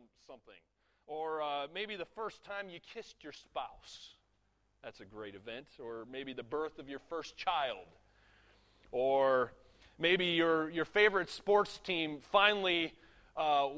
some, 0.00 0.36
something. 0.36 0.60
Or 1.06 1.42
uh, 1.42 1.66
maybe 1.74 1.96
the 1.96 2.04
first 2.04 2.44
time 2.44 2.68
you 2.68 2.78
kissed 2.94 3.22
your 3.22 3.32
spouse. 3.32 4.14
That's 4.82 5.00
a 5.00 5.04
great 5.04 5.34
event. 5.34 5.66
Or 5.82 6.06
maybe 6.10 6.32
the 6.32 6.42
birth 6.42 6.78
of 6.78 6.88
your 6.88 7.00
first 7.08 7.36
child. 7.36 7.86
Or 8.92 9.52
maybe 9.98 10.26
your, 10.26 10.70
your 10.70 10.84
favorite 10.84 11.30
sports 11.30 11.78
team 11.78 12.18
finally 12.30 12.94
uh, 13.36 13.68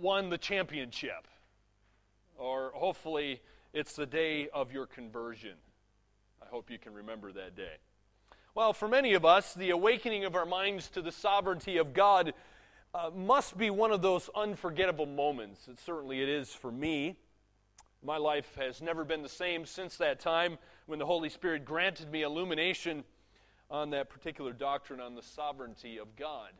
won 0.00 0.30
the 0.30 0.38
championship. 0.38 1.26
Or 2.36 2.72
hopefully 2.74 3.40
it's 3.72 3.94
the 3.94 4.06
day 4.06 4.48
of 4.52 4.72
your 4.72 4.86
conversion. 4.86 5.54
I 6.42 6.46
hope 6.46 6.70
you 6.70 6.78
can 6.78 6.92
remember 6.92 7.32
that 7.32 7.56
day. 7.56 7.76
Well, 8.54 8.74
for 8.74 8.86
many 8.86 9.14
of 9.14 9.24
us, 9.24 9.54
the 9.54 9.70
awakening 9.70 10.26
of 10.26 10.36
our 10.36 10.44
minds 10.44 10.90
to 10.90 11.00
the 11.00 11.12
sovereignty 11.12 11.78
of 11.78 11.94
God 11.94 12.34
uh, 12.94 13.10
must 13.14 13.56
be 13.56 13.70
one 13.70 13.90
of 13.90 14.02
those 14.02 14.28
unforgettable 14.34 15.06
moments. 15.06 15.66
It, 15.68 15.78
certainly 15.80 16.22
it 16.22 16.28
is 16.28 16.50
for 16.50 16.70
me. 16.70 17.16
My 18.04 18.16
life 18.16 18.54
has 18.56 18.82
never 18.82 19.04
been 19.04 19.22
the 19.22 19.28
same 19.28 19.64
since 19.64 19.96
that 19.96 20.20
time 20.20 20.58
when 20.86 20.98
the 20.98 21.06
Holy 21.06 21.28
Spirit 21.28 21.64
granted 21.64 22.10
me 22.10 22.22
illumination 22.22 23.04
on 23.70 23.90
that 23.90 24.10
particular 24.10 24.52
doctrine 24.52 25.00
on 25.00 25.14
the 25.14 25.22
sovereignty 25.22 25.98
of 25.98 26.14
God. 26.16 26.50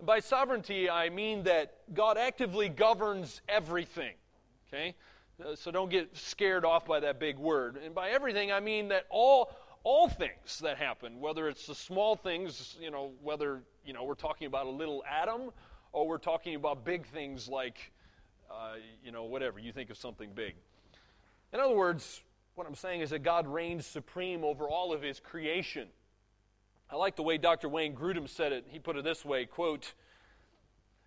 By 0.00 0.20
sovereignty, 0.20 0.88
I 0.88 1.10
mean 1.10 1.44
that 1.44 1.74
God 1.94 2.16
actively 2.18 2.68
governs 2.68 3.42
everything. 3.48 4.14
Okay? 4.68 4.94
Uh, 5.44 5.54
so 5.54 5.70
don't 5.70 5.90
get 5.90 6.16
scared 6.16 6.64
off 6.64 6.86
by 6.86 7.00
that 7.00 7.20
big 7.20 7.38
word. 7.38 7.78
And 7.84 7.94
by 7.94 8.10
everything, 8.10 8.50
I 8.50 8.60
mean 8.60 8.88
that 8.88 9.06
all 9.10 9.52
all 9.84 10.08
things 10.08 10.58
that 10.60 10.76
happen, 10.76 11.20
whether 11.20 11.48
it's 11.48 11.66
the 11.66 11.74
small 11.74 12.16
things, 12.16 12.76
you 12.80 12.90
know, 12.90 13.12
whether 13.22 13.62
you 13.88 13.94
know 13.94 14.04
we're 14.04 14.14
talking 14.14 14.46
about 14.46 14.66
a 14.66 14.70
little 14.70 15.02
atom, 15.10 15.50
or 15.92 16.06
we're 16.06 16.18
talking 16.18 16.54
about 16.54 16.84
big 16.84 17.06
things 17.06 17.48
like, 17.48 17.90
uh, 18.50 18.74
you 19.02 19.10
know, 19.10 19.24
whatever 19.24 19.58
you 19.58 19.72
think 19.72 19.88
of 19.88 19.96
something 19.96 20.28
big. 20.34 20.54
In 21.54 21.58
other 21.58 21.74
words, 21.74 22.20
what 22.54 22.66
I'm 22.66 22.74
saying 22.74 23.00
is 23.00 23.10
that 23.10 23.22
God 23.22 23.46
reigns 23.46 23.86
supreme 23.86 24.44
over 24.44 24.68
all 24.68 24.92
of 24.92 25.00
His 25.00 25.20
creation. 25.20 25.88
I 26.90 26.96
like 26.96 27.16
the 27.16 27.22
way 27.22 27.38
Dr. 27.38 27.70
Wayne 27.70 27.96
Grudem 27.96 28.28
said 28.28 28.52
it. 28.52 28.66
He 28.68 28.78
put 28.78 28.96
it 28.96 29.04
this 29.04 29.24
way: 29.24 29.46
"Quote." 29.46 29.94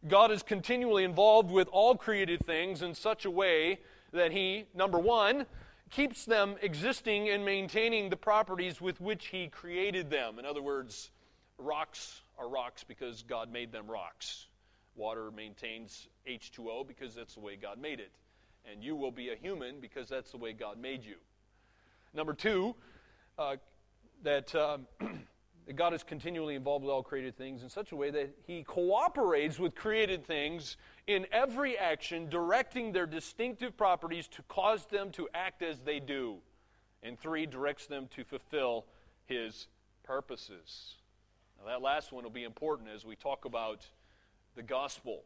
God 0.07 0.31
is 0.31 0.41
continually 0.41 1.03
involved 1.03 1.51
with 1.51 1.67
all 1.67 1.95
created 1.95 2.43
things 2.43 2.81
in 2.81 2.95
such 2.95 3.25
a 3.25 3.29
way 3.29 3.81
that 4.11 4.31
He, 4.31 4.65
number 4.73 4.97
one, 4.97 5.45
keeps 5.91 6.25
them 6.25 6.55
existing 6.63 7.29
and 7.29 7.45
maintaining 7.45 8.09
the 8.09 8.17
properties 8.17 8.81
with 8.81 8.99
which 8.99 9.27
He 9.27 9.49
created 9.49 10.09
them. 10.09 10.39
In 10.39 10.45
other 10.47 10.63
words, 10.63 11.11
rocks 11.59 12.21
are 12.41 12.49
rocks 12.49 12.83
because 12.83 13.23
God 13.23 13.51
made 13.51 13.71
them 13.71 13.87
rocks. 13.87 14.47
Water 14.95 15.31
maintains 15.31 16.07
H2O 16.27 16.87
because 16.87 17.15
that's 17.15 17.35
the 17.35 17.39
way 17.39 17.55
God 17.55 17.79
made 17.79 17.99
it. 17.99 18.11
And 18.69 18.83
you 18.83 18.95
will 18.95 19.11
be 19.11 19.29
a 19.29 19.35
human 19.35 19.79
because 19.79 20.09
that's 20.09 20.31
the 20.31 20.37
way 20.37 20.53
God 20.53 20.79
made 20.79 21.05
you. 21.05 21.15
Number 22.13 22.33
two, 22.33 22.75
uh, 23.37 23.57
that. 24.23 24.53
Um, 24.55 24.87
that 25.67 25.75
God 25.75 25.93
is 25.93 26.03
continually 26.03 26.55
involved 26.55 26.83
with 26.83 26.91
all 26.91 27.03
created 27.03 27.37
things 27.37 27.63
in 27.63 27.69
such 27.69 27.91
a 27.91 27.95
way 27.95 28.11
that 28.11 28.35
He 28.45 28.63
cooperates 28.63 29.59
with 29.59 29.75
created 29.75 30.25
things 30.25 30.75
in 31.07 31.27
every 31.31 31.77
action, 31.77 32.29
directing 32.29 32.91
their 32.91 33.05
distinctive 33.05 33.77
properties 33.77 34.27
to 34.29 34.41
cause 34.43 34.85
them 34.87 35.11
to 35.11 35.29
act 35.33 35.61
as 35.61 35.79
they 35.79 35.99
do. 35.99 36.37
And 37.03 37.19
three, 37.19 37.45
directs 37.45 37.87
them 37.87 38.07
to 38.15 38.23
fulfill 38.23 38.85
His 39.25 39.67
purposes. 40.03 40.95
Now, 41.61 41.71
that 41.73 41.81
last 41.81 42.11
one 42.11 42.23
will 42.23 42.31
be 42.31 42.43
important 42.43 42.89
as 42.89 43.05
we 43.05 43.15
talk 43.15 43.45
about 43.45 43.85
the 44.55 44.63
gospel. 44.63 45.23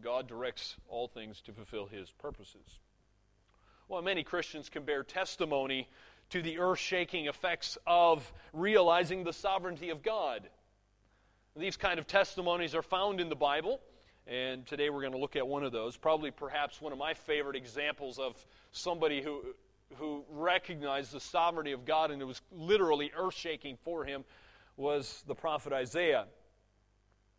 God 0.00 0.26
directs 0.26 0.74
all 0.88 1.06
things 1.06 1.40
to 1.42 1.52
fulfill 1.52 1.86
His 1.86 2.10
purposes. 2.10 2.80
Well, 3.88 4.02
many 4.02 4.24
Christians 4.24 4.68
can 4.68 4.84
bear 4.84 5.04
testimony 5.04 5.88
to 6.30 6.42
the 6.42 6.58
earth 6.58 6.78
shaking 6.78 7.26
effects 7.26 7.78
of 7.86 8.32
realizing 8.52 9.22
the 9.22 9.32
sovereignty 9.32 9.90
of 9.90 10.02
God. 10.02 10.48
These 11.54 11.76
kind 11.76 11.98
of 11.98 12.06
testimonies 12.06 12.74
are 12.74 12.82
found 12.82 13.20
in 13.20 13.28
the 13.28 13.36
Bible, 13.36 13.80
and 14.26 14.66
today 14.66 14.90
we're 14.90 15.02
going 15.02 15.12
to 15.12 15.18
look 15.18 15.36
at 15.36 15.46
one 15.46 15.62
of 15.62 15.70
those. 15.70 15.96
Probably, 15.96 16.30
perhaps, 16.30 16.80
one 16.80 16.92
of 16.92 16.98
my 16.98 17.14
favorite 17.14 17.56
examples 17.56 18.18
of 18.18 18.34
somebody 18.72 19.22
who, 19.22 19.42
who 19.96 20.24
recognized 20.30 21.12
the 21.12 21.20
sovereignty 21.20 21.72
of 21.72 21.84
God 21.84 22.10
and 22.10 22.20
it 22.20 22.24
was 22.24 22.40
literally 22.50 23.12
earth 23.16 23.36
shaking 23.36 23.76
for 23.84 24.04
him 24.04 24.24
was 24.76 25.22
the 25.26 25.34
prophet 25.34 25.72
Isaiah. 25.72 26.26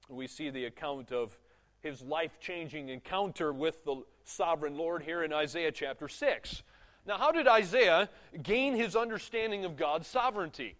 We 0.09 0.27
see 0.27 0.49
the 0.49 0.65
account 0.65 1.11
of 1.11 1.37
his 1.79 2.01
life 2.01 2.39
changing 2.39 2.89
encounter 2.89 3.51
with 3.51 3.83
the 3.83 4.03
sovereign 4.23 4.77
Lord 4.77 5.03
here 5.03 5.23
in 5.23 5.33
Isaiah 5.33 5.71
chapter 5.71 6.07
6. 6.07 6.63
Now, 7.05 7.17
how 7.17 7.31
did 7.31 7.47
Isaiah 7.47 8.09
gain 8.41 8.75
his 8.75 8.95
understanding 8.95 9.65
of 9.65 9.75
God's 9.75 10.07
sovereignty? 10.07 10.77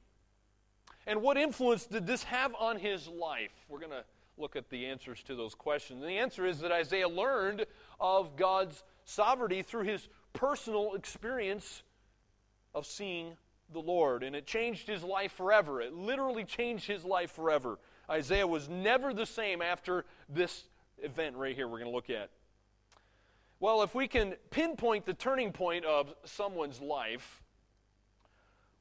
And 1.05 1.21
what 1.21 1.37
influence 1.37 1.85
did 1.85 2.07
this 2.07 2.23
have 2.23 2.55
on 2.55 2.79
his 2.79 3.07
life? 3.07 3.51
We're 3.67 3.79
going 3.79 3.91
to 3.91 4.05
look 4.37 4.55
at 4.55 4.69
the 4.69 4.85
answers 4.85 5.21
to 5.23 5.35
those 5.35 5.53
questions. 5.53 6.01
And 6.01 6.09
the 6.09 6.17
answer 6.17 6.45
is 6.45 6.59
that 6.59 6.71
Isaiah 6.71 7.09
learned 7.09 7.65
of 7.99 8.37
God's 8.37 8.83
sovereignty 9.03 9.61
through 9.61 9.83
his 9.83 10.07
personal 10.31 10.93
experience 10.93 11.83
of 12.73 12.85
seeing 12.85 13.37
the 13.73 13.79
Lord. 13.79 14.23
And 14.23 14.35
it 14.35 14.45
changed 14.45 14.87
his 14.87 15.03
life 15.03 15.31
forever. 15.31 15.81
It 15.81 15.93
literally 15.93 16.45
changed 16.45 16.87
his 16.87 17.03
life 17.03 17.31
forever. 17.31 17.79
Isaiah 18.09 18.47
was 18.47 18.69
never 18.69 19.13
the 19.13 19.25
same 19.25 19.61
after 19.61 20.05
this 20.29 20.65
event 20.99 21.35
right 21.35 21.55
here 21.55 21.67
we're 21.67 21.79
going 21.79 21.89
to 21.89 21.95
look 21.95 22.09
at. 22.09 22.29
Well, 23.59 23.81
if 23.81 23.95
we 23.95 24.07
can 24.07 24.35
pinpoint 24.49 25.05
the 25.05 25.13
turning 25.13 25.51
point 25.51 25.85
of 25.85 26.13
someone's 26.25 26.81
life, 26.81 27.41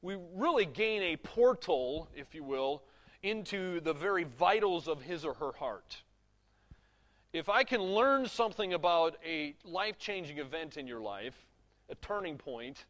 we 0.01 0.17
really 0.35 0.65
gain 0.65 1.01
a 1.01 1.15
portal, 1.15 2.09
if 2.15 2.35
you 2.35 2.43
will, 2.43 2.83
into 3.21 3.79
the 3.79 3.93
very 3.93 4.25
vitals 4.25 4.89
of 4.89 5.01
his 5.01 5.23
or 5.23 5.35
her 5.35 5.53
heart. 5.53 6.03
If 7.31 7.47
I 7.47 7.63
can 7.63 7.81
learn 7.81 8.27
something 8.27 8.73
about 8.73 9.15
a 9.25 9.55
life 9.63 9.97
changing 9.97 10.37
event 10.37 10.75
in 10.75 10.85
your 10.85 10.99
life, 10.99 11.47
a 11.89 11.95
turning 11.95 12.37
point, 12.37 12.85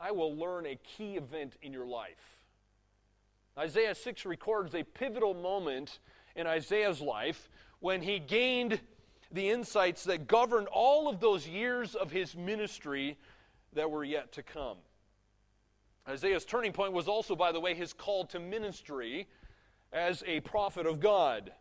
I 0.00 0.10
will 0.12 0.36
learn 0.36 0.66
a 0.66 0.76
key 0.76 1.16
event 1.16 1.56
in 1.62 1.72
your 1.72 1.86
life. 1.86 2.38
Isaiah 3.56 3.94
6 3.94 4.24
records 4.24 4.74
a 4.74 4.82
pivotal 4.82 5.34
moment 5.34 6.00
in 6.34 6.46
Isaiah's 6.46 7.00
life 7.00 7.48
when 7.80 8.02
he 8.02 8.18
gained 8.18 8.80
the 9.30 9.50
insights 9.50 10.04
that 10.04 10.26
governed 10.26 10.68
all 10.68 11.08
of 11.08 11.20
those 11.20 11.46
years 11.46 11.94
of 11.94 12.10
his 12.10 12.36
ministry 12.36 13.16
that 13.74 13.90
were 13.90 14.04
yet 14.04 14.32
to 14.32 14.42
come. 14.42 14.78
Isaiah's 16.08 16.44
turning 16.44 16.72
point 16.72 16.92
was 16.92 17.08
also, 17.08 17.34
by 17.34 17.52
the 17.52 17.60
way, 17.60 17.74
his 17.74 17.92
call 17.92 18.26
to 18.26 18.40
ministry 18.40 19.26
as 19.92 20.22
a 20.26 20.40
prophet 20.40 20.86
of 20.86 21.00
God. 21.00 21.52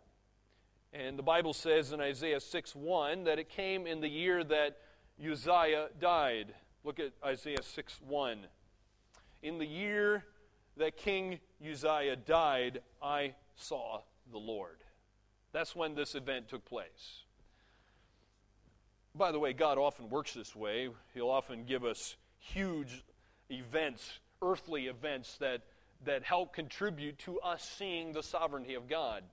And 0.91 1.17
the 1.17 1.23
Bible 1.23 1.53
says 1.53 1.91
in 1.91 2.01
Isaiah 2.01 2.39
6 2.39 2.75
1 2.75 3.23
that 3.23 3.39
it 3.39 3.49
came 3.49 3.87
in 3.87 4.01
the 4.01 4.09
year 4.09 4.43
that 4.43 4.77
Uzziah 5.23 5.89
died. 5.99 6.53
Look 6.83 6.99
at 6.99 7.11
Isaiah 7.23 7.63
6 7.63 7.99
1. 8.07 8.39
In 9.41 9.57
the 9.57 9.65
year 9.65 10.25
that 10.77 10.97
King 10.97 11.39
Uzziah 11.65 12.17
died, 12.17 12.81
I 13.01 13.35
saw 13.55 14.01
the 14.31 14.37
Lord. 14.37 14.77
That's 15.53 15.75
when 15.75 15.95
this 15.95 16.15
event 16.15 16.49
took 16.49 16.65
place. 16.65 17.23
By 19.15 19.31
the 19.31 19.39
way, 19.39 19.53
God 19.53 19.77
often 19.77 20.09
works 20.09 20.33
this 20.33 20.55
way. 20.55 20.89
He'll 21.13 21.29
often 21.29 21.65
give 21.65 21.85
us 21.85 22.17
huge 22.39 23.03
events, 23.49 24.19
earthly 24.41 24.87
events, 24.87 25.37
that, 25.37 25.61
that 26.03 26.23
help 26.23 26.53
contribute 26.53 27.19
to 27.19 27.39
us 27.39 27.63
seeing 27.77 28.11
the 28.11 28.23
sovereignty 28.23 28.73
of 28.73 28.89
God. 28.89 29.23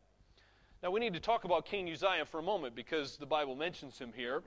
Now, 0.82 0.90
we 0.90 1.00
need 1.00 1.14
to 1.14 1.20
talk 1.20 1.44
about 1.44 1.64
King 1.64 1.90
Uzziah 1.90 2.26
for 2.26 2.38
a 2.38 2.42
moment 2.42 2.76
because 2.76 3.16
the 3.16 3.26
Bible 3.26 3.56
mentions 3.56 3.98
him 3.98 4.12
here. 4.14 4.42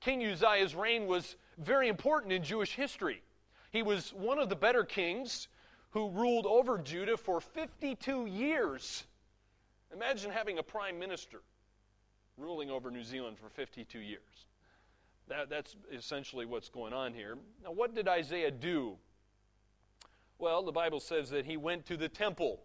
King 0.00 0.22
Uzziah's 0.24 0.74
reign 0.74 1.06
was 1.06 1.36
very 1.58 1.88
important 1.88 2.32
in 2.32 2.42
Jewish 2.42 2.74
history. 2.74 3.22
He 3.70 3.82
was 3.82 4.12
one 4.12 4.38
of 4.38 4.48
the 4.48 4.56
better 4.56 4.84
kings 4.84 5.48
who 5.90 6.10
ruled 6.10 6.46
over 6.46 6.78
Judah 6.78 7.16
for 7.16 7.40
52 7.40 8.26
years. 8.26 9.04
Imagine 9.92 10.30
having 10.30 10.58
a 10.58 10.62
prime 10.62 10.98
minister 10.98 11.42
ruling 12.36 12.70
over 12.70 12.90
New 12.90 13.04
Zealand 13.04 13.38
for 13.38 13.48
52 13.48 13.98
years. 13.98 14.20
That, 15.28 15.48
that's 15.48 15.76
essentially 15.92 16.46
what's 16.46 16.68
going 16.68 16.92
on 16.92 17.14
here. 17.14 17.38
Now, 17.62 17.72
what 17.72 17.94
did 17.94 18.08
Isaiah 18.08 18.50
do? 18.50 18.96
Well, 20.38 20.62
the 20.62 20.72
Bible 20.72 21.00
says 21.00 21.30
that 21.30 21.46
he 21.46 21.56
went 21.56 21.86
to 21.86 21.96
the 21.96 22.08
temple. 22.08 22.60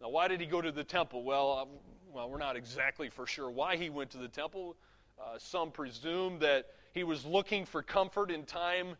Now, 0.00 0.10
why 0.10 0.28
did 0.28 0.40
he 0.40 0.46
go 0.46 0.60
to 0.60 0.70
the 0.70 0.84
temple? 0.84 1.24
Well, 1.24 1.52
uh, 1.52 1.64
well, 2.12 2.30
we're 2.30 2.38
not 2.38 2.56
exactly 2.56 3.08
for 3.08 3.26
sure 3.26 3.50
why 3.50 3.76
he 3.76 3.90
went 3.90 4.10
to 4.10 4.18
the 4.18 4.28
temple. 4.28 4.76
Uh, 5.18 5.38
some 5.38 5.70
presume 5.70 6.38
that 6.38 6.66
he 6.96 7.04
was 7.04 7.24
looking 7.24 7.64
for 7.64 7.82
comfort 7.82 8.30
in 8.30 8.44
time 8.44 8.96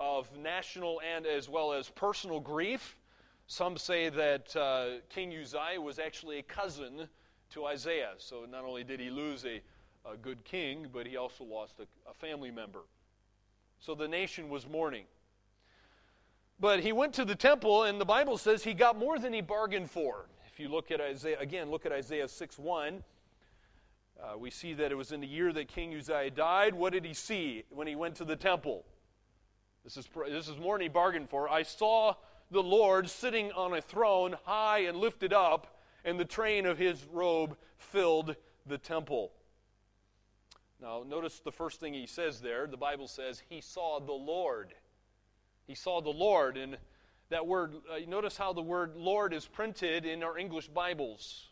of 0.00 0.36
national 0.36 1.00
and 1.14 1.26
as 1.26 1.48
well 1.48 1.72
as 1.72 1.88
personal 1.90 2.40
grief. 2.40 2.96
Some 3.46 3.76
say 3.76 4.08
that 4.08 4.56
uh, 4.56 5.00
King 5.10 5.32
Uzziah 5.32 5.80
was 5.80 5.98
actually 5.98 6.38
a 6.38 6.42
cousin 6.42 7.08
to 7.50 7.66
Isaiah. 7.66 8.14
So 8.18 8.46
not 8.50 8.64
only 8.64 8.82
did 8.82 8.98
he 8.98 9.10
lose 9.10 9.44
a 9.44 9.60
a 10.04 10.16
good 10.16 10.44
king, 10.44 10.86
but 10.92 11.06
he 11.06 11.16
also 11.16 11.44
lost 11.44 11.80
a, 11.80 12.10
a 12.10 12.14
family 12.14 12.50
member. 12.50 12.80
So 13.80 13.94
the 13.94 14.08
nation 14.08 14.48
was 14.48 14.68
mourning. 14.68 15.04
But 16.60 16.80
he 16.80 16.92
went 16.92 17.14
to 17.14 17.24
the 17.24 17.34
temple, 17.34 17.84
and 17.84 18.00
the 18.00 18.04
Bible 18.04 18.38
says 18.38 18.62
he 18.62 18.74
got 18.74 18.96
more 18.96 19.18
than 19.18 19.32
he 19.32 19.40
bargained 19.40 19.90
for. 19.90 20.26
If 20.46 20.60
you 20.60 20.68
look 20.68 20.90
at 20.90 21.00
Isaiah, 21.00 21.38
again, 21.40 21.70
look 21.70 21.84
at 21.84 21.92
Isaiah 21.92 22.28
6 22.28 22.58
1. 22.58 23.02
Uh, 24.22 24.38
we 24.38 24.50
see 24.50 24.74
that 24.74 24.92
it 24.92 24.94
was 24.94 25.12
in 25.12 25.20
the 25.20 25.26
year 25.26 25.52
that 25.52 25.68
King 25.68 25.94
Uzziah 25.94 26.30
died. 26.30 26.74
What 26.74 26.92
did 26.92 27.04
he 27.04 27.14
see 27.14 27.64
when 27.70 27.86
he 27.86 27.96
went 27.96 28.16
to 28.16 28.24
the 28.24 28.36
temple? 28.36 28.84
This 29.82 29.96
is, 29.96 30.08
this 30.28 30.48
is 30.48 30.58
more 30.58 30.76
than 30.76 30.82
he 30.82 30.88
bargained 30.88 31.28
for. 31.28 31.48
I 31.48 31.62
saw 31.62 32.14
the 32.50 32.62
Lord 32.62 33.10
sitting 33.10 33.52
on 33.52 33.74
a 33.74 33.80
throne, 33.80 34.36
high 34.44 34.80
and 34.80 34.96
lifted 34.98 35.32
up, 35.32 35.78
and 36.04 36.18
the 36.18 36.24
train 36.24 36.64
of 36.64 36.78
his 36.78 37.04
robe 37.12 37.56
filled 37.76 38.36
the 38.66 38.78
temple. 38.78 39.32
Now, 40.80 41.04
notice 41.06 41.40
the 41.40 41.52
first 41.52 41.80
thing 41.80 41.94
he 41.94 42.06
says 42.06 42.40
there. 42.40 42.66
The 42.66 42.76
Bible 42.76 43.08
says 43.08 43.42
he 43.48 43.60
saw 43.60 44.00
the 44.00 44.12
Lord. 44.12 44.74
He 45.66 45.74
saw 45.74 46.00
the 46.00 46.10
Lord. 46.10 46.56
And 46.56 46.76
that 47.30 47.46
word, 47.46 47.74
uh, 47.90 47.98
notice 48.08 48.36
how 48.36 48.52
the 48.52 48.62
word 48.62 48.96
Lord 48.96 49.32
is 49.32 49.46
printed 49.46 50.04
in 50.04 50.22
our 50.22 50.38
English 50.38 50.68
Bibles. 50.68 51.48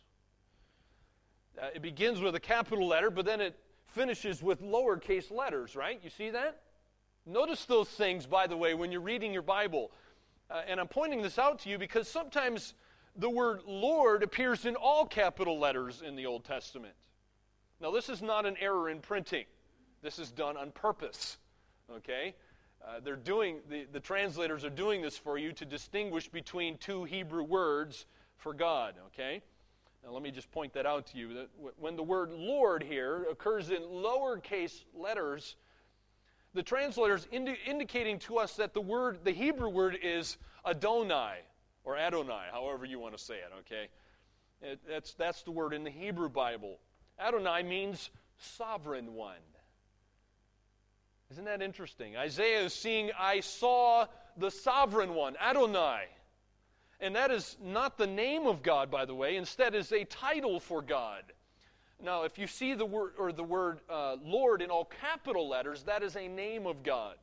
Uh, 1.61 1.67
it 1.75 1.81
begins 1.81 2.19
with 2.19 2.35
a 2.35 2.39
capital 2.39 2.87
letter, 2.87 3.11
but 3.11 3.25
then 3.25 3.41
it 3.41 3.55
finishes 3.87 4.41
with 4.41 4.61
lowercase 4.61 5.31
letters, 5.31 5.75
right? 5.75 5.99
You 6.03 6.09
see 6.09 6.31
that? 6.31 6.61
Notice 7.25 7.65
those 7.65 7.87
things, 7.87 8.25
by 8.25 8.47
the 8.47 8.57
way, 8.57 8.73
when 8.73 8.91
you're 8.91 9.01
reading 9.01 9.31
your 9.31 9.43
Bible. 9.43 9.91
Uh, 10.49 10.61
and 10.67 10.79
I'm 10.79 10.87
pointing 10.87 11.21
this 11.21 11.39
out 11.39 11.59
to 11.59 11.69
you 11.69 11.77
because 11.77 12.07
sometimes 12.07 12.73
the 13.15 13.29
word 13.29 13.61
Lord 13.65 14.23
appears 14.23 14.65
in 14.65 14.75
all 14.75 15.05
capital 15.05 15.59
letters 15.59 16.01
in 16.05 16.15
the 16.15 16.25
Old 16.25 16.43
Testament. 16.43 16.95
Now, 17.79 17.91
this 17.91 18.09
is 18.09 18.21
not 18.21 18.45
an 18.45 18.55
error 18.59 18.89
in 18.89 18.99
printing, 18.99 19.45
this 20.01 20.19
is 20.19 20.31
done 20.31 20.57
on 20.57 20.71
purpose. 20.71 21.37
Okay? 21.97 22.35
Uh, 22.85 22.99
they're 23.01 23.15
doing, 23.15 23.59
the, 23.69 23.85
the 23.91 23.99
translators 23.99 24.65
are 24.65 24.69
doing 24.69 25.01
this 25.01 25.17
for 25.17 25.37
you 25.37 25.53
to 25.53 25.65
distinguish 25.65 26.27
between 26.27 26.77
two 26.77 27.03
Hebrew 27.03 27.43
words 27.43 28.05
for 28.37 28.53
God. 28.53 28.95
Okay? 29.07 29.41
Now, 30.03 30.11
let 30.11 30.21
me 30.21 30.31
just 30.31 30.51
point 30.51 30.73
that 30.73 30.85
out 30.85 31.07
to 31.07 31.17
you. 31.17 31.33
That 31.33 31.49
when 31.79 31.95
the 31.95 32.03
word 32.03 32.31
Lord 32.31 32.83
here 32.83 33.25
occurs 33.31 33.69
in 33.69 33.81
lowercase 33.81 34.83
letters, 34.93 35.55
the 36.53 36.63
translators 36.63 37.27
indi- 37.31 37.57
indicating 37.65 38.19
to 38.19 38.37
us 38.37 38.57
that 38.57 38.73
the 38.73 38.81
word, 38.81 39.19
the 39.23 39.31
Hebrew 39.31 39.69
word 39.69 39.97
is 40.01 40.37
Adonai, 40.65 41.37
or 41.83 41.97
Adonai, 41.97 42.47
however 42.51 42.85
you 42.85 42.99
want 42.99 43.17
to 43.17 43.23
say 43.23 43.35
it, 43.35 43.51
okay? 43.59 43.87
It, 44.61 44.79
that's, 44.87 45.13
that's 45.13 45.43
the 45.43 45.51
word 45.51 45.73
in 45.73 45.83
the 45.83 45.89
Hebrew 45.89 46.29
Bible. 46.29 46.79
Adonai 47.19 47.63
means 47.63 48.09
sovereign 48.37 49.13
one. 49.13 49.35
Isn't 51.31 51.45
that 51.45 51.61
interesting? 51.61 52.15
Isaiah 52.15 52.63
is 52.63 52.73
seeing, 52.73 53.09
I 53.17 53.39
saw 53.39 54.05
the 54.37 54.51
sovereign 54.51 55.15
one, 55.15 55.35
Adonai. 55.41 56.05
And 57.03 57.13
that 57.17 57.31
is 57.31 57.57
not 57.61 57.97
the 57.97 58.07
name 58.07 58.47
of 58.47 58.63
God, 58.63 58.89
by 58.89 59.03
the 59.03 59.13
way. 59.13 59.35
Instead, 59.35 59.75
is 59.75 59.91
a 59.91 60.05
title 60.05 60.57
for 60.61 60.81
God. 60.81 61.23
Now, 62.01 62.23
if 62.23 62.37
you 62.37 62.47
see 62.47 62.73
the 62.73 62.85
word 62.85 63.11
or 63.17 63.33
the 63.33 63.43
word 63.43 63.81
uh, 63.89 64.15
Lord 64.23 64.61
in 64.61 64.69
all 64.69 64.85
capital 64.85 65.49
letters, 65.49 65.83
that 65.83 66.01
is 66.01 66.15
a 66.15 66.29
name 66.29 66.65
of 66.65 66.81
God. 66.81 67.15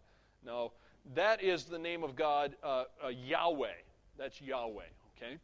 Now, 0.44 0.72
that 1.14 1.42
is 1.42 1.64
the 1.64 1.78
name 1.78 2.04
of 2.04 2.14
God, 2.14 2.56
uh, 2.62 2.84
uh, 3.02 3.08
Yahweh. 3.08 3.72
That's 4.18 4.38
Yahweh. 4.38 4.84
Okay. 5.16 5.38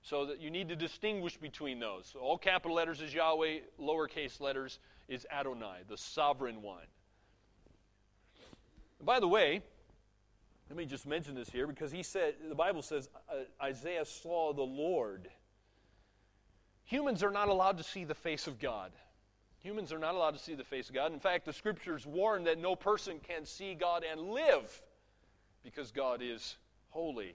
So 0.00 0.24
that 0.24 0.40
you 0.40 0.50
need 0.50 0.70
to 0.70 0.76
distinguish 0.76 1.36
between 1.36 1.78
those. 1.78 2.08
So 2.10 2.20
all 2.20 2.38
capital 2.38 2.76
letters 2.76 3.02
is 3.02 3.12
Yahweh. 3.12 3.58
Lowercase 3.78 4.40
letters 4.40 4.78
is 5.06 5.26
Adonai, 5.30 5.80
the 5.86 5.98
sovereign 5.98 6.62
one. 6.62 6.86
By 9.04 9.20
the 9.20 9.28
way, 9.28 9.60
let 10.68 10.76
me 10.76 10.84
just 10.84 11.06
mention 11.06 11.34
this 11.34 11.48
here 11.48 11.66
because 11.66 11.90
he 11.90 12.02
said, 12.02 12.34
the 12.48 12.54
Bible 12.54 12.82
says 12.82 13.08
uh, 13.30 13.44
Isaiah 13.62 14.04
saw 14.04 14.52
the 14.52 14.62
Lord. 14.62 15.28
Humans 16.84 17.22
are 17.22 17.30
not 17.30 17.48
allowed 17.48 17.78
to 17.78 17.84
see 17.84 18.04
the 18.04 18.14
face 18.14 18.46
of 18.46 18.58
God. 18.58 18.92
Humans 19.60 19.92
are 19.92 19.98
not 19.98 20.14
allowed 20.14 20.34
to 20.34 20.38
see 20.38 20.54
the 20.54 20.64
face 20.64 20.88
of 20.88 20.94
God. 20.94 21.12
In 21.12 21.20
fact, 21.20 21.44
the 21.44 21.52
scriptures 21.52 22.06
warn 22.06 22.44
that 22.44 22.58
no 22.58 22.76
person 22.76 23.18
can 23.26 23.44
see 23.44 23.74
God 23.74 24.04
and 24.10 24.30
live 24.30 24.82
because 25.64 25.90
God 25.90 26.20
is 26.22 26.56
holy. 26.90 27.34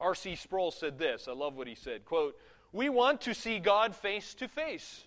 R.C. 0.00 0.36
Sproul 0.36 0.70
said 0.70 0.98
this. 0.98 1.26
I 1.28 1.32
love 1.32 1.54
what 1.54 1.66
he 1.66 1.74
said. 1.74 2.04
Quote, 2.04 2.36
We 2.72 2.88
want 2.88 3.20
to 3.22 3.34
see 3.34 3.58
God 3.58 3.94
face 3.94 4.34
to 4.34 4.48
face. 4.48 5.04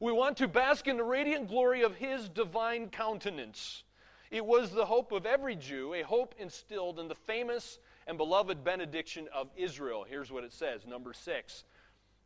We 0.00 0.10
want 0.10 0.38
to 0.38 0.48
bask 0.48 0.88
in 0.88 0.96
the 0.96 1.04
radiant 1.04 1.48
glory 1.48 1.82
of 1.82 1.94
his 1.94 2.28
divine 2.28 2.88
countenance. 2.88 3.84
It 4.32 4.46
was 4.46 4.70
the 4.70 4.86
hope 4.86 5.12
of 5.12 5.26
every 5.26 5.54
Jew, 5.54 5.92
a 5.92 6.00
hope 6.00 6.34
instilled 6.38 6.98
in 6.98 7.06
the 7.06 7.14
famous 7.14 7.78
and 8.06 8.16
beloved 8.16 8.64
benediction 8.64 9.28
of 9.32 9.50
Israel. 9.58 10.06
Here's 10.08 10.32
what 10.32 10.42
it 10.42 10.54
says, 10.54 10.86
number 10.86 11.12
six 11.12 11.64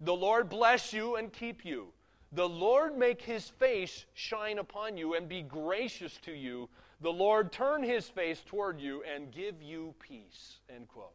The 0.01 0.15
Lord 0.15 0.49
bless 0.49 0.93
you 0.93 1.17
and 1.17 1.33
keep 1.33 1.65
you. 1.65 1.89
The 2.31 2.49
Lord 2.49 2.97
make 2.97 3.23
his 3.23 3.49
face 3.49 4.07
shine 4.15 4.59
upon 4.59 4.97
you 4.97 5.15
and 5.15 5.29
be 5.29 5.43
gracious 5.43 6.17
to 6.23 6.33
you. 6.33 6.69
The 7.01 7.13
Lord 7.13 7.51
turn 7.51 7.83
his 7.83 8.09
face 8.09 8.41
toward 8.47 8.81
you 8.81 9.03
and 9.03 9.33
give 9.33 9.61
you 9.61 9.93
peace. 9.99 10.61
End 10.73 10.87
quote. 10.87 11.11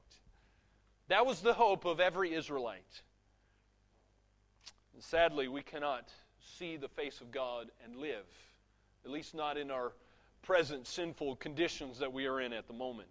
That 1.08 1.26
was 1.26 1.40
the 1.40 1.54
hope 1.54 1.86
of 1.86 2.02
every 2.02 2.34
Israelite. 2.34 3.02
Sadly, 5.00 5.48
we 5.48 5.62
cannot 5.62 6.10
see 6.58 6.76
the 6.76 6.90
face 6.90 7.22
of 7.22 7.32
God 7.32 7.72
and 7.84 7.96
live, 7.96 8.26
at 9.06 9.12
least 9.12 9.34
not 9.34 9.58
in 9.58 9.72
our 9.72 9.94
present 10.42 10.88
sinful 10.88 11.36
conditions 11.38 12.00
that 12.00 12.12
we 12.12 12.26
are 12.26 12.42
in 12.42 12.54
at 12.54 12.68
the 12.68 12.74
moment. 12.74 13.10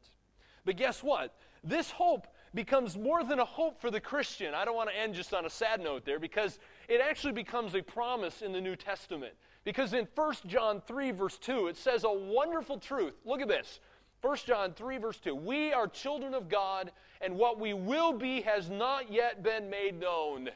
But 0.65 0.77
guess 0.77 1.03
what? 1.03 1.35
This 1.62 1.91
hope 1.91 2.27
becomes 2.55 2.97
more 2.97 3.23
than 3.23 3.38
a 3.38 3.44
hope 3.44 3.81
for 3.81 3.91
the 3.91 4.00
Christian. 4.00 4.55
I 4.55 4.65
don't 4.65 4.75
want 4.75 4.91
to 4.91 4.97
end 4.97 5.15
just 5.15 5.32
on 5.32 5.47
a 5.47 5.50
sad 5.50 5.81
note 5.81 6.05
there 6.05 6.19
because 6.19 6.59
it 6.88 7.00
actually 7.00 7.32
becomes 7.32 7.75
a 7.75 7.82
promise 7.82 8.43
in 8.43 8.53
the 8.53 8.61
New 8.61 8.77
Testament. 8.77 9.35
Because 9.65 9.93
in 9.93 10.09
1 10.15 10.35
John 10.47 10.81
3, 10.81 11.11
verse 11.12 11.38
2, 11.38 11.69
it 11.69 11.77
says 11.77 12.05
a 12.05 12.12
wonderful 12.12 12.79
truth. 12.79 13.15
Look 13.25 13.41
at 13.41 13.49
this. 13.49 13.81
1 14.23 14.37
John 14.47 14.73
3, 14.73 14.99
verse 14.99 15.19
2. 15.19 15.35
We 15.35 15.73
are 15.73 15.87
children 15.87 16.35
of 16.35 16.49
God, 16.49 16.93
and 17.21 17.37
what 17.37 17.61
we 17.61 17.73
will 17.73 18.12
be 18.12 18.43
has 18.43 18.69
not 18.69 19.12
yet 19.12 19.43
been 19.43 19.71
made 19.71 19.99
known. 19.99 20.50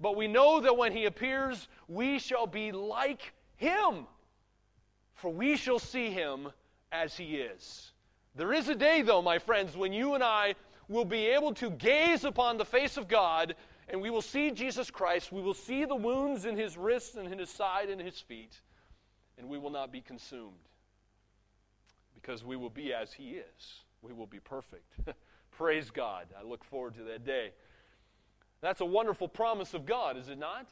But 0.00 0.16
we 0.16 0.26
know 0.26 0.60
that 0.60 0.76
when 0.76 0.92
he 0.92 1.04
appears, 1.04 1.68
we 1.88 2.18
shall 2.18 2.46
be 2.46 2.72
like 2.72 3.32
him 3.56 4.06
for 5.14 5.30
we 5.30 5.56
shall 5.56 5.78
see 5.78 6.10
him 6.10 6.48
as 6.92 7.16
he 7.16 7.36
is. 7.36 7.92
There 8.34 8.52
is 8.52 8.68
a 8.68 8.74
day, 8.74 9.02
though, 9.02 9.22
my 9.22 9.38
friends, 9.38 9.76
when 9.76 9.92
you 9.92 10.14
and 10.14 10.22
I 10.22 10.54
will 10.88 11.04
be 11.04 11.26
able 11.26 11.54
to 11.54 11.70
gaze 11.70 12.24
upon 12.24 12.58
the 12.58 12.64
face 12.64 12.96
of 12.96 13.08
God 13.08 13.54
and 13.88 14.00
we 14.00 14.10
will 14.10 14.22
see 14.22 14.50
Jesus 14.50 14.90
Christ. 14.90 15.32
We 15.32 15.42
will 15.42 15.54
see 15.54 15.84
the 15.84 15.94
wounds 15.94 16.44
in 16.44 16.56
his 16.56 16.76
wrists 16.76 17.16
and 17.16 17.30
in 17.30 17.38
his 17.38 17.50
side 17.50 17.90
and 17.90 18.00
his 18.00 18.18
feet, 18.20 18.60
and 19.38 19.48
we 19.48 19.58
will 19.58 19.70
not 19.70 19.92
be 19.92 20.00
consumed 20.00 20.68
because 22.14 22.44
we 22.44 22.56
will 22.56 22.70
be 22.70 22.94
as 22.94 23.12
he 23.12 23.32
is. 23.32 23.82
We 24.02 24.12
will 24.12 24.26
be 24.26 24.40
perfect. 24.40 24.94
Praise 25.50 25.90
God. 25.90 26.26
I 26.38 26.44
look 26.44 26.64
forward 26.64 26.94
to 26.94 27.02
that 27.04 27.24
day. 27.24 27.52
That's 28.60 28.80
a 28.80 28.86
wonderful 28.86 29.28
promise 29.28 29.74
of 29.74 29.84
God, 29.84 30.16
is 30.16 30.28
it 30.28 30.38
not? 30.38 30.66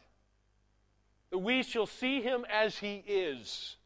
That 1.31 1.39
we 1.39 1.63
shall 1.63 1.87
see 1.87 2.23
him 2.23 2.47
as 2.51 2.79
he 2.79 3.05
is. 3.07 3.77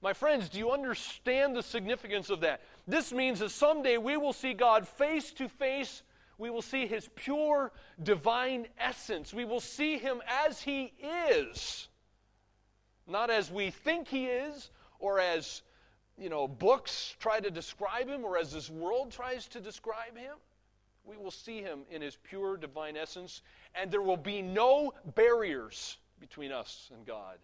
My 0.00 0.12
friends, 0.12 0.48
do 0.48 0.58
you 0.58 0.70
understand 0.70 1.56
the 1.56 1.62
significance 1.62 2.30
of 2.30 2.40
that? 2.40 2.60
This 2.86 3.12
means 3.12 3.40
that 3.40 3.50
someday 3.50 3.98
we 3.98 4.16
will 4.16 4.32
see 4.32 4.54
God 4.54 4.86
face 4.86 5.32
to 5.32 5.48
face. 5.48 6.02
We 6.38 6.50
will 6.50 6.62
see 6.62 6.86
his 6.86 7.08
pure 7.16 7.72
divine 8.00 8.68
essence. 8.78 9.34
We 9.34 9.44
will 9.44 9.60
see 9.60 9.98
him 9.98 10.22
as 10.46 10.62
he 10.62 10.92
is. 11.30 11.88
Not 13.08 13.30
as 13.30 13.50
we 13.50 13.70
think 13.70 14.06
he 14.06 14.26
is 14.26 14.70
or 15.00 15.18
as 15.18 15.62
you 16.16 16.28
know 16.28 16.46
books 16.46 17.16
try 17.18 17.40
to 17.40 17.50
describe 17.50 18.08
him 18.08 18.24
or 18.24 18.38
as 18.38 18.52
this 18.52 18.70
world 18.70 19.10
tries 19.10 19.48
to 19.48 19.60
describe 19.60 20.16
him. 20.16 20.34
We 21.04 21.16
will 21.16 21.30
see 21.32 21.60
him 21.60 21.80
in 21.90 22.02
his 22.02 22.16
pure 22.22 22.56
divine 22.56 22.96
essence 22.96 23.42
and 23.74 23.90
there 23.90 24.02
will 24.02 24.16
be 24.16 24.42
no 24.42 24.92
barriers 25.16 25.96
between 26.20 26.52
us 26.52 26.88
and 26.94 27.04
God. 27.04 27.38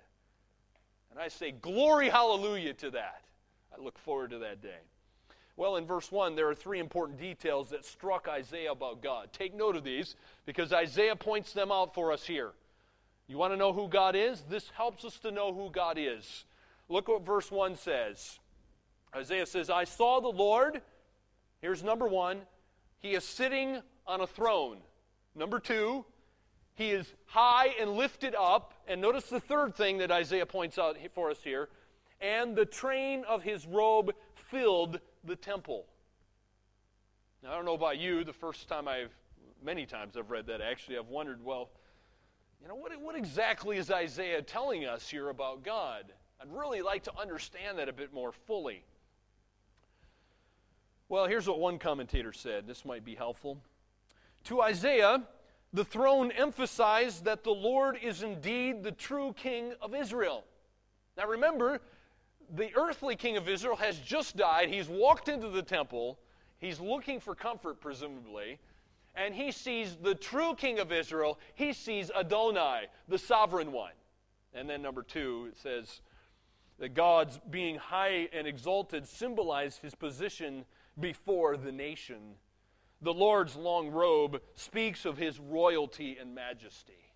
And 1.14 1.22
I 1.22 1.28
say, 1.28 1.52
Glory, 1.52 2.08
hallelujah 2.08 2.74
to 2.74 2.90
that. 2.90 3.22
I 3.72 3.80
look 3.80 3.96
forward 3.98 4.30
to 4.30 4.38
that 4.38 4.60
day. 4.60 4.80
Well, 5.56 5.76
in 5.76 5.86
verse 5.86 6.10
1, 6.10 6.34
there 6.34 6.48
are 6.48 6.54
three 6.54 6.80
important 6.80 7.20
details 7.20 7.70
that 7.70 7.84
struck 7.84 8.26
Isaiah 8.28 8.72
about 8.72 9.00
God. 9.00 9.32
Take 9.32 9.54
note 9.54 9.76
of 9.76 9.84
these 9.84 10.16
because 10.46 10.72
Isaiah 10.72 11.14
points 11.14 11.52
them 11.52 11.70
out 11.70 11.94
for 11.94 12.10
us 12.10 12.24
here. 12.24 12.50
You 13.28 13.38
want 13.38 13.52
to 13.52 13.56
know 13.56 13.72
who 13.72 13.86
God 13.86 14.16
is? 14.16 14.42
This 14.48 14.68
helps 14.70 15.04
us 15.04 15.16
to 15.18 15.30
know 15.30 15.54
who 15.54 15.70
God 15.70 15.96
is. 15.96 16.44
Look 16.88 17.06
what 17.06 17.24
verse 17.24 17.52
1 17.52 17.76
says. 17.76 18.40
Isaiah 19.14 19.46
says, 19.46 19.70
I 19.70 19.84
saw 19.84 20.20
the 20.20 20.28
Lord. 20.28 20.82
Here's 21.62 21.84
number 21.84 22.08
one. 22.08 22.40
He 22.98 23.12
is 23.12 23.22
sitting 23.22 23.80
on 24.08 24.20
a 24.20 24.26
throne. 24.26 24.78
Number 25.36 25.60
two, 25.60 26.04
He 26.74 26.90
is 26.90 27.12
high 27.26 27.68
and 27.80 27.92
lifted 27.92 28.34
up. 28.34 28.74
And 28.86 29.00
notice 29.00 29.26
the 29.26 29.40
third 29.40 29.74
thing 29.74 29.98
that 29.98 30.10
Isaiah 30.10 30.46
points 30.46 30.78
out 30.78 30.96
for 31.14 31.30
us 31.30 31.38
here. 31.42 31.68
And 32.20 32.56
the 32.56 32.66
train 32.66 33.24
of 33.28 33.42
his 33.42 33.66
robe 33.66 34.12
filled 34.34 35.00
the 35.24 35.36
temple. 35.36 35.86
Now, 37.42 37.52
I 37.52 37.56
don't 37.56 37.64
know 37.64 37.74
about 37.74 37.98
you, 37.98 38.24
the 38.24 38.32
first 38.32 38.68
time 38.68 38.88
I've, 38.88 39.12
many 39.62 39.84
times 39.84 40.16
I've 40.16 40.30
read 40.30 40.46
that 40.46 40.60
actually, 40.60 40.96
I've 40.96 41.08
wondered, 41.08 41.44
well, 41.44 41.70
you 42.62 42.68
know, 42.68 42.74
what, 42.74 42.98
what 43.00 43.14
exactly 43.14 43.76
is 43.76 43.90
Isaiah 43.90 44.40
telling 44.40 44.86
us 44.86 45.08
here 45.08 45.28
about 45.28 45.62
God? 45.62 46.04
I'd 46.40 46.50
really 46.50 46.80
like 46.80 47.02
to 47.04 47.12
understand 47.18 47.78
that 47.78 47.88
a 47.88 47.92
bit 47.92 48.14
more 48.14 48.32
fully. 48.32 48.82
Well, 51.10 51.26
here's 51.26 51.46
what 51.46 51.60
one 51.60 51.78
commentator 51.78 52.32
said. 52.32 52.66
This 52.66 52.84
might 52.84 53.04
be 53.04 53.14
helpful. 53.14 53.58
To 54.44 54.62
Isaiah, 54.62 55.22
the 55.74 55.84
throne 55.84 56.30
emphasized 56.30 57.24
that 57.24 57.42
the 57.42 57.50
Lord 57.50 57.98
is 58.00 58.22
indeed 58.22 58.84
the 58.84 58.92
true 58.92 59.34
king 59.36 59.74
of 59.82 59.92
Israel. 59.92 60.44
Now 61.18 61.26
remember, 61.26 61.80
the 62.54 62.70
earthly 62.76 63.16
king 63.16 63.36
of 63.36 63.48
Israel 63.48 63.74
has 63.76 63.98
just 63.98 64.36
died. 64.36 64.68
He's 64.68 64.88
walked 64.88 65.28
into 65.28 65.48
the 65.48 65.62
temple. 65.62 66.20
He's 66.58 66.78
looking 66.78 67.18
for 67.18 67.34
comfort, 67.34 67.80
presumably. 67.80 68.60
And 69.16 69.34
he 69.34 69.50
sees 69.50 69.96
the 70.00 70.14
true 70.14 70.54
king 70.54 70.78
of 70.78 70.92
Israel. 70.92 71.40
He 71.54 71.72
sees 71.72 72.08
Adonai, 72.10 72.86
the 73.08 73.18
sovereign 73.18 73.72
one. 73.72 73.92
And 74.54 74.70
then, 74.70 74.80
number 74.80 75.02
two, 75.02 75.48
it 75.50 75.58
says 75.58 76.02
that 76.78 76.94
God's 76.94 77.40
being 77.50 77.76
high 77.76 78.28
and 78.32 78.46
exalted 78.46 79.08
symbolized 79.08 79.82
his 79.82 79.96
position 79.96 80.64
before 81.00 81.56
the 81.56 81.72
nation. 81.72 82.36
The 83.04 83.12
Lord's 83.12 83.54
long 83.54 83.90
robe 83.90 84.40
speaks 84.54 85.04
of 85.04 85.18
his 85.18 85.38
royalty 85.38 86.16
and 86.18 86.34
majesty. 86.34 87.12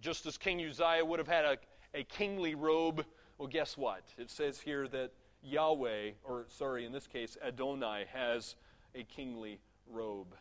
Just 0.00 0.24
as 0.24 0.38
King 0.38 0.64
Uzziah 0.64 1.04
would 1.04 1.18
have 1.18 1.26
had 1.26 1.44
a, 1.44 1.58
a 1.94 2.04
kingly 2.04 2.54
robe, 2.54 3.04
well, 3.38 3.48
guess 3.48 3.76
what? 3.76 4.04
It 4.16 4.30
says 4.30 4.60
here 4.60 4.86
that 4.86 5.10
Yahweh, 5.42 6.12
or 6.22 6.44
sorry, 6.46 6.86
in 6.86 6.92
this 6.92 7.08
case, 7.08 7.36
Adonai, 7.44 8.04
has 8.12 8.54
a 8.94 9.02
kingly 9.02 9.58
robe. 9.90 10.36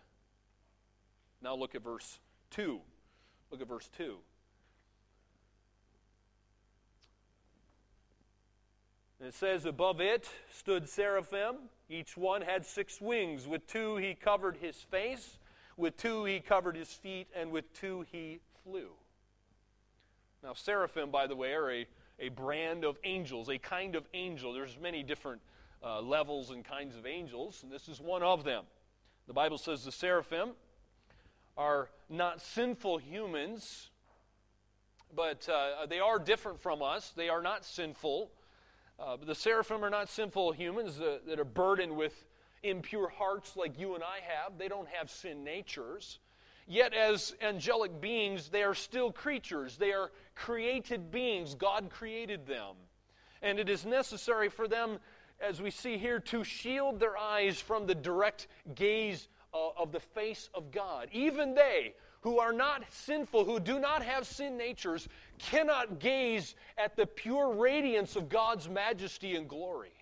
Now 1.41 1.55
look 1.55 1.73
at 1.73 1.83
verse 1.83 2.19
2. 2.51 2.79
Look 3.49 3.61
at 3.61 3.67
verse 3.67 3.89
2. 3.97 4.17
And 9.19 9.29
it 9.29 9.33
says, 9.33 9.65
Above 9.65 9.99
it 9.99 10.29
stood 10.51 10.87
seraphim. 10.87 11.55
Each 11.89 12.17
one 12.17 12.41
had 12.41 12.65
six 12.65 12.99
wings. 12.99 13.47
With 13.47 13.65
two 13.67 13.95
he 13.97 14.13
covered 14.13 14.57
his 14.57 14.75
face, 14.75 15.37
with 15.77 15.97
two 15.97 16.25
he 16.25 16.39
covered 16.39 16.75
his 16.75 16.89
feet, 16.89 17.27
and 17.35 17.51
with 17.51 17.71
two 17.73 18.05
he 18.11 18.39
flew. 18.63 18.89
Now, 20.43 20.53
seraphim, 20.53 21.11
by 21.11 21.27
the 21.27 21.35
way, 21.35 21.53
are 21.53 21.71
a, 21.71 21.87
a 22.19 22.29
brand 22.29 22.83
of 22.83 22.97
angels, 23.03 23.49
a 23.49 23.57
kind 23.57 23.95
of 23.95 24.05
angel. 24.13 24.53
There's 24.53 24.77
many 24.81 25.03
different 25.03 25.41
uh, 25.83 26.01
levels 26.01 26.51
and 26.51 26.63
kinds 26.63 26.95
of 26.95 27.05
angels, 27.05 27.63
and 27.63 27.71
this 27.71 27.87
is 27.87 27.99
one 27.99 28.23
of 28.23 28.43
them. 28.43 28.63
The 29.27 29.33
Bible 29.33 29.57
says 29.57 29.83
the 29.83 29.91
seraphim 29.91 30.51
are 31.57 31.89
not 32.09 32.41
sinful 32.41 32.99
humans, 32.99 33.89
but 35.15 35.47
uh, 35.49 35.85
they 35.87 35.99
are 35.99 36.19
different 36.19 36.61
from 36.61 36.81
us. 36.81 37.11
They 37.15 37.29
are 37.29 37.41
not 37.41 37.65
sinful. 37.65 38.31
Uh, 38.99 39.15
the 39.23 39.35
seraphim 39.35 39.85
are 39.85 39.89
not 39.89 40.09
sinful 40.09 40.51
humans 40.53 40.99
uh, 40.99 41.19
that 41.27 41.39
are 41.39 41.45
burdened 41.45 41.95
with 41.95 42.25
impure 42.63 43.09
hearts 43.09 43.55
like 43.55 43.79
you 43.79 43.93
and 43.93 44.03
I 44.03 44.19
have. 44.27 44.57
They 44.57 44.67
don't 44.67 44.87
have 44.89 45.11
sin 45.11 45.43
natures. 45.43 46.19
Yet, 46.67 46.93
as 46.93 47.33
angelic 47.41 48.01
beings, 48.01 48.49
they 48.49 48.63
are 48.63 48.73
still 48.73 49.11
creatures. 49.11 49.77
They 49.77 49.93
are 49.93 50.11
created 50.35 51.11
beings. 51.11 51.55
God 51.55 51.89
created 51.89 52.45
them. 52.45 52.75
And 53.41 53.59
it 53.59 53.69
is 53.69 53.85
necessary 53.85 54.49
for 54.49 54.67
them, 54.67 54.97
as 55.39 55.61
we 55.61 55.69
see 55.69 55.97
here, 55.97 56.19
to 56.19 56.43
shield 56.43 56.99
their 56.99 57.17
eyes 57.17 57.61
from 57.61 57.85
the 57.85 57.95
direct 57.95 58.47
gaze 58.73 59.29
uh, 59.53 59.69
of 59.77 59.91
the 59.91 59.99
face 59.99 60.49
of 60.53 60.71
God. 60.71 61.07
Even 61.13 61.53
they 61.53 61.93
who 62.21 62.39
are 62.39 62.53
not 62.53 62.83
sinful, 62.89 63.45
who 63.45 63.59
do 63.59 63.79
not 63.79 64.03
have 64.03 64.25
sin 64.25 64.57
natures, 64.57 65.07
cannot 65.39 65.99
gaze 65.99 66.55
at 66.77 66.95
the 66.95 67.05
pure 67.05 67.53
radiance 67.53 68.15
of 68.15 68.29
God's 68.29 68.67
majesty 68.67 69.35
and 69.35 69.47
glory. 69.47 69.93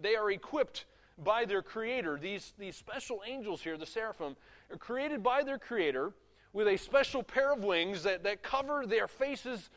They 0.00 0.16
are 0.16 0.30
equipped 0.30 0.86
by 1.18 1.44
their 1.44 1.62
Creator. 1.62 2.18
These, 2.18 2.54
these 2.58 2.76
special 2.76 3.22
angels 3.26 3.62
here, 3.62 3.76
the 3.76 3.86
seraphim, 3.86 4.36
are 4.70 4.78
created 4.78 5.22
by 5.22 5.42
their 5.42 5.58
Creator 5.58 6.12
with 6.52 6.68
a 6.68 6.76
special 6.76 7.22
pair 7.22 7.52
of 7.52 7.64
wings 7.64 8.02
that, 8.02 8.24
that 8.24 8.42
cover 8.42 8.86
their 8.86 9.08
faces 9.08 9.70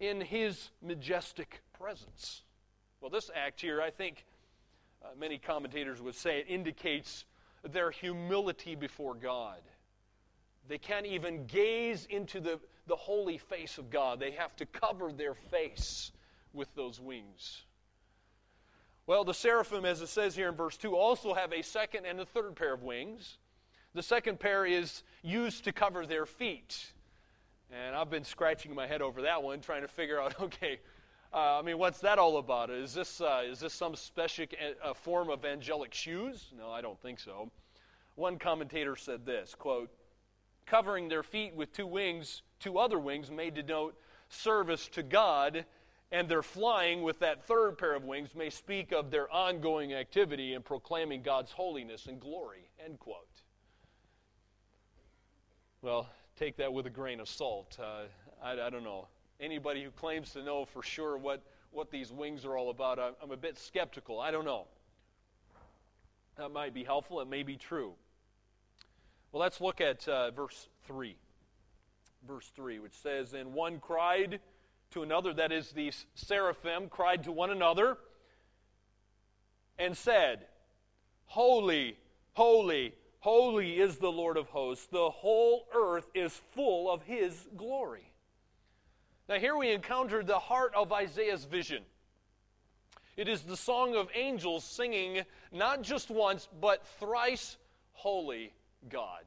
in 0.00 0.20
His 0.20 0.70
majestic 0.82 1.62
presence. 1.78 2.42
Well, 3.00 3.10
this 3.10 3.30
act 3.34 3.60
here, 3.60 3.80
I 3.80 3.90
think 3.90 4.24
uh, 5.04 5.08
many 5.18 5.38
commentators 5.38 6.00
would 6.00 6.14
say, 6.14 6.40
it 6.40 6.46
indicates 6.48 7.24
their 7.64 7.90
humility 7.90 8.74
before 8.74 9.14
God. 9.14 9.60
They 10.68 10.78
can't 10.78 11.06
even 11.06 11.46
gaze 11.46 12.06
into 12.08 12.40
the, 12.40 12.60
the 12.86 12.96
holy 12.96 13.38
face 13.38 13.78
of 13.78 13.90
God. 13.90 14.20
They 14.20 14.32
have 14.32 14.54
to 14.56 14.66
cover 14.66 15.12
their 15.12 15.34
face 15.34 16.12
with 16.52 16.72
those 16.74 17.00
wings. 17.00 17.62
Well, 19.06 19.24
the 19.24 19.34
seraphim, 19.34 19.84
as 19.84 20.00
it 20.00 20.08
says 20.08 20.36
here 20.36 20.48
in 20.48 20.54
verse 20.54 20.76
2, 20.76 20.96
also 20.96 21.34
have 21.34 21.52
a 21.52 21.62
second 21.62 22.06
and 22.06 22.20
a 22.20 22.24
third 22.24 22.54
pair 22.54 22.72
of 22.72 22.82
wings. 22.82 23.38
The 23.94 24.02
second 24.02 24.38
pair 24.38 24.64
is 24.64 25.02
used 25.22 25.64
to 25.64 25.72
cover 25.72 26.06
their 26.06 26.24
feet. 26.24 26.92
And 27.70 27.96
I've 27.96 28.10
been 28.10 28.24
scratching 28.24 28.74
my 28.74 28.86
head 28.86 29.02
over 29.02 29.22
that 29.22 29.42
one, 29.42 29.60
trying 29.60 29.82
to 29.82 29.88
figure 29.88 30.20
out 30.20 30.40
okay, 30.40 30.78
uh, 31.32 31.58
I 31.58 31.62
mean, 31.62 31.78
what's 31.78 32.00
that 32.00 32.18
all 32.18 32.36
about? 32.36 32.70
Is 32.70 32.94
this, 32.94 33.20
uh, 33.20 33.42
is 33.44 33.60
this 33.60 33.72
some 33.72 33.96
special 33.96 34.46
uh, 34.84 34.94
form 34.94 35.30
of 35.30 35.44
angelic 35.44 35.94
shoes? 35.94 36.52
No, 36.56 36.70
I 36.70 36.80
don't 36.80 37.00
think 37.00 37.18
so. 37.18 37.50
One 38.14 38.38
commentator 38.38 38.94
said 38.96 39.24
this 39.24 39.54
quote, 39.54 39.90
covering 40.66 41.08
their 41.08 41.22
feet 41.22 41.54
with 41.54 41.72
two 41.72 41.86
wings, 41.86 42.42
two 42.60 42.78
other 42.78 42.98
wings, 42.98 43.30
may 43.30 43.50
denote 43.50 43.94
service 44.28 44.88
to 44.88 45.02
God, 45.02 45.64
and 46.10 46.28
their 46.28 46.42
flying 46.42 47.02
with 47.02 47.18
that 47.20 47.46
third 47.46 47.78
pair 47.78 47.94
of 47.94 48.04
wings 48.04 48.34
may 48.34 48.50
speak 48.50 48.92
of 48.92 49.10
their 49.10 49.30
ongoing 49.32 49.94
activity 49.94 50.54
in 50.54 50.62
proclaiming 50.62 51.22
God's 51.22 51.52
holiness 51.52 52.06
and 52.06 52.20
glory. 52.20 52.68
End 52.84 52.98
quote. 52.98 53.26
Well, 55.80 56.08
take 56.36 56.56
that 56.58 56.72
with 56.72 56.86
a 56.86 56.90
grain 56.90 57.18
of 57.18 57.28
salt. 57.28 57.76
Uh, 57.80 58.02
I, 58.42 58.52
I, 58.52 58.70
don't 58.70 58.84
know. 58.84 59.08
Anybody 59.40 59.82
who 59.82 59.90
claims 59.90 60.32
to 60.32 60.42
know 60.42 60.64
for 60.64 60.82
sure 60.82 61.16
what, 61.16 61.42
what 61.70 61.90
these 61.90 62.12
wings 62.12 62.44
are 62.44 62.56
all 62.56 62.70
about, 62.70 62.98
I'm, 62.98 63.14
I'm 63.22 63.30
a 63.32 63.36
bit 63.36 63.58
skeptical. 63.58 64.20
I 64.20 64.30
don't 64.30 64.44
know. 64.44 64.66
That 66.36 66.50
might 66.50 66.72
be 66.72 66.84
helpful. 66.84 67.20
It 67.20 67.28
may 67.28 67.42
be 67.42 67.56
true. 67.56 67.94
Well, 69.32 69.40
let's 69.40 69.62
look 69.62 69.80
at 69.80 70.06
uh, 70.06 70.30
verse 70.30 70.68
3. 70.86 71.16
Verse 72.28 72.52
3, 72.54 72.80
which 72.80 72.92
says, 72.92 73.32
And 73.32 73.54
one 73.54 73.80
cried 73.80 74.40
to 74.90 75.02
another, 75.02 75.32
that 75.32 75.50
is, 75.50 75.72
these 75.72 76.04
seraphim 76.14 76.90
cried 76.90 77.24
to 77.24 77.32
one 77.32 77.48
another, 77.48 77.96
and 79.78 79.96
said, 79.96 80.44
Holy, 81.24 81.96
holy, 82.34 82.92
holy 83.20 83.80
is 83.80 83.96
the 83.96 84.12
Lord 84.12 84.36
of 84.36 84.48
hosts. 84.48 84.86
The 84.88 85.08
whole 85.08 85.66
earth 85.74 86.10
is 86.14 86.38
full 86.54 86.92
of 86.92 87.02
his 87.02 87.48
glory. 87.56 88.12
Now, 89.30 89.36
here 89.36 89.56
we 89.56 89.72
encounter 89.72 90.22
the 90.22 90.38
heart 90.38 90.74
of 90.74 90.92
Isaiah's 90.92 91.46
vision. 91.46 91.84
It 93.16 93.28
is 93.28 93.40
the 93.40 93.56
song 93.56 93.96
of 93.96 94.10
angels 94.14 94.62
singing 94.62 95.22
not 95.50 95.80
just 95.80 96.10
once, 96.10 96.50
but 96.60 96.86
thrice 96.98 97.56
holy 97.92 98.52
God. 98.88 99.24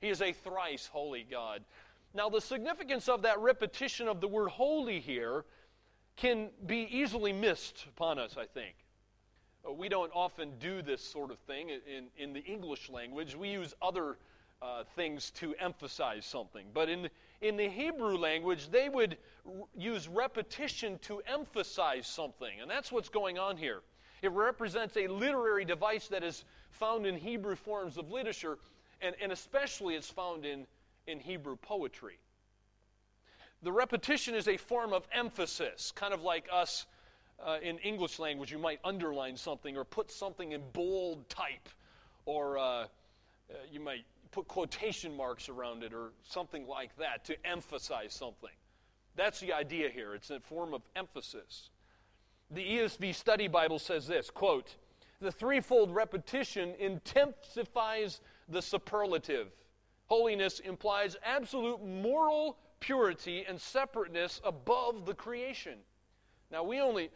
He 0.00 0.08
is 0.08 0.22
a 0.22 0.32
thrice 0.32 0.88
holy 0.90 1.26
God. 1.30 1.62
Now, 2.14 2.28
the 2.28 2.40
significance 2.40 3.08
of 3.08 3.22
that 3.22 3.38
repetition 3.38 4.08
of 4.08 4.20
the 4.20 4.28
word 4.28 4.48
holy 4.48 5.00
here 5.00 5.44
can 6.16 6.50
be 6.66 6.88
easily 6.90 7.32
missed 7.32 7.86
upon 7.88 8.18
us, 8.18 8.36
I 8.36 8.46
think. 8.46 8.74
Uh, 9.66 9.72
we 9.72 9.88
don't 9.88 10.10
often 10.14 10.52
do 10.58 10.82
this 10.82 11.02
sort 11.02 11.30
of 11.30 11.38
thing 11.40 11.68
in, 11.70 12.06
in 12.18 12.32
the 12.32 12.44
English 12.44 12.90
language. 12.90 13.36
We 13.36 13.50
use 13.50 13.74
other 13.80 14.16
uh, 14.62 14.84
things 14.96 15.30
to 15.30 15.54
emphasize 15.58 16.26
something. 16.26 16.66
But 16.74 16.88
in, 16.88 17.08
in 17.40 17.56
the 17.56 17.68
Hebrew 17.68 18.16
language, 18.18 18.70
they 18.70 18.88
would 18.88 19.16
r- 19.46 19.66
use 19.76 20.08
repetition 20.08 20.98
to 21.02 21.22
emphasize 21.26 22.06
something. 22.06 22.60
And 22.60 22.70
that's 22.70 22.92
what's 22.92 23.08
going 23.08 23.38
on 23.38 23.56
here. 23.56 23.80
It 24.22 24.32
represents 24.32 24.96
a 24.96 25.06
literary 25.06 25.64
device 25.64 26.08
that 26.08 26.22
is 26.22 26.44
found 26.70 27.06
in 27.06 27.16
Hebrew 27.16 27.56
forms 27.56 27.96
of 27.96 28.10
literature, 28.10 28.58
and, 29.00 29.14
and 29.22 29.32
especially 29.32 29.94
it's 29.94 30.10
found 30.10 30.44
in, 30.44 30.66
in 31.06 31.20
Hebrew 31.20 31.56
poetry. 31.56 32.18
The 33.62 33.72
repetition 33.72 34.34
is 34.34 34.48
a 34.48 34.56
form 34.56 34.92
of 34.92 35.06
emphasis, 35.12 35.92
kind 35.94 36.14
of 36.14 36.22
like 36.22 36.48
us 36.50 36.86
uh, 37.44 37.58
in 37.62 37.78
English 37.78 38.18
language. 38.18 38.50
You 38.50 38.58
might 38.58 38.80
underline 38.84 39.36
something 39.36 39.76
or 39.76 39.84
put 39.84 40.10
something 40.10 40.52
in 40.52 40.62
bold 40.72 41.28
type, 41.28 41.68
or 42.24 42.58
uh, 42.58 42.62
uh, 42.62 42.86
you 43.70 43.80
might 43.80 44.04
put 44.30 44.46
quotation 44.48 45.14
marks 45.16 45.48
around 45.48 45.82
it 45.82 45.92
or 45.92 46.12
something 46.22 46.66
like 46.66 46.96
that 46.96 47.24
to 47.24 47.46
emphasize 47.46 48.14
something. 48.14 48.50
That's 49.16 49.40
the 49.40 49.52
idea 49.52 49.90
here. 49.90 50.14
It's 50.14 50.30
a 50.30 50.40
form 50.40 50.72
of 50.72 50.82
emphasis. 50.94 51.70
The 52.50 52.64
ESV 52.64 53.14
Study 53.14 53.48
Bible 53.48 53.78
says 53.78 54.06
this 54.06 54.30
quote, 54.30 54.76
the 55.20 55.30
threefold 55.30 55.94
repetition 55.94 56.74
intensifies 56.78 58.20
the 58.48 58.62
superlative. 58.62 59.48
Holiness 60.06 60.60
implies 60.60 61.16
absolute 61.24 61.84
moral 61.84 62.58
purity 62.80 63.44
and 63.46 63.60
separateness 63.60 64.40
above 64.44 65.04
the 65.06 65.14
creation. 65.14 65.78
Now, 66.50 66.64
we 66.64 66.80
only, 66.80 67.10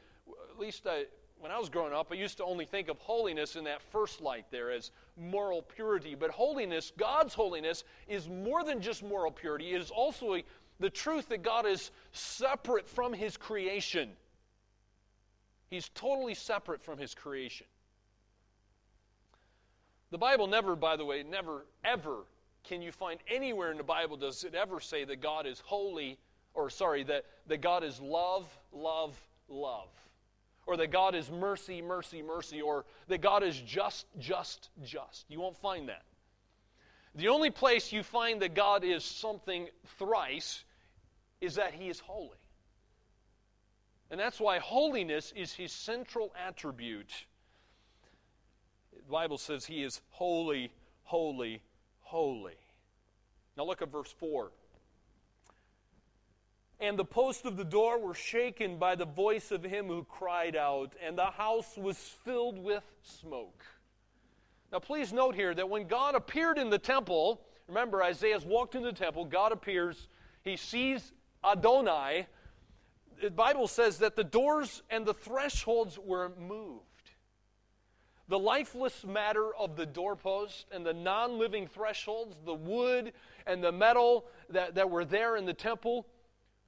at 0.51 0.59
least 0.59 0.87
I, 0.87 1.07
when 1.41 1.51
I 1.51 1.59
was 1.59 1.69
growing 1.69 1.93
up, 1.93 2.13
I 2.13 2.15
used 2.15 2.37
to 2.37 2.45
only 2.45 2.67
think 2.67 2.89
of 2.89 2.99
holiness 2.99 3.57
in 3.57 3.65
that 3.65 3.83
first 3.83 4.21
light 4.21 4.47
there 4.51 4.71
as 4.71 4.93
moral 5.17 5.63
purity. 5.63 6.15
But 6.15 6.31
holiness, 6.31 6.93
God's 6.97 7.35
holiness, 7.35 7.85
is 8.07 8.29
more 8.29 8.63
than 8.63 8.81
just 8.81 9.03
moral 9.03 9.33
purity. 9.33 9.75
It 9.75 9.81
is 9.81 9.91
also 9.91 10.35
a, 10.35 10.45
the 10.79 10.91
truth 10.91 11.29
that 11.31 11.43
God 11.43 11.67
is 11.67 11.91
separate 12.13 12.89
from 12.89 13.13
His 13.13 13.37
creation. 13.37 14.11
He's 15.71 15.89
totally 15.89 16.35
separate 16.35 16.83
from 16.83 16.99
His 16.99 17.15
creation. 17.15 17.67
The 20.15 20.19
Bible 20.19 20.47
never, 20.47 20.77
by 20.77 20.95
the 20.95 21.05
way, 21.05 21.25
never, 21.29 21.67
ever 21.85 22.19
can 22.63 22.83
you 22.83 22.93
find 22.93 23.19
anywhere 23.27 23.73
in 23.73 23.79
the 23.79 23.83
Bible 23.83 24.17
does 24.17 24.45
it 24.45 24.55
ever 24.55 24.79
say 24.79 25.05
that 25.05 25.21
God 25.21 25.45
is 25.45 25.59
holy, 25.59 26.21
or 26.55 26.71
sorry, 26.71 27.03
that, 27.03 27.25
that 27.49 27.61
God 27.61 27.83
is 27.83 27.99
love, 27.99 28.47
love, 28.73 29.21
love 29.49 29.89
or 30.67 30.77
that 30.77 30.93
God 30.93 31.17
is 31.17 31.33
mercy, 31.33 31.83
mercy, 31.83 32.23
mercy, 32.23 32.63
or 32.63 32.85
that 33.09 33.23
God 33.23 33.43
is 33.43 33.61
just, 33.61 34.07
just, 34.21 34.71
just. 34.85 35.25
You 35.29 35.41
won't 35.41 35.57
find 35.57 35.89
that. 35.89 36.05
The 37.17 37.27
only 37.27 37.51
place 37.51 37.91
you 37.91 38.05
find 38.05 38.41
that 38.43 38.55
God 38.55 38.85
is 38.85 39.05
something 39.05 39.67
thrice 39.99 40.63
is 41.41 41.57
that 41.57 41.75
He 41.75 41.89
is 41.89 41.99
holy. 41.99 42.39
And 44.13 44.21
that's 44.21 44.39
why 44.39 44.61
holiness 44.61 45.33
is 45.35 45.53
His 45.53 45.73
central 45.73 46.33
attribute. 46.47 47.27
The 49.07 49.13
Bible 49.13 49.39
says 49.39 49.65
He 49.67 49.83
is 49.83 50.01
holy, 50.11 50.73
holy, 51.05 51.63
holy. 52.01 52.57
Now 53.57 53.65
look 53.65 53.83
at 53.83 53.91
verse 53.91 54.13
4 54.19 54.51
and 56.81 56.99
the 56.99 57.05
posts 57.05 57.45
of 57.45 57.57
the 57.57 57.65
door 57.65 57.99
were 57.99 58.15
shaken 58.15 58.77
by 58.79 58.95
the 58.95 59.07
voice 59.07 59.51
of 59.51 59.63
him 59.63 59.87
who 59.87 60.05
cried 60.05 60.57
out, 60.57 60.93
and 61.05 61.17
the 61.17 61.27
house 61.27 61.77
was 61.77 61.97
filled 61.97 62.59
with 62.59 62.85
smoke. 63.03 63.65
Now, 64.73 64.81
please 64.81 65.13
note 65.13 65.35
here 65.35 65.55
that 65.55 65.69
when 65.69 65.87
God 65.87 66.15
appeared 66.15 66.59
in 66.59 66.69
the 66.69 66.79
temple, 66.79 67.41
remember, 67.69 68.03
Isaiah's 68.03 68.45
walked 68.45 68.75
into 68.75 68.91
the 68.91 68.97
temple, 68.97 69.25
God 69.25 69.53
appears, 69.53 70.09
he 70.43 70.57
sees 70.57 71.13
Adonai. 71.45 72.27
The 73.23 73.31
Bible 73.31 73.69
says 73.69 73.99
that 73.99 74.17
the 74.17 74.25
doors 74.25 74.83
and 74.91 75.07
the 75.07 75.15
thresholds 75.15 75.99
were 75.99 76.33
moved. 76.39 76.83
The 78.29 78.39
lifeless 78.39 79.05
matter 79.05 79.55
of 79.55 79.77
the 79.77 79.85
doorpost 79.85 80.67
and 80.73 80.85
the 80.85 80.95
non 80.95 81.39
living 81.39 81.67
thresholds, 81.67 82.37
the 82.45 82.55
wood 82.55 83.13
and 83.47 83.63
the 83.63 83.73
metal 83.73 84.25
that, 84.51 84.75
that 84.77 84.89
were 84.89 85.05
there 85.05 85.37
in 85.37 85.45
the 85.45 85.53
temple, 85.53 86.07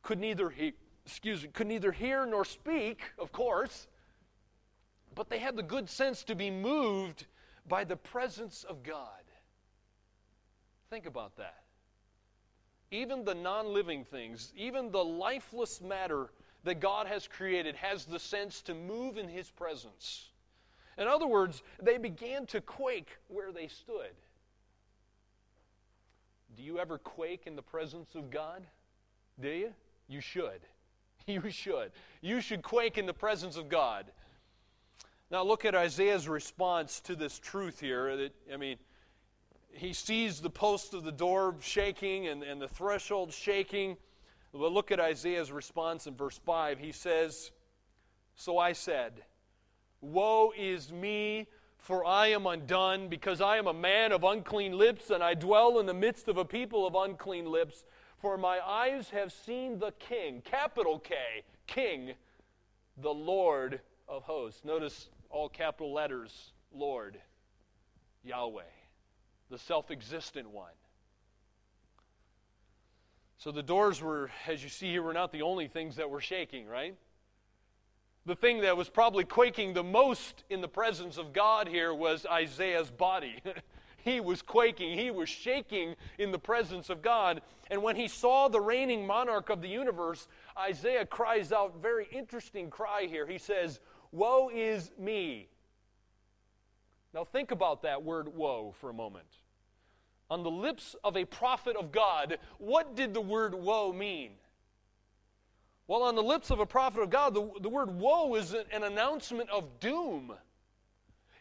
could 0.03 0.19
neither 0.19 0.51
he, 0.51 0.75
excuse 1.07 1.43
me, 1.43 1.49
could 1.49 1.67
neither 1.67 1.93
hear 1.93 2.27
nor 2.27 2.45
speak, 2.45 3.01
of 3.19 3.33
course, 3.33 3.87
but 5.15 5.31
they 5.31 5.39
had 5.39 5.57
the 5.57 5.63
good 5.63 5.89
sense 5.89 6.25
to 6.25 6.35
be 6.35 6.51
moved 6.51 7.27
by 7.67 7.85
the 7.85 7.97
presence 7.97 8.65
of 8.65 8.83
God. 8.83 9.23
Think 10.91 11.07
about 11.07 11.37
that. 11.37 11.63
Even 12.91 13.25
the 13.25 13.35
non 13.35 13.73
living 13.73 14.05
things, 14.05 14.53
even 14.57 14.91
the 14.91 15.05
lifeless 15.05 15.81
matter 15.81 16.29
that 16.65 16.81
God 16.81 17.07
has 17.07 17.27
created, 17.27 17.77
has 17.77 18.05
the 18.05 18.19
sense 18.19 18.61
to 18.63 18.75
move 18.75 19.17
in 19.17 19.29
His 19.29 19.51
presence. 19.51 20.29
In 20.99 21.07
other 21.07 21.27
words, 21.27 21.63
they 21.83 21.99
began 21.99 22.47
to 22.47 22.61
quake 22.61 23.19
where 23.29 23.53
they 23.53 23.69
stood. 23.69 24.15
Do 26.57 26.63
you 26.63 26.79
ever 26.79 26.97
quake 26.97 27.43
in 27.47 27.55
the 27.55 27.63
presence 27.63 28.15
of 28.15 28.31
God? 28.31 28.63
Do 29.39 29.49
you? 29.49 29.73
You 30.09 30.21
should. 30.21 30.61
You 31.29 31.51
should. 31.51 31.91
You 32.21 32.41
should 32.41 32.63
quake 32.63 32.99
in 32.99 33.07
the 33.07 33.13
presence 33.13 33.57
of 33.57 33.69
God. 33.69 34.07
Now, 35.29 35.43
look 35.43 35.65
at 35.65 35.75
Isaiah's 35.75 36.29
response 36.29 37.01
to 37.01 37.17
this 37.17 37.41
truth 37.41 37.81
here. 37.81 38.17
That, 38.17 38.33
I 38.53 38.57
mean, 38.57 38.77
he 39.73 39.93
sees 39.93 40.41
the 40.41 40.51
post 40.51 40.95
of 40.95 41.03
the 41.03 41.11
door 41.11 41.57
shaking 41.61 42.29
and, 42.29 42.45
and 42.45 42.63
the 42.63 42.69
threshold 42.69 43.33
shaking. 43.33 43.97
But 44.53 44.71
look 44.71 44.93
at 44.93 45.01
Isaiah's 45.01 45.51
response 45.51 46.07
in 46.07 46.15
verse 46.15 46.39
5. 46.47 46.79
He 46.79 46.93
says, 46.93 47.51
So 48.37 48.59
I 48.59 48.73
said, 48.73 49.25
Woe 50.01 50.53
is 50.57 50.93
me, 50.93 51.49
for 51.79 52.05
I 52.05 52.29
am 52.29 52.47
undone, 52.47 53.09
because 53.09 53.41
I 53.41 53.57
am 53.59 53.67
a 53.67 53.75
man 53.75 54.13
of 54.13 54.25
unclean 54.25 54.77
lips, 54.77 55.11
and 55.11 55.23
I 55.23 55.35
dwell 55.35 55.79
in 55.79 55.87
the 55.87 55.95
midst 55.95 56.29
of 56.29 56.37
a 56.37 56.45
people 56.45 56.87
of 56.87 56.95
unclean 56.95 57.51
lips 57.51 57.85
for 58.19 58.37
my 58.37 58.59
eyes 58.67 59.11
have 59.11 59.33
seen 59.33 59.79
the 59.79 59.93
King, 59.99 60.43
capital 60.45 60.99
K, 60.99 61.15
King, 61.67 62.15
the 62.97 63.13
Lord 63.13 63.81
of 64.09 64.23
hosts. 64.25 64.65
Notice 64.65 65.11
all 65.31 65.49
capital 65.49 65.93
letters 65.93 66.53
Lord, 66.73 67.19
Yahweh, 68.25 68.63
the 69.51 69.59
self 69.59 69.91
existent 69.91 70.51
one. 70.51 70.73
So 73.39 73.53
the 73.53 73.63
doors 73.63 74.01
were, 74.03 74.31
as 74.49 74.63
you 74.63 74.71
see 74.71 74.91
here, 74.91 75.03
were 75.03 75.13
not 75.13 75.31
the 75.31 75.43
only 75.43 75.69
things 75.69 75.97
that 75.97 76.09
were 76.09 76.23
shaking, 76.23 76.67
right? 76.67 76.97
The 78.27 78.35
thing 78.35 78.61
that 78.63 78.77
was 78.77 78.89
probably 78.89 79.23
quaking 79.23 79.73
the 79.73 79.85
most 79.85 80.43
in 80.51 80.61
the 80.61 80.69
presence 80.69 81.17
of 81.17 81.33
God 81.33 81.69
here 81.69 81.95
was 81.95 82.27
Isaiah's 82.27 82.91
body. 82.91 83.41
He 84.07 84.21
was 84.21 84.41
quaking, 84.41 84.97
he 84.97 85.11
was 85.11 85.29
shaking 85.29 85.97
in 86.17 86.31
the 86.31 86.39
presence 86.39 86.91
of 86.91 87.03
God. 87.03 87.43
And 87.73 87.83
when 87.83 87.97
he 87.97 88.07
saw 88.07 88.47
the 88.47 88.61
reigning 88.61 89.05
monarch 89.05 89.51
of 89.51 89.61
the 89.61 89.69
universe, 89.69 90.29
Isaiah 90.57 91.05
cries 91.05 91.51
out, 91.51 91.83
very 91.83 92.07
interesting 92.13 92.71
cry 92.71 93.09
here. 93.11 93.27
He 93.27 93.39
says, 93.39 93.81
Woe 94.13 94.49
is 94.55 94.93
me. 94.97 95.49
Now 97.13 97.25
think 97.25 97.51
about 97.51 97.83
that 97.83 98.05
word 98.05 98.29
woe 98.29 98.73
for 98.81 98.91
a 98.91 98.95
moment. 98.95 99.27
On 100.31 100.45
the 100.45 100.53
lips 100.53 100.95
of 101.03 101.17
a 101.17 101.25
prophet 101.25 101.75
of 101.75 101.91
God, 101.91 102.39
what 102.59 102.95
did 102.95 103.13
the 103.13 103.21
word 103.21 103.57
woe 103.57 103.93
mean? 103.93 104.35
Well, 105.89 106.03
on 106.03 106.17
the 106.17 106.23
lips 106.23 106.51
of 106.51 106.59
a 106.59 106.67
prophet 106.67 107.01
of 107.01 107.11
God, 107.11 107.35
the, 107.35 107.49
the 107.61 107.69
word 107.69 107.91
woe 107.99 108.35
is 108.35 108.53
an 108.53 108.83
announcement 108.83 109.51
of 109.51 109.79
doom. 109.79 110.33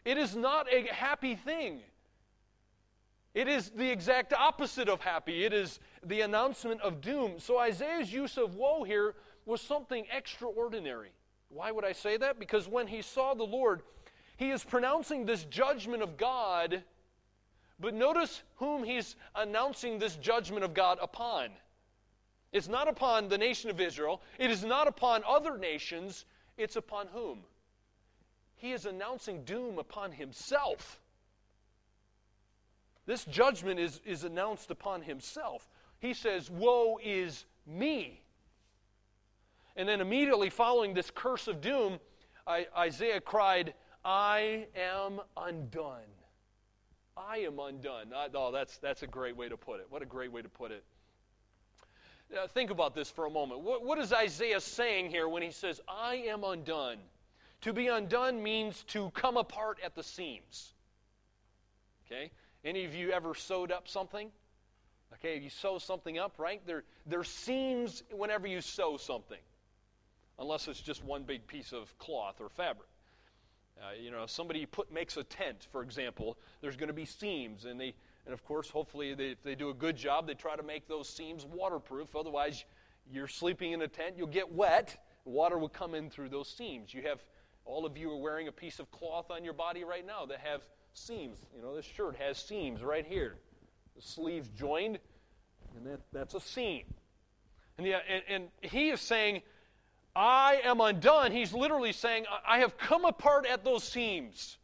It 0.04 0.18
is 0.18 0.36
not 0.36 0.72
a 0.72 0.86
happy 0.92 1.34
thing. 1.34 1.80
It 3.34 3.48
is 3.48 3.70
the 3.70 3.90
exact 3.90 4.32
opposite 4.32 4.88
of 4.88 5.00
happy. 5.00 5.44
It 5.44 5.52
is 5.52 5.80
the 6.04 6.20
announcement 6.20 6.80
of 6.80 7.00
doom. 7.00 7.34
So 7.38 7.58
Isaiah's 7.58 8.12
use 8.12 8.38
of 8.38 8.54
woe 8.54 8.84
here 8.84 9.14
was 9.44 9.60
something 9.60 10.06
extraordinary. 10.10 11.10
Why 11.48 11.70
would 11.70 11.84
I 11.84 11.92
say 11.92 12.16
that? 12.16 12.38
Because 12.38 12.68
when 12.68 12.86
he 12.86 13.02
saw 13.02 13.34
the 13.34 13.44
Lord, 13.44 13.82
he 14.36 14.50
is 14.50 14.64
pronouncing 14.64 15.26
this 15.26 15.44
judgment 15.44 16.02
of 16.02 16.16
God, 16.16 16.82
but 17.80 17.94
notice 17.94 18.42
whom 18.56 18.84
he's 18.84 19.16
announcing 19.34 19.98
this 19.98 20.16
judgment 20.16 20.64
of 20.64 20.72
God 20.72 20.98
upon. 21.02 21.50
It's 22.56 22.68
not 22.68 22.88
upon 22.88 23.28
the 23.28 23.36
nation 23.36 23.68
of 23.68 23.82
Israel, 23.82 24.22
it 24.38 24.50
is 24.50 24.64
not 24.64 24.88
upon 24.88 25.22
other 25.28 25.58
nations, 25.58 26.24
it's 26.56 26.76
upon 26.76 27.08
whom? 27.08 27.40
He 28.54 28.72
is 28.72 28.86
announcing 28.86 29.44
doom 29.44 29.78
upon 29.78 30.10
himself. 30.10 30.98
This 33.04 33.26
judgment 33.26 33.78
is, 33.78 34.00
is 34.06 34.24
announced 34.24 34.70
upon 34.70 35.02
himself. 35.02 35.68
He 35.98 36.14
says, 36.14 36.50
Woe 36.50 36.98
is 37.04 37.44
me. 37.66 38.22
And 39.76 39.86
then 39.86 40.00
immediately 40.00 40.48
following 40.48 40.94
this 40.94 41.10
curse 41.14 41.48
of 41.48 41.60
doom, 41.60 42.00
I, 42.46 42.68
Isaiah 42.74 43.20
cried, 43.20 43.74
I 44.02 44.66
am 44.74 45.20
undone. 45.36 46.08
I 47.18 47.40
am 47.40 47.58
undone. 47.58 48.14
I, 48.16 48.28
oh, 48.34 48.50
that's, 48.50 48.78
that's 48.78 49.02
a 49.02 49.06
great 49.06 49.36
way 49.36 49.50
to 49.50 49.58
put 49.58 49.80
it. 49.80 49.88
What 49.90 50.00
a 50.00 50.06
great 50.06 50.32
way 50.32 50.40
to 50.40 50.48
put 50.48 50.70
it. 50.70 50.84
Now, 52.32 52.46
think 52.46 52.70
about 52.70 52.94
this 52.94 53.10
for 53.10 53.26
a 53.26 53.30
moment. 53.30 53.60
What, 53.60 53.84
what 53.84 53.98
is 53.98 54.12
Isaiah 54.12 54.60
saying 54.60 55.10
here 55.10 55.28
when 55.28 55.42
he 55.42 55.50
says, 55.50 55.80
I 55.88 56.16
am 56.28 56.42
undone? 56.44 56.98
To 57.62 57.72
be 57.72 57.86
undone 57.86 58.42
means 58.42 58.82
to 58.88 59.10
come 59.10 59.36
apart 59.36 59.78
at 59.84 59.94
the 59.94 60.02
seams. 60.02 60.74
Okay? 62.06 62.30
Any 62.64 62.84
of 62.84 62.94
you 62.94 63.12
ever 63.12 63.34
sewed 63.34 63.70
up 63.70 63.88
something? 63.88 64.30
Okay, 65.14 65.38
you 65.38 65.50
sew 65.50 65.78
something 65.78 66.18
up, 66.18 66.34
right? 66.38 66.60
There, 66.66 66.82
there 67.06 67.24
seams 67.24 68.02
whenever 68.10 68.46
you 68.46 68.60
sew 68.60 68.96
something, 68.96 69.38
unless 70.38 70.68
it's 70.68 70.80
just 70.80 71.04
one 71.04 71.22
big 71.22 71.46
piece 71.46 71.72
of 71.72 71.96
cloth 71.98 72.40
or 72.40 72.48
fabric. 72.48 72.88
Uh, 73.80 73.92
you 74.00 74.10
know, 74.10 74.26
somebody 74.26 74.66
put 74.66 74.92
makes 74.92 75.16
a 75.16 75.24
tent, 75.24 75.68
for 75.70 75.82
example. 75.82 76.36
There's 76.60 76.76
going 76.76 76.88
to 76.88 76.94
be 76.94 77.04
seams, 77.04 77.66
and 77.66 77.80
they 77.80 77.94
And 78.26 78.34
of 78.34 78.44
course, 78.44 78.68
hopefully, 78.68 79.14
they, 79.14 79.30
if 79.30 79.42
they 79.42 79.54
do 79.54 79.70
a 79.70 79.74
good 79.74 79.96
job, 79.96 80.26
they 80.26 80.34
try 80.34 80.56
to 80.56 80.62
make 80.62 80.88
those 80.88 81.08
seams 81.08 81.46
waterproof. 81.46 82.14
Otherwise, 82.16 82.64
you're 83.10 83.28
sleeping 83.28 83.72
in 83.72 83.82
a 83.82 83.88
tent, 83.88 84.16
you'll 84.18 84.26
get 84.26 84.52
wet. 84.52 85.00
Water 85.24 85.58
will 85.58 85.68
come 85.68 85.94
in 85.94 86.10
through 86.10 86.28
those 86.28 86.48
seams. 86.48 86.92
You 86.92 87.02
have, 87.02 87.24
all 87.64 87.86
of 87.86 87.96
you 87.96 88.10
are 88.10 88.16
wearing 88.16 88.48
a 88.48 88.52
piece 88.52 88.78
of 88.78 88.90
cloth 88.90 89.30
on 89.30 89.44
your 89.44 89.54
body 89.54 89.84
right 89.84 90.06
now 90.06 90.26
that 90.26 90.40
have 90.40 90.62
seams. 90.92 91.38
You 91.54 91.62
know, 91.62 91.74
this 91.74 91.84
shirt 91.84 92.16
has 92.16 92.36
seams 92.36 92.82
right 92.82 93.06
here. 93.06 93.36
The 93.94 94.02
sleeves 94.02 94.48
joined, 94.56 94.98
and 95.76 95.86
that, 95.86 96.00
that's 96.12 96.34
a 96.34 96.40
seam. 96.40 96.84
And, 97.78 97.86
yeah, 97.86 98.00
and, 98.08 98.22
and 98.28 98.48
he 98.60 98.90
is 98.90 99.00
saying, 99.00 99.42
I 100.14 100.60
am 100.64 100.80
undone. 100.80 101.30
He's 101.30 101.52
literally 101.52 101.92
saying, 101.92 102.24
I 102.46 102.60
have 102.60 102.78
come 102.78 103.04
apart 103.04 103.46
at 103.46 103.64
those 103.64 103.84
seams. 103.84 104.58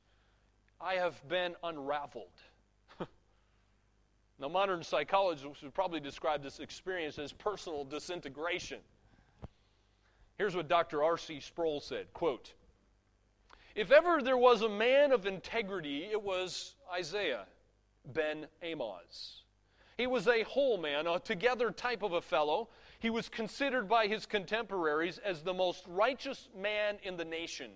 I 0.81 0.95
have 0.95 1.29
been 1.29 1.55
unraveled. 1.63 2.33
Now, 4.39 4.49
modern 4.49 4.83
psychologists 4.83 5.63
would 5.63 5.75
probably 5.75 6.01
describe 6.01 6.43
this 6.43 6.59
experience 6.59 7.19
as 7.19 7.33
personal 7.33 7.85
disintegration. 7.85 8.81
Here's 10.37 10.57
what 10.57 10.69
Dr. 10.69 11.05
R.C. 11.05 11.41
Sproul 11.41 11.81
said 11.81 12.13
quote, 12.13 12.55
If 13.75 13.93
ever 13.93 14.21
there 14.21 14.37
was 14.37 14.63
a 14.63 14.69
man 14.69 15.13
of 15.13 15.27
integrity, 15.27 16.09
it 16.11 16.21
was 16.21 16.75
Isaiah 16.93 17.47
ben 18.13 18.47
Amoz. 18.63 19.43
He 19.97 20.07
was 20.07 20.27
a 20.27 20.43
whole 20.43 20.79
man, 20.79 21.07
a 21.07 21.21
together 21.21 21.71
type 21.71 22.03
of 22.03 22.13
a 22.13 22.21
fellow. 22.21 22.71
He 22.99 23.11
was 23.11 23.29
considered 23.29 23.89
by 23.89 24.07
his 24.07 24.27
contemporaries 24.27 25.19
as 25.19 25.43
the 25.43 25.55
most 25.55 25.85
righteous 25.87 26.49
man 26.57 26.97
in 27.05 27.17
the 27.17 27.25
nation. 27.25 27.71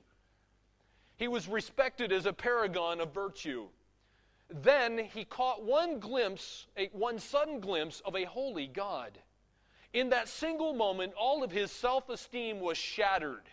He 1.17 1.29
was 1.29 1.47
respected 1.47 2.13
as 2.13 2.27
a 2.27 2.33
paragon 2.33 3.01
of 3.01 3.15
virtue. 3.15 3.69
Then 4.49 4.99
he 4.99 5.25
caught 5.25 5.65
one 5.65 5.99
glimpse, 5.99 6.67
a, 6.77 6.87
one 6.93 7.19
sudden 7.19 7.61
glimpse 7.61 8.01
of 8.01 8.15
a 8.15 8.25
holy 8.25 8.67
God. 8.67 9.19
In 9.93 10.11
that 10.11 10.29
single 10.29 10.73
moment, 10.73 11.15
all 11.15 11.43
of 11.43 11.51
his 11.51 11.73
self 11.73 12.09
esteem 12.09 12.61
was 12.61 12.79
shattered. 12.79 13.49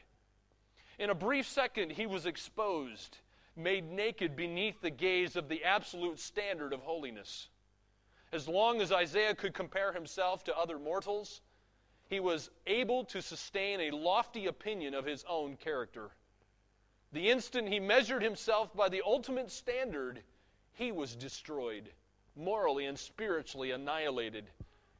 In 0.99 1.09
a 1.09 1.15
brief 1.15 1.47
second, 1.47 1.91
he 1.91 2.05
was 2.05 2.25
exposed, 2.25 3.17
made 3.55 3.91
naked 3.91 4.35
beneath 4.35 4.81
the 4.81 4.89
gaze 4.89 5.35
of 5.35 5.49
the 5.49 5.63
absolute 5.63 6.19
standard 6.19 6.73
of 6.73 6.81
holiness. 6.81 7.49
As 8.31 8.47
long 8.47 8.81
as 8.81 8.91
Isaiah 8.91 9.35
could 9.35 9.53
compare 9.53 9.93
himself 9.93 10.43
to 10.45 10.57
other 10.57 10.79
mortals, 10.79 11.41
he 12.09 12.19
was 12.19 12.51
able 12.67 13.05
to 13.05 13.21
sustain 13.21 13.79
a 13.81 13.91
lofty 13.91 14.47
opinion 14.47 14.93
of 14.93 15.05
his 15.05 15.23
own 15.27 15.55
character. 15.55 16.11
The 17.11 17.29
instant 17.29 17.69
he 17.69 17.79
measured 17.79 18.21
himself 18.23 18.75
by 18.75 18.89
the 18.89 19.03
ultimate 19.05 19.51
standard, 19.51 20.23
he 20.73 20.91
was 20.91 21.15
destroyed, 21.15 21.89
morally 22.35 22.85
and 22.85 22.97
spiritually 22.97 23.71
annihilated. 23.71 24.45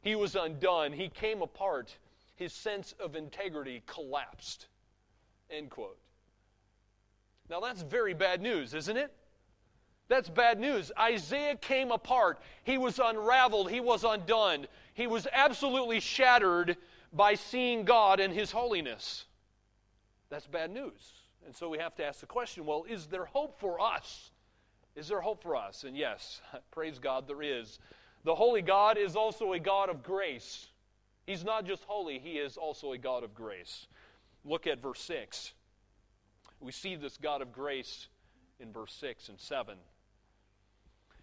He 0.02 0.16
was 0.16 0.36
undone. 0.36 0.94
He 0.94 1.10
came 1.10 1.42
apart. 1.42 1.96
His 2.36 2.54
sense 2.54 2.94
of 3.00 3.16
integrity 3.16 3.84
collapsed. 3.86 4.68
End 5.50 5.70
quote. 5.70 5.98
Now, 7.50 7.60
that's 7.60 7.82
very 7.82 8.14
bad 8.14 8.42
news, 8.42 8.74
isn't 8.74 8.98
it? 8.98 9.12
That's 10.10 10.30
bad 10.30 10.60
news. 10.60 10.92
Isaiah 11.00 11.56
came 11.56 11.92
apart. 11.92 12.40
He 12.64 12.78
was 12.78 13.00
unraveled. 13.00 13.72
He 13.72 13.80
was 13.80 14.04
undone. 14.04 14.68
He 14.94 15.08
was 15.08 15.28
absolutely 15.32 16.00
shattered 16.00 16.78
by 17.12 17.36
seeing 17.36 17.86
God 17.86 18.20
and 18.20 18.34
His 18.34 18.52
holiness. 18.52 19.26
That's 20.30 20.48
bad 20.48 20.72
news. 20.72 21.14
And 21.46 21.56
so 21.56 21.70
we 21.70 21.78
have 21.78 21.96
to 21.96 22.06
ask 22.06 22.20
the 22.20 22.26
question 22.26 22.66
well, 22.66 22.86
is 22.90 23.08
there 23.08 23.26
hope 23.26 23.60
for 23.60 23.80
us? 23.80 24.32
Is 24.96 25.08
there 25.08 25.22
hope 25.22 25.42
for 25.42 25.56
us? 25.56 25.84
And 25.84 25.98
yes, 25.98 26.42
praise 26.72 27.00
God, 27.00 27.28
there 27.28 27.42
is. 27.42 27.80
The 28.24 28.36
holy 28.36 28.62
God 28.62 28.98
is 28.98 29.16
also 29.16 29.54
a 29.54 29.60
God 29.60 29.90
of 29.90 30.04
grace. 30.04 30.68
He's 31.26 31.44
not 31.44 31.66
just 31.66 31.84
holy, 31.84 32.20
He 32.20 32.34
is 32.34 32.58
also 32.58 32.94
a 32.94 32.98
God 32.98 33.24
of 33.24 33.34
grace. 33.34 33.88
Look 34.46 34.68
at 34.68 34.82
verse 34.82 35.02
6. 35.02 35.54
We 36.60 36.72
see 36.72 36.96
this 36.96 37.18
God 37.18 37.42
of 37.42 37.52
grace 37.52 38.08
in 38.60 38.72
verse 38.72 38.94
6 38.94 39.30
and 39.30 39.40
7. 39.40 39.78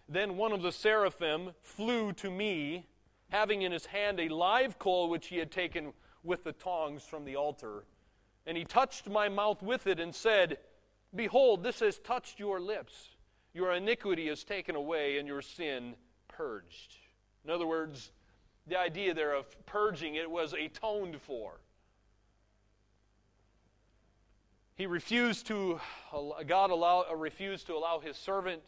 Then 0.07 0.37
one 0.37 0.51
of 0.51 0.61
the 0.61 0.71
seraphim 0.71 1.51
flew 1.61 2.13
to 2.13 2.29
me, 2.29 2.87
having 3.29 3.61
in 3.61 3.71
his 3.71 3.85
hand 3.85 4.19
a 4.19 4.27
live 4.27 4.77
coal 4.77 5.09
which 5.09 5.27
he 5.27 5.37
had 5.37 5.51
taken 5.51 5.93
with 6.23 6.43
the 6.43 6.51
tongs 6.51 7.03
from 7.03 7.25
the 7.25 7.35
altar. 7.35 7.85
And 8.45 8.57
he 8.57 8.65
touched 8.65 9.09
my 9.09 9.29
mouth 9.29 9.61
with 9.63 9.87
it 9.87 9.99
and 9.99 10.13
said, 10.13 10.57
Behold, 11.15 11.63
this 11.63 11.79
has 11.79 11.97
touched 11.99 12.39
your 12.39 12.59
lips. 12.59 13.09
Your 13.53 13.73
iniquity 13.73 14.29
is 14.29 14.43
taken 14.43 14.75
away 14.75 15.17
and 15.17 15.27
your 15.27 15.41
sin 15.41 15.95
purged. 16.27 16.95
In 17.43 17.51
other 17.51 17.67
words, 17.67 18.11
the 18.67 18.79
idea 18.79 19.13
there 19.13 19.33
of 19.33 19.65
purging 19.65 20.15
it 20.15 20.29
was 20.29 20.53
atoned 20.53 21.19
for. 21.21 21.59
He 24.75 24.85
refused 24.87 25.47
to, 25.47 25.79
God 26.47 26.71
allow, 26.71 27.05
uh, 27.09 27.15
refused 27.15 27.67
to 27.67 27.75
allow 27.75 27.99
his 27.99 28.17
servant 28.17 28.63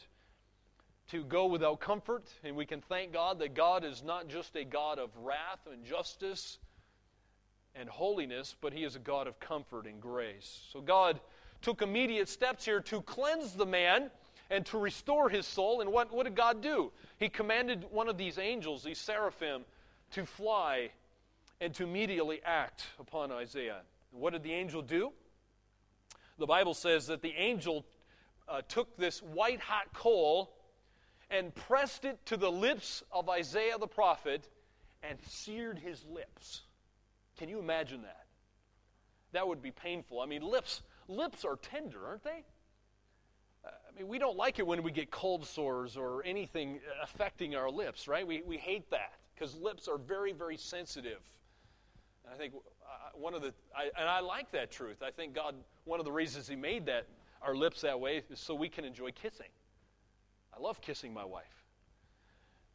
to 1.09 1.23
go 1.23 1.45
without 1.45 1.79
comfort. 1.79 2.25
And 2.43 2.55
we 2.55 2.65
can 2.65 2.81
thank 2.81 3.13
God 3.13 3.39
that 3.39 3.53
God 3.53 3.83
is 3.83 4.03
not 4.03 4.27
just 4.27 4.55
a 4.55 4.63
God 4.63 4.99
of 4.99 5.09
wrath 5.17 5.59
and 5.71 5.85
justice 5.85 6.59
and 7.75 7.89
holiness, 7.89 8.55
but 8.61 8.73
He 8.73 8.83
is 8.83 8.95
a 8.95 8.99
God 8.99 9.27
of 9.27 9.39
comfort 9.39 9.85
and 9.85 9.99
grace. 9.99 10.67
So 10.71 10.81
God 10.81 11.19
took 11.61 11.81
immediate 11.81 12.29
steps 12.29 12.65
here 12.65 12.81
to 12.81 13.01
cleanse 13.01 13.53
the 13.53 13.65
man 13.65 14.11
and 14.53 14.65
to 14.67 14.77
restore 14.77 15.29
his 15.29 15.47
soul. 15.47 15.81
And 15.81 15.91
what, 15.91 16.13
what 16.13 16.25
did 16.25 16.35
God 16.35 16.61
do? 16.61 16.91
He 17.17 17.27
commanded 17.27 17.85
one 17.89 18.07
of 18.07 18.17
these 18.17 18.37
angels, 18.37 18.83
these 18.83 18.99
seraphim, 18.99 19.65
to 20.11 20.25
fly 20.25 20.91
and 21.59 21.73
to 21.73 21.83
immediately 21.83 22.39
act 22.45 22.85
upon 22.99 23.31
Isaiah. 23.31 23.81
What 24.11 24.33
did 24.33 24.43
the 24.43 24.53
angel 24.53 24.83
do? 24.83 25.11
The 26.37 26.45
Bible 26.45 26.75
says 26.75 27.07
that 27.07 27.23
the 27.23 27.33
angel 27.35 27.85
uh, 28.47 28.61
took 28.67 28.95
this 28.95 29.23
white 29.23 29.59
hot 29.59 29.91
coal 29.93 30.53
and 31.31 31.53
pressed 31.55 32.05
it 32.05 32.23
to 32.27 32.37
the 32.37 32.51
lips 32.51 33.01
of 33.11 33.29
Isaiah 33.29 33.79
the 33.79 33.87
prophet 33.87 34.47
and 35.01 35.17
seared 35.27 35.79
his 35.79 36.05
lips. 36.05 36.61
Can 37.37 37.49
you 37.49 37.57
imagine 37.57 38.03
that? 38.03 38.25
That 39.31 39.47
would 39.47 39.63
be 39.63 39.71
painful. 39.71 40.21
I 40.21 40.27
mean, 40.27 40.43
lips 40.43 40.83
lips 41.07 41.43
are 41.43 41.55
tender, 41.55 42.05
aren't 42.05 42.23
they? 42.23 42.43
We 44.07 44.19
don't 44.19 44.37
like 44.37 44.59
it 44.59 44.67
when 44.67 44.83
we 44.83 44.91
get 44.91 45.11
cold 45.11 45.45
sores 45.45 45.97
or 45.97 46.23
anything 46.25 46.79
affecting 47.01 47.55
our 47.55 47.69
lips, 47.69 48.07
right? 48.07 48.25
We, 48.25 48.41
we 48.45 48.57
hate 48.57 48.89
that 48.91 49.13
because 49.33 49.55
lips 49.55 49.87
are 49.87 49.97
very, 49.97 50.31
very 50.31 50.57
sensitive. 50.57 51.19
And 52.25 52.33
I 52.33 52.37
think 52.37 52.53
uh, 52.55 53.17
one 53.17 53.33
of 53.33 53.41
the, 53.41 53.53
I, 53.75 53.89
and 53.99 54.07
I 54.07 54.19
like 54.19 54.51
that 54.51 54.71
truth. 54.71 55.01
I 55.01 55.11
think 55.11 55.33
God, 55.33 55.55
one 55.85 55.99
of 55.99 56.05
the 56.05 56.11
reasons 56.11 56.47
He 56.47 56.55
made 56.55 56.85
that, 56.85 57.07
our 57.41 57.55
lips 57.55 57.81
that 57.81 57.99
way, 57.99 58.23
is 58.29 58.39
so 58.39 58.55
we 58.55 58.69
can 58.69 58.85
enjoy 58.85 59.11
kissing. 59.11 59.49
I 60.55 60.61
love 60.61 60.81
kissing 60.81 61.13
my 61.13 61.25
wife. 61.25 61.63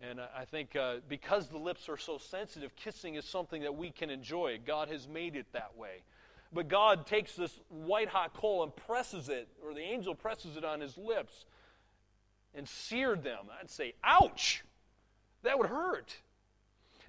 And 0.01 0.21
I 0.21 0.45
think 0.45 0.77
uh, 0.77 0.97
because 1.09 1.49
the 1.49 1.59
lips 1.59 1.89
are 1.89 1.97
so 1.97 2.19
sensitive, 2.19 2.75
kissing 2.77 3.17
is 3.17 3.25
something 3.25 3.63
that 3.63 3.75
we 3.75 3.91
can 3.91 4.11
enjoy. 4.11 4.59
God 4.65 4.89
has 4.89 5.09
made 5.09 5.35
it 5.35 5.47
that 5.53 5.77
way. 5.77 6.03
But 6.53 6.69
God 6.69 7.07
takes 7.07 7.35
this 7.35 7.61
white 7.69 8.09
hot 8.09 8.35
coal 8.35 8.63
and 8.63 8.75
presses 8.75 9.29
it, 9.29 9.49
or 9.63 9.75
the 9.75 9.81
angel 9.81 10.15
presses 10.15 10.57
it 10.57 10.65
on 10.65 10.81
his 10.81 10.97
lips 10.97 11.45
and 12.55 12.69
seared 12.69 13.23
them. 13.23 13.47
I'd 13.61 13.71
say, 13.71 13.95
ouch! 14.03 14.65
That 15.43 15.59
would 15.59 15.69
hurt. 15.69 16.17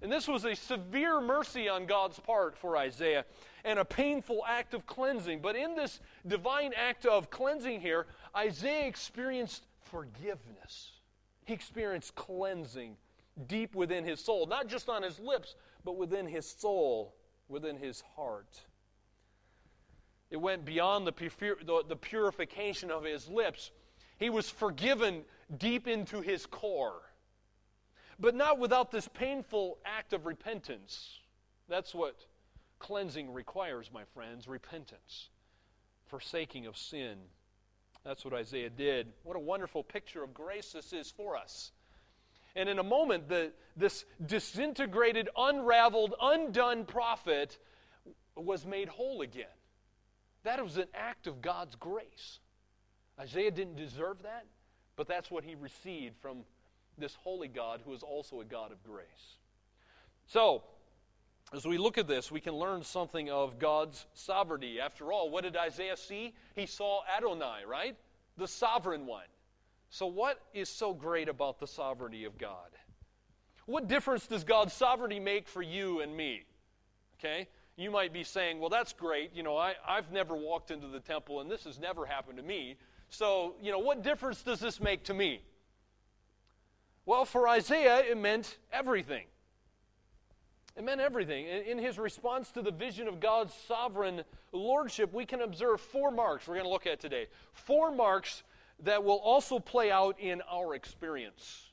And 0.01 0.11
this 0.11 0.27
was 0.27 0.45
a 0.45 0.55
severe 0.55 1.19
mercy 1.19 1.67
on 1.67 1.85
God's 1.85 2.19
part 2.19 2.57
for 2.57 2.77
Isaiah 2.77 3.25
and 3.65 3.79
a 3.79 3.85
painful 3.85 4.43
act 4.47 4.73
of 4.73 4.85
cleansing. 4.85 5.41
But 5.41 5.55
in 5.55 5.75
this 5.75 5.99
divine 6.27 6.71
act 6.75 7.05
of 7.05 7.29
cleansing 7.29 7.81
here, 7.81 8.07
Isaiah 8.35 8.87
experienced 8.87 9.65
forgiveness. 9.81 10.91
He 11.45 11.53
experienced 11.53 12.15
cleansing 12.15 12.95
deep 13.47 13.75
within 13.75 14.05
his 14.05 14.23
soul, 14.23 14.45
not 14.45 14.67
just 14.67 14.89
on 14.89 15.03
his 15.03 15.19
lips, 15.19 15.55
but 15.83 15.97
within 15.97 16.27
his 16.27 16.47
soul, 16.47 17.15
within 17.47 17.77
his 17.77 18.03
heart. 18.15 18.61
It 20.29 20.37
went 20.37 20.65
beyond 20.65 21.07
the, 21.07 21.11
the, 21.11 21.83
the 21.87 21.95
purification 21.95 22.91
of 22.91 23.03
his 23.03 23.27
lips. 23.27 23.71
He 24.17 24.29
was 24.29 24.49
forgiven 24.49 25.23
deep 25.57 25.87
into 25.87 26.21
his 26.21 26.45
core. 26.45 27.01
But 28.19 28.35
not 28.35 28.59
without 28.59 28.91
this 28.91 29.07
painful 29.07 29.79
act 29.85 30.13
of 30.13 30.25
repentance. 30.25 31.19
That's 31.67 31.95
what 31.95 32.15
cleansing 32.77 33.31
requires, 33.31 33.89
my 33.93 34.03
friends 34.13 34.47
repentance, 34.47 35.29
forsaking 36.07 36.65
of 36.65 36.77
sin. 36.77 37.17
That's 38.03 38.23
what 38.23 38.33
Isaiah 38.33 38.69
did. 38.69 39.07
What 39.23 39.35
a 39.35 39.39
wonderful 39.39 39.83
picture 39.83 40.23
of 40.23 40.33
grace 40.33 40.73
this 40.73 40.93
is 40.93 41.11
for 41.11 41.35
us. 41.37 41.71
And 42.55 42.67
in 42.67 42.79
a 42.79 42.83
moment, 42.83 43.29
the, 43.29 43.51
this 43.77 44.05
disintegrated, 44.25 45.29
unraveled, 45.37 46.15
undone 46.21 46.85
prophet 46.85 47.57
was 48.35 48.65
made 48.65 48.89
whole 48.89 49.21
again. 49.21 49.45
That 50.43 50.63
was 50.63 50.77
an 50.77 50.87
act 50.93 51.27
of 51.27 51.41
God's 51.41 51.75
grace. 51.75 52.39
Isaiah 53.19 53.51
didn't 53.51 53.75
deserve 53.75 54.23
that, 54.23 54.45
but 54.95 55.07
that's 55.07 55.29
what 55.29 55.43
he 55.43 55.55
received 55.55 56.15
from 56.21 56.39
this 56.97 57.15
holy 57.15 57.47
God 57.47 57.81
who 57.85 57.93
is 57.93 58.03
also 58.03 58.41
a 58.41 58.45
God 58.45 58.71
of 58.71 58.83
grace. 58.83 59.37
So, 60.27 60.63
as 61.53 61.65
we 61.65 61.77
look 61.77 61.97
at 61.97 62.07
this, 62.07 62.31
we 62.31 62.39
can 62.39 62.53
learn 62.53 62.83
something 62.83 63.29
of 63.29 63.57
God's 63.57 64.05
sovereignty. 64.13 64.79
After 64.79 65.11
all, 65.11 65.29
what 65.29 65.43
did 65.43 65.57
Isaiah 65.57 65.97
see? 65.97 66.33
He 66.55 66.65
saw 66.65 67.01
Adonai, 67.17 67.65
right? 67.67 67.95
The 68.37 68.47
sovereign 68.47 69.05
one. 69.05 69.25
So, 69.89 70.05
what 70.05 70.39
is 70.53 70.69
so 70.69 70.93
great 70.93 71.27
about 71.27 71.59
the 71.59 71.67
sovereignty 71.67 72.25
of 72.25 72.37
God? 72.37 72.69
What 73.65 73.87
difference 73.87 74.27
does 74.27 74.43
God's 74.43 74.73
sovereignty 74.73 75.19
make 75.19 75.47
for 75.47 75.61
you 75.61 76.01
and 76.01 76.15
me? 76.15 76.43
Okay? 77.19 77.47
You 77.79 77.91
might 77.91 78.11
be 78.11 78.25
saying, 78.25 78.59
well, 78.59 78.67
that's 78.67 78.91
great. 78.91 79.31
You 79.33 79.41
know, 79.41 79.55
I, 79.55 79.73
I've 79.87 80.11
never 80.11 80.35
walked 80.35 80.69
into 80.69 80.87
the 80.87 80.99
temple 80.99 81.39
and 81.39 81.49
this 81.49 81.63
has 81.63 81.79
never 81.79 82.05
happened 82.05 82.35
to 82.35 82.43
me. 82.43 82.75
So, 83.07 83.55
you 83.61 83.71
know, 83.71 83.79
what 83.79 84.03
difference 84.03 84.41
does 84.41 84.59
this 84.59 84.81
make 84.81 85.05
to 85.05 85.13
me? 85.13 85.41
Well, 87.05 87.23
for 87.23 87.47
Isaiah, 87.47 87.99
it 87.99 88.17
meant 88.17 88.57
everything. 88.73 89.23
It 90.75 90.83
meant 90.83 90.99
everything. 90.99 91.47
In 91.47 91.77
his 91.77 91.97
response 91.97 92.51
to 92.51 92.61
the 92.61 92.71
vision 92.71 93.07
of 93.07 93.21
God's 93.21 93.53
sovereign 93.53 94.23
lordship, 94.51 95.13
we 95.13 95.25
can 95.25 95.39
observe 95.39 95.79
four 95.79 96.11
marks 96.11 96.49
we're 96.49 96.55
going 96.55 96.65
to 96.65 96.69
look 96.69 96.85
at 96.85 96.99
today. 96.99 97.27
Four 97.53 97.91
marks 97.93 98.43
that 98.83 99.05
will 99.05 99.19
also 99.19 99.57
play 99.57 99.89
out 99.89 100.19
in 100.19 100.41
our 100.51 100.75
experience 100.75 101.71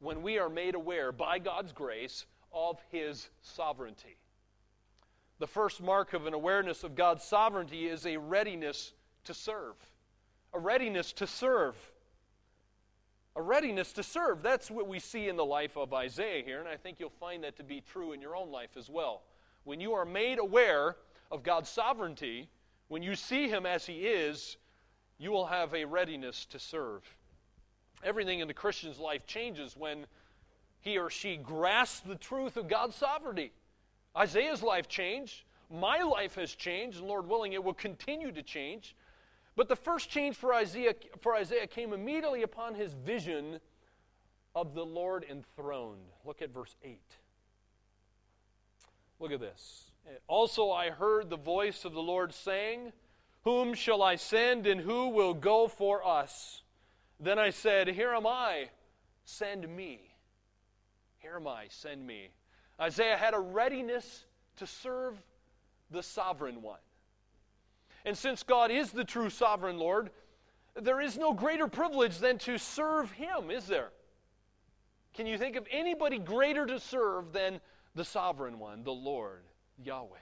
when 0.00 0.22
we 0.22 0.38
are 0.38 0.48
made 0.48 0.74
aware 0.74 1.12
by 1.12 1.38
God's 1.38 1.72
grace 1.72 2.24
of 2.54 2.78
his 2.90 3.28
sovereignty. 3.42 4.16
The 5.42 5.48
first 5.48 5.82
mark 5.82 6.12
of 6.12 6.28
an 6.28 6.34
awareness 6.34 6.84
of 6.84 6.94
God's 6.94 7.24
sovereignty 7.24 7.88
is 7.88 8.06
a 8.06 8.16
readiness 8.16 8.92
to 9.24 9.34
serve. 9.34 9.74
A 10.54 10.60
readiness 10.60 11.12
to 11.14 11.26
serve. 11.26 11.74
A 13.34 13.42
readiness 13.42 13.92
to 13.94 14.04
serve. 14.04 14.44
That's 14.44 14.70
what 14.70 14.86
we 14.86 15.00
see 15.00 15.28
in 15.28 15.34
the 15.34 15.44
life 15.44 15.76
of 15.76 15.92
Isaiah 15.92 16.44
here, 16.44 16.60
and 16.60 16.68
I 16.68 16.76
think 16.76 17.00
you'll 17.00 17.10
find 17.10 17.42
that 17.42 17.56
to 17.56 17.64
be 17.64 17.80
true 17.80 18.12
in 18.12 18.20
your 18.20 18.36
own 18.36 18.52
life 18.52 18.76
as 18.76 18.88
well. 18.88 19.22
When 19.64 19.80
you 19.80 19.94
are 19.94 20.04
made 20.04 20.38
aware 20.38 20.94
of 21.32 21.42
God's 21.42 21.68
sovereignty, 21.68 22.48
when 22.86 23.02
you 23.02 23.16
see 23.16 23.48
Him 23.48 23.66
as 23.66 23.84
He 23.84 24.06
is, 24.06 24.58
you 25.18 25.32
will 25.32 25.46
have 25.46 25.74
a 25.74 25.86
readiness 25.86 26.44
to 26.50 26.60
serve. 26.60 27.02
Everything 28.04 28.38
in 28.38 28.46
the 28.46 28.54
Christian's 28.54 29.00
life 29.00 29.26
changes 29.26 29.76
when 29.76 30.06
he 30.82 30.98
or 30.98 31.10
she 31.10 31.36
grasps 31.36 31.98
the 31.98 32.14
truth 32.14 32.56
of 32.56 32.68
God's 32.68 32.94
sovereignty. 32.94 33.50
Isaiah's 34.16 34.62
life 34.62 34.88
changed. 34.88 35.42
My 35.70 36.02
life 36.02 36.34
has 36.34 36.54
changed, 36.54 36.98
and 36.98 37.08
Lord 37.08 37.26
willing, 37.28 37.52
it 37.54 37.64
will 37.64 37.74
continue 37.74 38.30
to 38.32 38.42
change. 38.42 38.94
But 39.56 39.68
the 39.68 39.76
first 39.76 40.10
change 40.10 40.36
for 40.36 40.52
Isaiah, 40.52 40.94
for 41.20 41.34
Isaiah 41.34 41.66
came 41.66 41.92
immediately 41.92 42.42
upon 42.42 42.74
his 42.74 42.92
vision 42.92 43.60
of 44.54 44.74
the 44.74 44.84
Lord 44.84 45.24
enthroned. 45.30 46.10
Look 46.24 46.42
at 46.42 46.50
verse 46.50 46.76
8. 46.82 47.00
Look 49.18 49.32
at 49.32 49.40
this. 49.40 49.90
Also, 50.26 50.70
I 50.70 50.90
heard 50.90 51.30
the 51.30 51.36
voice 51.36 51.84
of 51.84 51.92
the 51.92 52.02
Lord 52.02 52.34
saying, 52.34 52.92
whom 53.44 53.74
shall 53.74 54.02
I 54.02 54.16
send, 54.16 54.66
and 54.66 54.80
who 54.80 55.08
will 55.08 55.34
go 55.34 55.66
for 55.66 56.06
us? 56.06 56.62
Then 57.18 57.38
I 57.38 57.50
said, 57.50 57.88
Here 57.88 58.14
am 58.14 58.26
I, 58.26 58.70
send 59.24 59.68
me. 59.68 60.00
Here 61.18 61.36
am 61.36 61.48
I, 61.48 61.66
send 61.68 62.06
me. 62.06 62.30
Isaiah 62.82 63.16
had 63.16 63.32
a 63.32 63.38
readiness 63.38 64.24
to 64.56 64.66
serve 64.66 65.14
the 65.90 66.02
sovereign 66.02 66.62
one. 66.62 66.80
And 68.04 68.18
since 68.18 68.42
God 68.42 68.72
is 68.72 68.90
the 68.90 69.04
true 69.04 69.30
sovereign 69.30 69.78
Lord, 69.78 70.10
there 70.74 71.00
is 71.00 71.16
no 71.16 71.32
greater 71.32 71.68
privilege 71.68 72.18
than 72.18 72.38
to 72.38 72.58
serve 72.58 73.12
Him, 73.12 73.50
is 73.52 73.66
there? 73.66 73.90
Can 75.14 75.26
you 75.26 75.38
think 75.38 75.54
of 75.54 75.66
anybody 75.70 76.18
greater 76.18 76.66
to 76.66 76.80
serve 76.80 77.32
than 77.32 77.60
the 77.94 78.04
sovereign 78.04 78.58
one, 78.58 78.82
the 78.82 78.90
Lord, 78.90 79.44
Yahweh? 79.84 80.16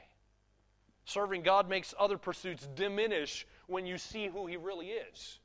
Serving 1.06 1.42
God 1.42 1.68
makes 1.68 1.94
other 1.98 2.18
pursuits 2.18 2.68
diminish 2.74 3.46
when 3.68 3.86
you 3.86 3.96
see 3.96 4.26
who 4.26 4.46
He 4.46 4.58
really 4.58 4.88
is. 4.88 5.38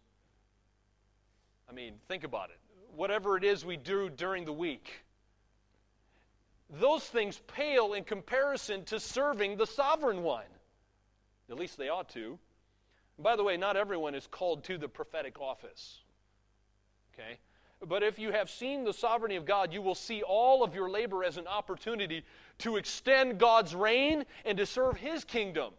I 1.69 1.73
mean, 1.73 1.93
think 2.09 2.25
about 2.25 2.49
it. 2.49 2.59
Whatever 2.93 3.37
it 3.37 3.45
is 3.45 3.63
we 3.63 3.77
do 3.77 4.09
during 4.09 4.43
the 4.43 4.53
week, 4.53 5.04
those 6.69 7.03
things 7.03 7.41
pale 7.47 7.93
in 7.93 8.03
comparison 8.03 8.83
to 8.85 8.99
serving 8.99 9.57
the 9.57 9.67
sovereign 9.67 10.23
one. 10.23 10.45
At 11.49 11.57
least 11.57 11.77
they 11.77 11.89
ought 11.89 12.09
to. 12.09 12.39
And 13.17 13.23
by 13.23 13.35
the 13.35 13.43
way, 13.43 13.57
not 13.57 13.77
everyone 13.77 14.15
is 14.15 14.27
called 14.27 14.63
to 14.65 14.77
the 14.77 14.87
prophetic 14.87 15.39
office. 15.39 15.99
Okay? 17.13 17.39
But 17.85 18.03
if 18.03 18.17
you 18.17 18.31
have 18.31 18.49
seen 18.49 18.83
the 18.83 18.93
sovereignty 18.93 19.35
of 19.35 19.45
God, 19.45 19.71
you 19.73 19.81
will 19.81 19.95
see 19.95 20.23
all 20.23 20.63
of 20.63 20.73
your 20.73 20.89
labor 20.89 21.23
as 21.23 21.37
an 21.37 21.47
opportunity 21.47 22.23
to 22.59 22.77
extend 22.77 23.37
God's 23.37 23.75
reign 23.75 24.25
and 24.43 24.57
to 24.57 24.65
serve 24.65 24.97
His 24.97 25.23
kingdom. 25.23 25.73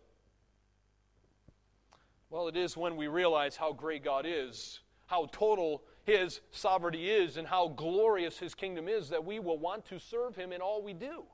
Well, 2.31 2.49
it 2.49 2.57
is 2.57 2.77
when 2.77 2.97
we 2.97 3.09
realize 3.09 3.57
how 3.57 3.73
great 3.73 4.05
God 4.05 4.25
is, 4.27 4.81
how 5.07 5.27
total 5.33 5.83
His 6.07 6.41
sovereignty 6.53 7.11
is, 7.11 7.37
and 7.37 7.49
how 7.49 7.67
glorious 7.67 8.39
His 8.39 8.55
kingdom 8.55 8.87
is 8.89 9.09
that 9.09 9.25
we 9.25 9.41
will 9.41 9.59
want 9.59 9.85
to 9.87 9.99
serve 9.99 10.37
Him 10.37 10.53
in 10.53 10.61
all 10.61 10.81
we 10.81 10.93
do. 10.93 11.25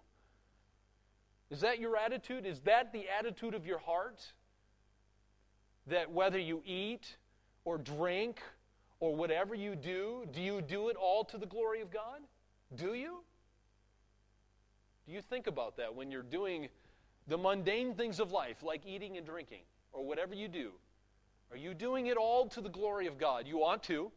Is 1.51 1.61
that 1.61 1.79
your 1.79 1.95
attitude? 1.95 2.47
Is 2.47 2.61
that 2.61 2.91
the 2.91 3.05
attitude 3.11 3.53
of 3.53 3.67
your 3.67 3.79
heart? 3.79 4.33
That 5.89 6.11
whether 6.11 6.39
you 6.39 6.63
eat 6.65 7.17
or 7.67 7.77
drink 7.77 8.41
or 8.99 9.15
whatever 9.15 9.55
you 9.55 9.77
do, 9.77 10.25
do 10.33 10.41
you 10.41 10.63
do 10.63 10.89
it 10.89 10.97
all 10.97 11.23
to 11.25 11.37
the 11.37 11.45
glory 11.45 11.83
of 11.83 11.91
God? 11.91 12.23
Do 12.75 12.95
you? 12.95 13.23
Do 15.07 15.13
you 15.13 15.21
think 15.21 15.49
about 15.49 15.77
that 15.77 15.95
when 15.95 16.11
you're 16.11 16.23
doing 16.23 16.69
the 17.29 17.37
mundane 17.37 17.95
things 17.95 18.21
of 18.21 18.33
life, 18.33 18.63
like 18.63 18.87
eating 18.87 19.19
and 19.19 19.27
drinking, 19.27 19.65
or 19.93 20.03
whatever 20.03 20.35
you 20.35 20.49
do? 20.49 20.71
Are 21.51 21.59
you 21.59 21.75
doing 21.75 22.07
it 22.07 22.17
all 22.17 22.47
to 22.47 22.63
the 22.63 22.71
glory 22.71 23.07
of 23.07 23.19
God? 23.19 23.47
You 23.47 23.59
ought 23.59 23.83
to. 23.85 24.11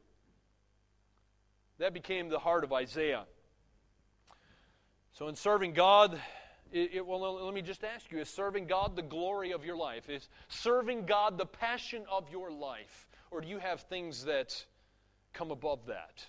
That 1.80 1.94
became 1.94 2.30
the 2.30 2.40
heart 2.40 2.64
of 2.64 2.72
Isaiah. 2.72 3.26
So, 5.14 5.28
in 5.28 5.36
serving 5.36 5.74
God, 5.74 6.20
it, 6.72 6.92
it, 6.96 7.06
well, 7.06 7.46
let 7.46 7.54
me 7.54 7.62
just 7.62 7.84
ask 7.84 8.12
you 8.12 8.20
is 8.20 8.30
serving 8.30 8.68
God 8.68 8.96
the 8.96 9.02
glory 9.02 9.52
of 9.52 9.66
your 9.66 9.78
life? 9.78 10.10
Is 10.10 10.28
serving 10.48 11.06
God 11.06 11.38
the 11.38 11.46
passion 11.46 12.04
of 12.12 12.30
your 12.30 12.52
life? 12.52 13.08
Or 13.32 13.42
do 13.42 13.48
you 13.48 13.58
have 13.60 13.82
things 13.82 14.26
that 14.26 14.66
come 15.36 15.52
above 15.52 15.86
that. 15.88 16.26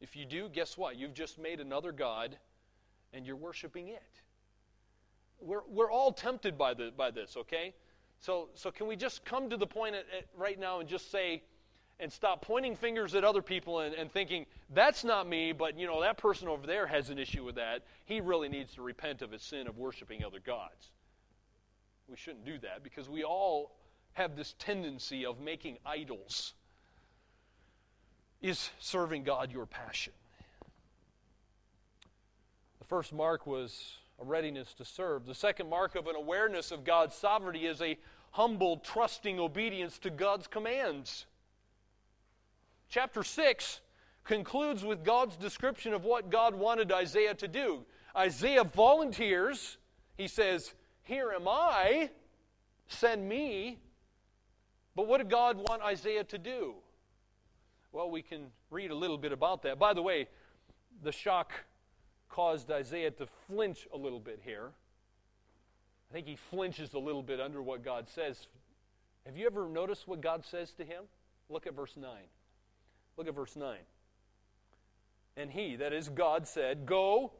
If 0.00 0.16
you 0.16 0.24
do, 0.24 0.48
guess 0.48 0.76
what? 0.76 0.96
You've 0.96 1.14
just 1.14 1.38
made 1.38 1.60
another 1.60 1.92
God 1.92 2.36
and 3.12 3.26
you're 3.26 3.36
worshiping 3.36 3.88
it. 3.88 4.02
We're, 5.40 5.62
we're 5.68 5.90
all 5.90 6.12
tempted 6.12 6.58
by, 6.58 6.74
the, 6.74 6.90
by 6.96 7.10
this, 7.12 7.36
okay? 7.36 7.74
So, 8.18 8.48
so 8.54 8.70
can 8.72 8.88
we 8.88 8.96
just 8.96 9.24
come 9.24 9.50
to 9.50 9.56
the 9.56 9.66
point 9.66 9.94
at, 9.94 10.06
at 10.16 10.26
right 10.36 10.58
now 10.58 10.80
and 10.80 10.88
just 10.88 11.12
say, 11.12 11.42
and 12.00 12.12
stop 12.12 12.42
pointing 12.42 12.76
fingers 12.76 13.14
at 13.14 13.24
other 13.24 13.42
people 13.42 13.80
and, 13.80 13.94
and, 13.94 14.12
thinking, 14.12 14.46
that's 14.72 15.02
not 15.02 15.28
me, 15.28 15.52
but 15.52 15.78
you 15.78 15.86
know, 15.86 16.00
that 16.00 16.16
person 16.16 16.46
over 16.46 16.66
there 16.66 16.86
has 16.86 17.10
an 17.10 17.18
issue 17.18 17.44
with 17.44 17.56
that. 17.56 17.82
He 18.04 18.20
really 18.20 18.48
needs 18.48 18.74
to 18.74 18.82
repent 18.82 19.22
of 19.22 19.32
his 19.32 19.42
sin 19.42 19.66
of 19.66 19.78
worshiping 19.78 20.24
other 20.24 20.38
gods. 20.38 20.92
We 22.08 22.16
shouldn't 22.16 22.46
do 22.46 22.58
that 22.60 22.82
because 22.82 23.08
we 23.08 23.24
all 23.24 23.72
have 24.12 24.36
this 24.36 24.54
tendency 24.58 25.26
of 25.26 25.40
making 25.40 25.78
idols 25.84 26.54
is 28.40 28.70
serving 28.78 29.24
God 29.24 29.52
your 29.52 29.66
passion? 29.66 30.12
The 32.78 32.84
first 32.84 33.12
mark 33.12 33.46
was 33.46 33.98
a 34.20 34.24
readiness 34.24 34.74
to 34.74 34.84
serve. 34.84 35.26
The 35.26 35.34
second 35.34 35.68
mark 35.68 35.94
of 35.94 36.06
an 36.06 36.16
awareness 36.16 36.70
of 36.70 36.84
God's 36.84 37.14
sovereignty 37.14 37.66
is 37.66 37.82
a 37.82 37.98
humble, 38.32 38.78
trusting 38.78 39.40
obedience 39.40 39.98
to 40.00 40.10
God's 40.10 40.46
commands. 40.46 41.26
Chapter 42.88 43.22
6 43.22 43.80
concludes 44.24 44.84
with 44.84 45.04
God's 45.04 45.36
description 45.36 45.92
of 45.92 46.04
what 46.04 46.30
God 46.30 46.54
wanted 46.54 46.90
Isaiah 46.92 47.34
to 47.34 47.48
do. 47.48 47.84
Isaiah 48.16 48.64
volunteers. 48.64 49.78
He 50.16 50.28
says, 50.28 50.74
Here 51.02 51.32
am 51.32 51.46
I, 51.46 52.10
send 52.88 53.28
me. 53.28 53.78
But 54.94 55.06
what 55.06 55.18
did 55.18 55.30
God 55.30 55.56
want 55.56 55.82
Isaiah 55.82 56.24
to 56.24 56.38
do? 56.38 56.74
Well, 57.92 58.10
we 58.10 58.22
can 58.22 58.46
read 58.70 58.90
a 58.90 58.94
little 58.94 59.18
bit 59.18 59.32
about 59.32 59.62
that. 59.62 59.78
By 59.78 59.94
the 59.94 60.02
way, 60.02 60.28
the 61.02 61.12
shock 61.12 61.52
caused 62.28 62.70
Isaiah 62.70 63.10
to 63.12 63.26
flinch 63.46 63.86
a 63.92 63.96
little 63.96 64.20
bit 64.20 64.40
here. 64.44 64.70
I 66.10 66.14
think 66.14 66.26
he 66.26 66.36
flinches 66.36 66.94
a 66.94 66.98
little 66.98 67.22
bit 67.22 67.40
under 67.40 67.62
what 67.62 67.84
God 67.84 68.08
says. 68.08 68.48
Have 69.26 69.36
you 69.36 69.46
ever 69.46 69.68
noticed 69.68 70.08
what 70.08 70.20
God 70.20 70.44
says 70.44 70.72
to 70.72 70.84
him? 70.84 71.04
Look 71.48 71.66
at 71.66 71.74
verse 71.74 71.94
9. 71.96 72.10
Look 73.18 73.26
at 73.26 73.34
verse 73.34 73.56
9. 73.56 73.76
And 75.36 75.50
he, 75.50 75.74
that 75.76 75.92
is 75.92 76.08
God, 76.08 76.46
said, 76.46 76.86
Go 76.86 77.32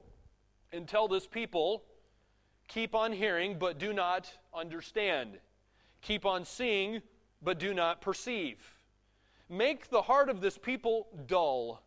and 0.73 0.89
tell 0.89 1.07
this 1.07 1.27
people, 1.27 1.85
keep 2.67 2.97
on 2.97 3.13
hearing, 3.13 3.59
but 3.61 3.79
do 3.79 3.93
not 3.93 4.29
understand. 4.53 5.39
Keep 6.03 6.27
on 6.27 6.45
seeing, 6.45 7.01
but 7.41 7.61
do 7.61 7.73
not 7.73 8.01
perceive. 8.01 8.59
Make 9.49 9.89
the 9.89 10.03
heart 10.03 10.29
of 10.29 10.41
this 10.41 10.59
people 10.59 11.07
dull, 11.29 11.81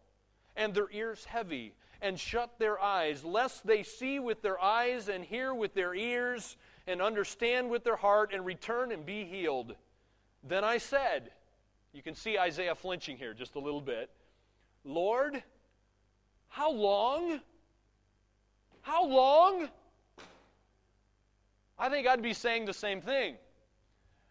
and 0.55 0.73
their 0.73 0.89
ears 0.91 1.25
heavy, 1.25 1.73
and 2.01 2.17
shut 2.17 2.59
their 2.59 2.79
eyes, 2.81 3.25
lest 3.25 3.67
they 3.67 3.83
see 3.83 4.19
with 4.19 4.41
their 4.41 4.59
eyes 4.61 5.09
and 5.09 5.25
hear 5.25 5.53
with 5.53 5.73
their 5.73 5.93
ears 5.93 6.55
and 6.87 7.01
understand 7.01 7.69
with 7.69 7.83
their 7.83 7.97
heart 7.97 8.31
and 8.33 8.45
return 8.45 8.93
and 8.93 9.05
be 9.05 9.25
healed. 9.25 9.75
Then 10.43 10.63
I 10.63 10.77
said, 10.77 11.31
you 11.93 12.01
can 12.01 12.15
see 12.15 12.37
Isaiah 12.37 12.75
flinching 12.75 13.17
here 13.17 13.33
just 13.33 13.55
a 13.55 13.59
little 13.59 13.81
bit. 13.81 14.09
Lord, 14.83 15.43
how 16.47 16.71
long? 16.71 17.39
How 18.81 19.05
long? 19.05 19.69
I 21.77 21.89
think 21.89 22.07
I'd 22.07 22.21
be 22.21 22.33
saying 22.33 22.65
the 22.65 22.73
same 22.73 23.01
thing. 23.01 23.35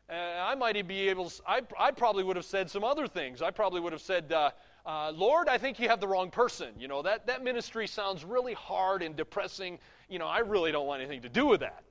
Uh, 0.09 0.15
I 0.15 0.55
might 0.57 0.87
be 0.89 1.09
able, 1.09 1.31
to, 1.31 1.43
I, 1.47 1.63
I 1.79 1.91
probably 1.93 2.25
would 2.25 2.37
have 2.37 2.45
said 2.45 2.69
some 2.69 2.83
other 2.83 3.07
things. 3.07 3.43
I 3.43 3.51
probably 3.51 3.81
would 3.81 3.93
have 3.93 4.03
said, 4.03 4.33
uh, 4.33 4.51
uh, 4.85 5.13
Lord, 5.15 5.49
I 5.49 5.57
think 5.57 5.79
you 5.79 5.89
have 5.89 6.01
the 6.01 6.09
wrong 6.09 6.31
person. 6.31 6.71
You 6.79 6.89
know, 6.89 7.03
that, 7.03 7.27
that 7.29 7.45
ministry 7.45 7.87
sounds 7.87 8.25
really 8.25 8.55
hard 8.55 9.03
and 9.03 9.15
depressing. 9.15 9.79
You 10.09 10.19
know, 10.19 10.27
I 10.27 10.41
really 10.41 10.73
don't 10.73 10.87
want 10.87 11.01
anything 11.01 11.23
to 11.23 11.29
do 11.29 11.47
with 11.47 11.61
that. 11.61 11.85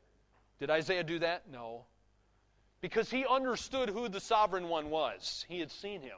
Did 0.59 0.69
Isaiah 0.69 1.03
do 1.03 1.19
that? 1.19 1.43
No. 1.49 1.85
Because 2.81 3.09
he 3.11 3.25
understood 3.25 3.89
who 3.89 4.07
the 4.07 4.19
sovereign 4.19 4.69
one 4.69 4.89
was, 4.89 5.45
he 5.49 5.59
had 5.59 5.71
seen 5.71 6.01
him. 6.01 6.17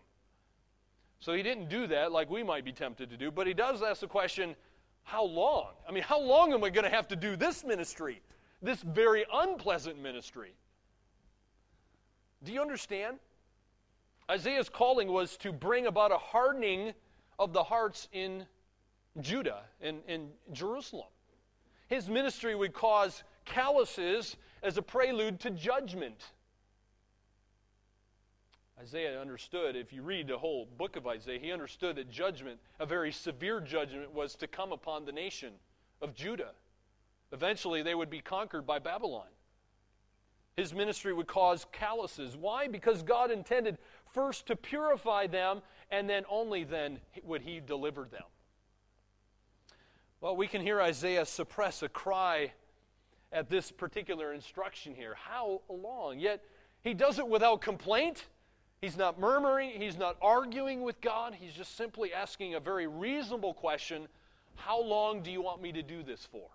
So 1.20 1.34
he 1.34 1.44
didn't 1.44 1.70
do 1.70 1.88
that 1.88 2.12
like 2.12 2.30
we 2.30 2.44
might 2.44 2.66
be 2.66 2.72
tempted 2.72 3.10
to 3.10 3.18
do, 3.18 3.32
but 3.32 3.48
he 3.48 3.54
does 3.54 3.82
ask 3.82 4.02
the 4.02 4.08
question 4.08 4.56
how 5.04 5.24
long? 5.24 5.74
I 5.88 5.92
mean, 5.92 6.04
how 6.04 6.20
long 6.20 6.54
am 6.54 6.64
I 6.64 6.70
going 6.70 6.84
to 6.84 6.96
have 6.96 7.08
to 7.10 7.16
do 7.16 7.36
this 7.36 7.64
ministry? 7.64 8.22
This 8.62 8.82
very 8.82 9.26
unpleasant 9.34 10.02
ministry? 10.02 10.54
Do 12.44 12.54
you 12.54 12.62
understand? 12.62 13.18
Isaiah's 14.30 14.70
calling 14.70 15.12
was 15.12 15.38
to 15.38 15.52
bring 15.52 15.88
about 15.88 16.12
a 16.12 16.18
hardening 16.18 16.94
of 17.40 17.54
the 17.54 17.64
hearts 17.64 18.08
in 18.14 18.46
Judah 19.20 19.64
and 19.82 20.02
in 20.08 20.30
Jerusalem. 20.54 21.10
His 21.88 22.08
ministry 22.08 22.56
would 22.56 22.74
cause 22.74 23.24
calluses 23.46 24.38
as 24.64 24.78
a 24.78 24.82
prelude 24.82 25.40
to 25.42 25.50
judgment. 25.50 26.24
Isaiah 28.82 29.22
understood, 29.22 29.76
if 29.76 29.94
you 29.94 30.02
read 30.02 30.28
the 30.28 30.40
whole 30.40 30.68
book 30.78 30.96
of 30.96 31.06
Isaiah, 31.06 31.38
he 31.40 31.52
understood 31.52 31.98
that 31.98 32.10
judgment, 32.10 32.60
a 32.80 32.86
very 32.86 33.12
severe 33.12 33.62
judgment, 33.62 34.12
was 34.12 34.34
to 34.36 34.48
come 34.48 34.72
upon 34.72 35.06
the 35.06 35.12
nation 35.12 35.54
of 36.02 36.16
Judah. 36.16 36.54
Eventually, 37.32 37.84
they 37.84 37.94
would 37.94 38.10
be 38.10 38.22
conquered 38.22 38.66
by 38.66 38.80
Babylon. 38.80 39.28
His 40.58 40.74
ministry 40.74 41.14
would 41.14 41.28
cause 41.28 41.68
calluses. 41.72 42.36
Why? 42.36 42.68
Because 42.68 43.04
God 43.04 43.30
intended 43.30 43.78
first 44.14 44.48
to 44.48 44.56
purify 44.56 45.28
them, 45.28 45.62
and 45.92 46.10
then 46.10 46.24
only 46.28 46.64
then 46.64 47.00
would 47.24 47.44
he 47.44 47.60
deliver 47.60 48.06
them. 48.06 48.26
Well, 50.22 50.36
we 50.36 50.48
can 50.48 50.62
hear 50.62 50.82
Isaiah 50.82 51.26
suppress 51.26 51.84
a 51.84 51.90
cry 51.90 52.54
at 53.32 53.48
this 53.48 53.72
particular 53.72 54.34
instruction 54.34 54.96
here. 54.96 55.14
How 55.14 55.62
long? 55.70 56.18
Yet 56.20 56.44
he 56.84 56.96
does 56.96 57.20
it 57.20 57.28
without 57.28 57.62
complaint. 57.62 58.26
He's 58.82 58.98
not 58.98 59.20
murmuring, 59.20 59.80
he's 59.80 59.98
not 59.98 60.18
arguing 60.24 60.82
with 60.82 61.00
God. 61.02 61.36
He's 61.40 61.54
just 61.54 61.78
simply 61.78 62.14
asking 62.14 62.56
a 62.56 62.60
very 62.60 62.88
reasonable 62.88 63.54
question 63.54 64.08
How 64.56 64.82
long 64.82 65.22
do 65.22 65.30
you 65.30 65.42
want 65.42 65.62
me 65.62 65.72
to 65.72 65.84
do 65.84 66.02
this 66.02 66.28
for? 66.32 66.48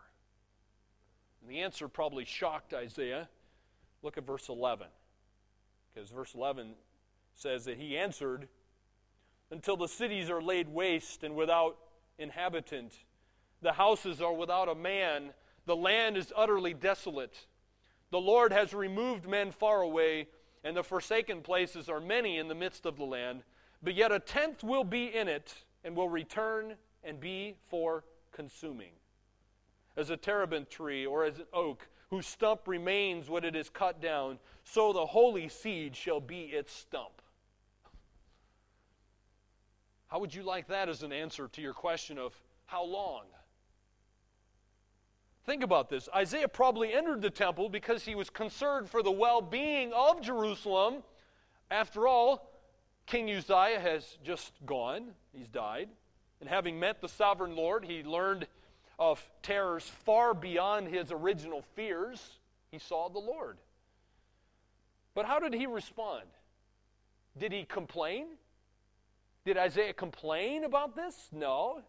And 1.41 1.49
the 1.49 1.61
answer 1.61 1.87
probably 1.87 2.25
shocked 2.25 2.75
Isaiah. 2.75 3.29
Look 4.03 4.19
at 4.19 4.27
verse 4.27 4.49
11. 4.49 4.89
Because 5.95 6.11
verse 6.11 6.35
11 6.35 6.75
says 7.35 7.65
that 7.67 7.79
he 7.79 7.97
answered, 7.97 8.49
Until 9.53 9.77
the 9.77 9.87
cities 9.87 10.29
are 10.29 10.43
laid 10.43 10.69
waste 10.69 11.23
and 11.23 11.37
without 11.37 11.77
inhabitant, 12.19 12.93
the 13.62 13.73
houses 13.73 14.21
are 14.21 14.35
without 14.35 14.69
a 14.69 14.75
man, 14.75 15.31
the 15.65 15.77
land 15.77 16.17
is 16.17 16.33
utterly 16.37 16.75
desolate. 16.75 17.47
The 18.11 18.19
Lord 18.19 18.53
has 18.53 18.75
removed 18.75 19.29
men 19.29 19.53
far 19.53 19.83
away, 19.83 20.27
and 20.67 20.77
the 20.77 20.83
forsaken 20.83 21.43
places 21.43 21.89
are 21.89 22.01
many 22.01 22.39
in 22.39 22.49
the 22.49 22.55
midst 22.55 22.87
of 22.87 22.97
the 22.97 23.05
land. 23.05 23.45
But 23.85 23.95
yet 23.95 24.11
a 24.11 24.19
tenth 24.19 24.65
will 24.65 24.83
be 24.83 25.15
in 25.15 25.29
it, 25.29 25.55
and 25.85 25.95
will 25.95 26.09
return 26.09 26.75
and 27.05 27.21
be 27.21 27.55
for 27.69 28.03
consuming. 28.33 28.91
As 29.97 30.11
a 30.11 30.17
terebinth 30.17 30.69
tree 30.69 31.07
or 31.07 31.25
as 31.25 31.39
an 31.39 31.45
oak, 31.53 31.87
whose 32.11 32.27
stump 32.27 32.67
remains 32.67 33.31
when 33.31 33.45
it 33.45 33.55
is 33.55 33.71
cut 33.71 34.01
down, 34.03 34.41
so 34.65 34.93
the 34.93 35.07
holy 35.07 35.49
seed 35.49 35.95
shall 35.95 36.21
be 36.21 36.47
its 36.47 36.73
stump. 36.73 37.23
How 40.09 40.19
would 40.19 40.35
you 40.35 40.43
like 40.43 40.67
that 40.67 40.89
as 40.89 41.05
an 41.05 41.13
answer 41.13 41.47
to 41.47 41.63
your 41.63 41.75
question 41.75 42.19
of 42.19 42.35
how 42.65 42.85
long? 42.85 43.27
Think 45.47 45.63
about 45.63 45.89
this. 45.89 46.09
Isaiah 46.15 46.49
probably 46.49 46.93
entered 46.93 47.23
the 47.23 47.31
temple 47.31 47.69
because 47.69 48.05
he 48.05 48.17
was 48.17 48.29
concerned 48.29 48.91
for 48.91 49.03
the 49.03 49.13
well 49.13 49.41
being 49.41 49.93
of 49.93 50.21
Jerusalem. 50.21 51.05
After 51.71 52.09
all, 52.09 52.51
King 53.07 53.31
Uzziah 53.31 53.79
has 53.81 54.19
just 54.25 54.53
gone, 54.67 55.13
he's 55.33 55.47
died. 55.47 55.89
And 56.41 56.49
having 56.49 56.81
met 56.81 57.01
the 57.01 57.09
sovereign 57.09 57.55
Lord, 57.55 57.85
he 57.85 58.03
learned 58.03 58.49
of 58.99 59.23
terrors 59.43 59.85
far 60.05 60.35
beyond 60.35 60.89
his 60.89 61.13
original 61.13 61.63
fears. 61.75 62.39
He 62.73 62.79
saw 62.79 63.09
the 63.09 63.21
Lord. 63.21 63.59
But 65.15 65.27
how 65.27 65.39
did 65.39 65.55
he 65.55 65.67
respond? 65.67 66.25
Did 67.39 67.53
he 67.53 67.65
complain? 67.65 68.27
Did 69.45 69.57
Isaiah 69.57 69.93
complain 69.93 70.65
about 70.65 70.97
this? 70.97 71.29
No. 71.33 71.83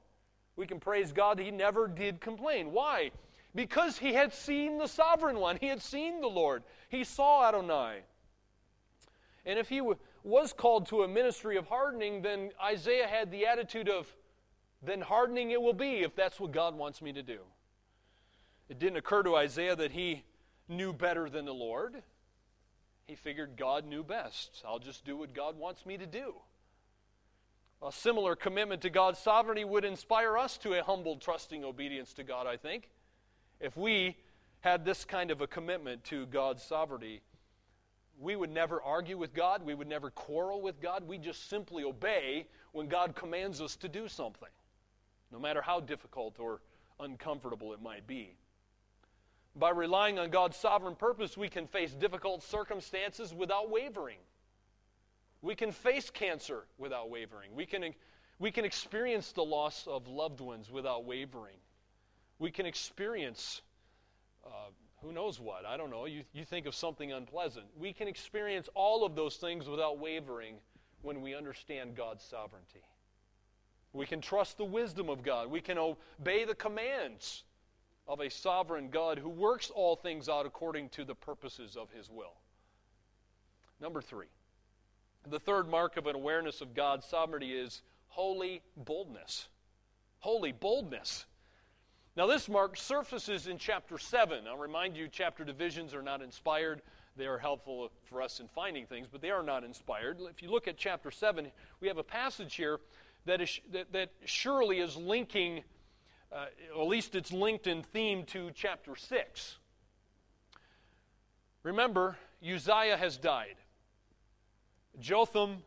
We 0.56 0.68
can 0.68 0.80
praise 0.80 1.12
God 1.12 1.40
that 1.40 1.44
he 1.44 1.52
never 1.52 1.88
did 1.88 2.22
complain. 2.22 2.72
Why? 2.72 3.12
Because 3.56 3.98
he 3.98 4.14
had 4.14 4.34
seen 4.34 4.78
the 4.78 4.88
sovereign 4.88 5.40
one, 5.40 5.58
he 5.60 5.68
had 5.68 5.82
seen 5.82 6.22
the 6.22 6.28
Lord, 6.28 6.64
he 6.90 7.04
saw 7.04 7.48
Adonai. 7.48 8.02
And 9.46 9.58
if 9.58 9.70
he 9.70 9.78
w- 9.78 9.98
was 10.24 10.54
called 10.54 10.88
to 10.88 11.04
a 11.04 11.08
ministry 11.08 11.58
of 11.58 11.68
hardening, 11.68 12.22
then 12.22 12.52
Isaiah 12.64 13.08
had 13.08 13.32
the 13.32 13.48
attitude 13.48 13.90
of, 13.90 14.14
then 14.84 15.02
hardening 15.02 15.52
it 15.52 15.62
will 15.62 15.74
be 15.74 16.04
if 16.04 16.16
that's 16.16 16.40
what 16.40 16.52
God 16.52 16.76
wants 16.76 17.02
me 17.02 17.14
to 17.14 17.24
do. 17.24 17.40
It 18.70 18.80
didn't 18.80 18.98
occur 18.98 19.24
to 19.24 19.38
Isaiah 19.38 19.76
that 19.76 19.92
he 19.92 20.24
knew 20.68 20.92
better 20.92 21.30
than 21.30 21.46
the 21.46 21.54
Lord. 21.54 22.04
He 23.06 23.16
figured 23.16 23.56
God 23.56 23.86
knew 23.86 24.04
best. 24.04 24.64
I'll 24.68 24.80
just 24.80 25.06
do 25.06 25.16
what 25.16 25.34
God 25.34 25.58
wants 25.58 25.86
me 25.86 25.98
to 25.98 26.06
do. 26.06 26.36
A 27.82 27.92
similar 27.92 28.36
commitment 28.36 28.82
to 28.82 28.90
God's 28.90 29.20
sovereignty 29.20 29.64
would 29.64 29.86
inspire 29.86 30.38
us 30.38 30.58
to 30.60 30.74
a 30.74 30.84
humble, 30.84 31.16
trusting 31.16 31.64
obedience 31.64 32.12
to 32.14 32.24
God, 32.24 32.48
I 32.48 32.58
think. 32.58 32.90
If 33.60 33.76
we 33.76 34.16
had 34.62 34.86
this 34.86 35.06
kind 35.06 35.32
of 35.32 35.42
a 35.42 35.48
commitment 35.48 36.04
to 36.06 36.26
God's 36.28 36.64
sovereignty, 36.64 37.22
we 38.20 38.36
would 38.36 38.52
never 38.52 38.82
argue 38.82 39.18
with 39.18 39.34
God. 39.34 39.64
We 39.64 39.74
would 39.74 39.88
never 39.88 40.10
quarrel 40.10 40.62
with 40.62 40.82
God. 40.82 41.08
We 41.08 41.18
just 41.18 41.50
simply 41.50 41.84
obey 41.84 42.48
when 42.72 42.88
God 42.88 43.16
commands 43.16 43.62
us 43.62 43.76
to 43.78 43.88
do 43.88 44.08
something, 44.08 44.50
no 45.32 45.40
matter 45.40 45.62
how 45.62 45.80
difficult 45.80 46.40
or 46.40 46.62
uncomfortable 47.00 47.74
it 47.74 47.82
might 47.82 48.08
be. 48.08 48.36
By 49.56 49.72
relying 49.72 50.20
on 50.20 50.30
God's 50.30 50.58
sovereign 50.58 50.96
purpose, 50.96 51.36
we 51.36 51.50
can 51.50 51.66
face 51.66 51.92
difficult 51.92 52.44
circumstances 52.44 53.34
without 53.34 53.72
wavering. 53.72 54.20
We 55.42 55.56
can 55.56 55.72
face 55.72 56.10
cancer 56.10 56.66
without 56.78 57.10
wavering. 57.10 57.56
We 57.56 57.66
can, 57.66 57.94
we 58.40 58.52
can 58.52 58.66
experience 58.66 59.32
the 59.32 59.44
loss 59.44 59.88
of 59.88 60.08
loved 60.08 60.42
ones 60.42 60.72
without 60.72 61.06
wavering. 61.06 61.56
We 62.40 62.52
can 62.52 62.66
experience, 62.66 63.62
uh, 64.46 64.70
who 65.02 65.12
knows 65.12 65.40
what, 65.40 65.66
I 65.66 65.78
don't 65.78 65.90
know, 65.90 66.06
you, 66.06 66.24
you 66.34 66.46
think 66.46 66.66
of 66.66 66.76
something 66.76 67.12
unpleasant. 67.12 67.66
We 67.78 67.94
can 67.94 68.08
experience 68.08 68.70
all 68.76 69.06
of 69.06 69.16
those 69.16 69.38
things 69.38 69.68
without 69.68 70.00
wavering 70.00 70.56
when 71.02 71.22
we 71.22 71.36
understand 71.36 71.96
God's 71.96 72.24
sovereignty. 72.24 72.84
We 73.94 74.06
can 74.06 74.22
trust 74.22 74.58
the 74.58 74.66
wisdom 74.66 75.10
of 75.10 75.24
God. 75.24 75.50
We 75.50 75.62
can 75.62 75.78
obey 75.78 76.46
the 76.46 76.56
commands 76.56 77.44
of 78.08 78.20
a 78.20 78.30
sovereign 78.30 78.90
God 78.90 79.18
who 79.18 79.30
works 79.30 79.72
all 79.74 79.96
things 79.96 80.30
out 80.30 80.46
according 80.46 80.90
to 80.90 81.04
the 81.04 81.16
purposes 81.16 81.76
of 81.76 81.90
his 81.92 82.10
will. 82.10 82.36
Number 83.82 84.02
three. 84.02 84.28
The 85.30 85.40
third 85.40 85.68
mark 85.68 85.98
of 85.98 86.08
an 86.08 86.16
awareness 86.16 86.62
of 86.62 86.74
God's 86.74 87.06
sovereignty 87.06 87.52
is 87.52 87.82
holy 88.08 88.62
boldness. 88.78 89.50
Holy 90.20 90.52
boldness. 90.52 91.26
Now, 92.18 92.26
this 92.26 92.50
mark 92.50 92.78
surfaces 92.78 93.46
in 93.46 93.60
chapter 93.60 94.00
7. 94.00 94.48
I'll 94.48 94.58
remind 94.58 94.98
you, 94.98 95.08
chapter 95.08 95.44
divisions 95.44 95.94
are 95.94 96.02
not 96.02 96.24
inspired. 96.24 96.82
They 97.16 97.28
are 97.28 97.38
helpful 97.38 97.92
for 98.06 98.24
us 98.24 98.40
in 98.40 98.48
finding 98.48 98.88
things, 98.88 99.06
but 99.12 99.22
they 99.22 99.30
are 99.30 99.44
not 99.44 99.64
inspired. 99.64 100.18
If 100.22 100.42
you 100.42 100.50
look 100.50 100.68
at 100.68 100.78
chapter 100.78 101.12
7, 101.12 101.52
we 101.80 101.88
have 101.88 102.00
a 102.00 102.04
passage 102.04 102.56
here 102.56 102.80
that, 103.26 103.40
is, 103.40 103.60
that, 103.72 103.94
that 103.94 104.10
surely 104.26 104.80
is 104.80 104.98
linking, 104.98 105.62
uh, 106.32 106.48
at 106.72 106.88
least 106.88 107.14
it's 107.14 107.32
linked 107.32 107.68
in 107.68 107.84
theme 107.84 108.24
to 108.26 108.50
chapter 108.56 108.96
6. 108.96 109.58
Remember, 111.62 112.18
Uzziah 112.44 112.98
has 112.98 113.18
died. 113.18 113.58
Jotham 115.00 115.58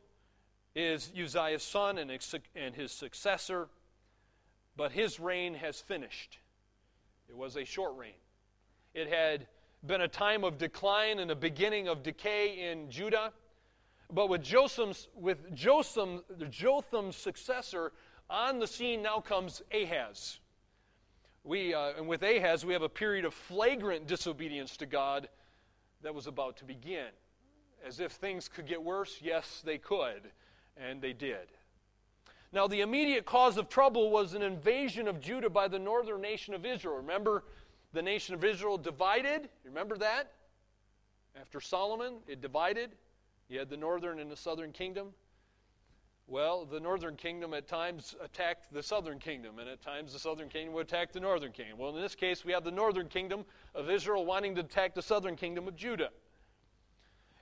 is 0.74 1.12
Uzziah's 1.16 1.62
son 1.62 1.96
and 1.96 2.74
his 2.74 2.90
successor. 2.90 3.68
But 4.76 4.92
his 4.92 5.20
reign 5.20 5.54
has 5.54 5.80
finished. 5.80 6.38
It 7.28 7.36
was 7.36 7.56
a 7.56 7.64
short 7.64 7.96
reign. 7.96 8.18
It 8.94 9.08
had 9.08 9.46
been 9.86 10.00
a 10.00 10.08
time 10.08 10.44
of 10.44 10.58
decline 10.58 11.18
and 11.18 11.30
a 11.30 11.36
beginning 11.36 11.88
of 11.88 12.02
decay 12.02 12.70
in 12.70 12.90
Judah. 12.90 13.32
But 14.12 14.28
with 14.28 14.42
Jotham's, 14.42 15.08
with 15.14 15.54
Jotham, 15.54 16.22
Jotham's 16.50 17.16
successor 17.16 17.92
on 18.28 18.58
the 18.58 18.66
scene 18.66 19.02
now 19.02 19.20
comes 19.20 19.62
Ahaz. 19.72 20.40
We, 21.44 21.72
uh, 21.72 21.92
and 21.96 22.08
with 22.08 22.22
Ahaz, 22.22 22.66
we 22.66 22.72
have 22.72 22.82
a 22.82 22.88
period 22.88 23.24
of 23.24 23.32
flagrant 23.32 24.06
disobedience 24.06 24.76
to 24.78 24.86
God 24.86 25.28
that 26.02 26.14
was 26.14 26.26
about 26.26 26.56
to 26.58 26.64
begin. 26.64 27.08
As 27.86 28.00
if 28.00 28.12
things 28.12 28.48
could 28.48 28.66
get 28.66 28.82
worse, 28.82 29.18
yes, 29.22 29.62
they 29.64 29.78
could, 29.78 30.30
and 30.76 31.00
they 31.00 31.12
did. 31.12 31.48
Now, 32.52 32.66
the 32.66 32.80
immediate 32.80 33.24
cause 33.24 33.56
of 33.56 33.68
trouble 33.68 34.10
was 34.10 34.34
an 34.34 34.42
invasion 34.42 35.06
of 35.06 35.20
Judah 35.20 35.50
by 35.50 35.68
the 35.68 35.78
northern 35.78 36.20
nation 36.20 36.52
of 36.52 36.66
Israel. 36.66 36.96
Remember, 36.96 37.44
the 37.92 38.02
nation 38.02 38.34
of 38.34 38.44
Israel 38.44 38.76
divided? 38.76 39.48
Remember 39.64 39.96
that? 39.98 40.32
After 41.40 41.60
Solomon, 41.60 42.18
it 42.26 42.40
divided. 42.40 42.90
You 43.48 43.60
had 43.60 43.68
the 43.68 43.76
northern 43.76 44.18
and 44.18 44.30
the 44.30 44.36
southern 44.36 44.72
kingdom. 44.72 45.12
Well, 46.26 46.64
the 46.64 46.78
northern 46.78 47.16
kingdom 47.16 47.54
at 47.54 47.66
times 47.66 48.14
attacked 48.22 48.72
the 48.72 48.82
southern 48.82 49.18
kingdom, 49.18 49.58
and 49.58 49.68
at 49.68 49.82
times 49.82 50.12
the 50.12 50.18
southern 50.18 50.48
kingdom 50.48 50.74
would 50.74 50.86
attack 50.86 51.12
the 51.12 51.18
northern 51.18 51.50
kingdom. 51.50 51.78
Well, 51.78 51.94
in 51.96 52.00
this 52.00 52.14
case, 52.14 52.44
we 52.44 52.52
have 52.52 52.62
the 52.62 52.70
northern 52.70 53.08
kingdom 53.08 53.44
of 53.74 53.90
Israel 53.90 54.24
wanting 54.24 54.54
to 54.54 54.60
attack 54.60 54.94
the 54.94 55.02
southern 55.02 55.34
kingdom 55.34 55.66
of 55.66 55.74
Judah. 55.74 56.10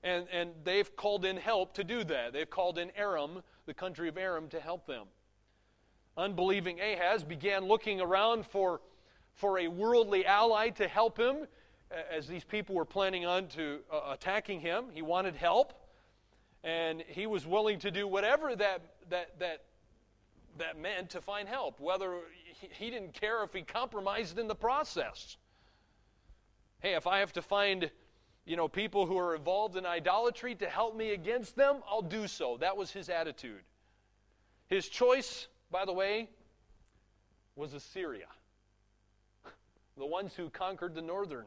And, 0.03 0.27
and 0.33 0.51
they've 0.65 0.95
called 0.97 1.25
in 1.25 1.37
help 1.37 1.75
to 1.75 1.85
do 1.85 2.05
that. 2.05 2.33
They've 2.33 2.49
called 2.49 2.79
in 2.79 2.91
Aram, 2.97 3.43
the 3.67 3.75
country 3.75 4.09
of 4.09 4.17
Aram, 4.17 4.49
to 4.51 4.61
help 4.61 4.87
them. 4.87 5.07
Unbelieving 6.17 6.81
Ahaz 6.81 7.25
began 7.25 7.67
looking 7.67 8.01
around 8.01 8.47
for, 8.47 8.81
for 9.35 9.59
a 9.59 9.69
worldly 9.69 10.25
ally 10.27 10.71
to 10.71 10.89
help 10.89 11.19
him 11.19 11.47
as 12.11 12.27
these 12.27 12.45
people 12.45 12.75
were 12.75 12.85
planning 12.85 13.25
on 13.25 13.49
to 13.49 13.81
uh, 13.93 14.11
attacking 14.13 14.61
him. 14.61 14.87
He 14.93 15.03
wanted 15.03 15.35
help 15.35 15.73
and 16.65 17.03
he 17.09 17.27
was 17.27 17.47
willing 17.47 17.79
to 17.79 17.91
do 17.91 18.07
whatever 18.07 18.57
that 18.57 18.83
that 19.11 19.39
that 19.39 19.63
that 20.59 20.79
meant 20.79 21.11
to 21.11 21.21
find 21.21 21.49
help 21.49 21.79
whether 21.81 22.17
he, 22.61 22.69
he 22.73 22.91
didn't 22.91 23.13
care 23.15 23.45
if 23.45 23.53
he 23.53 23.63
compromised 23.63 24.39
in 24.39 24.49
the 24.49 24.55
process 24.55 25.37
hey 26.81 26.95
if 26.95 27.07
i 27.07 27.19
have 27.19 27.33
to 27.33 27.43
find 27.43 27.91
you 28.49 28.57
know 28.57 28.69
people 28.69 29.07
who 29.07 29.19
are 29.19 29.35
involved 29.35 29.77
in 29.77 29.87
idolatry 29.87 30.55
to 30.55 30.67
help 30.69 30.97
me 30.97 31.11
against 31.11 31.57
them 31.57 31.77
i'll 31.89 32.03
do 32.03 32.27
so 32.27 32.57
that 32.59 32.77
was 32.77 32.91
his 32.91 33.09
attitude 33.09 33.63
his 34.69 34.89
choice 34.89 35.49
by 35.71 35.85
the 35.85 35.93
way 35.93 36.29
was 37.57 37.75
assyria 37.75 38.29
the 39.97 40.07
ones 40.07 40.35
who 40.35 40.51
conquered 40.51 40.95
the 40.95 41.03
northern 41.03 41.47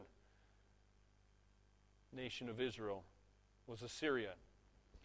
nation 2.14 2.48
of 2.48 2.60
israel 2.60 3.04
was 3.66 3.82
assyria 3.82 4.32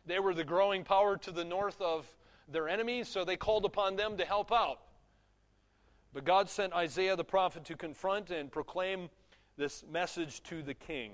they 0.08 0.20
were 0.20 0.34
the 0.34 0.44
growing 0.46 0.86
power 0.86 1.18
to 1.18 1.32
the 1.32 1.44
north 1.44 1.82
of 1.82 2.08
their 2.48 2.70
enemies, 2.70 3.10
so 3.10 3.26
they 3.26 3.36
called 3.36 3.66
upon 3.66 3.98
them 3.98 4.18
to 4.18 4.26
help 4.26 4.52
out. 4.54 4.80
But 6.14 6.24
God 6.24 6.50
sent 6.50 6.74
Isaiah 6.74 7.18
the 7.18 7.26
prophet 7.26 7.66
to 7.66 7.76
confront 7.76 8.32
and 8.32 8.50
proclaim 8.50 9.10
this 9.58 9.84
message 9.92 10.42
to 10.44 10.64
the 10.64 10.74
king. 10.74 11.12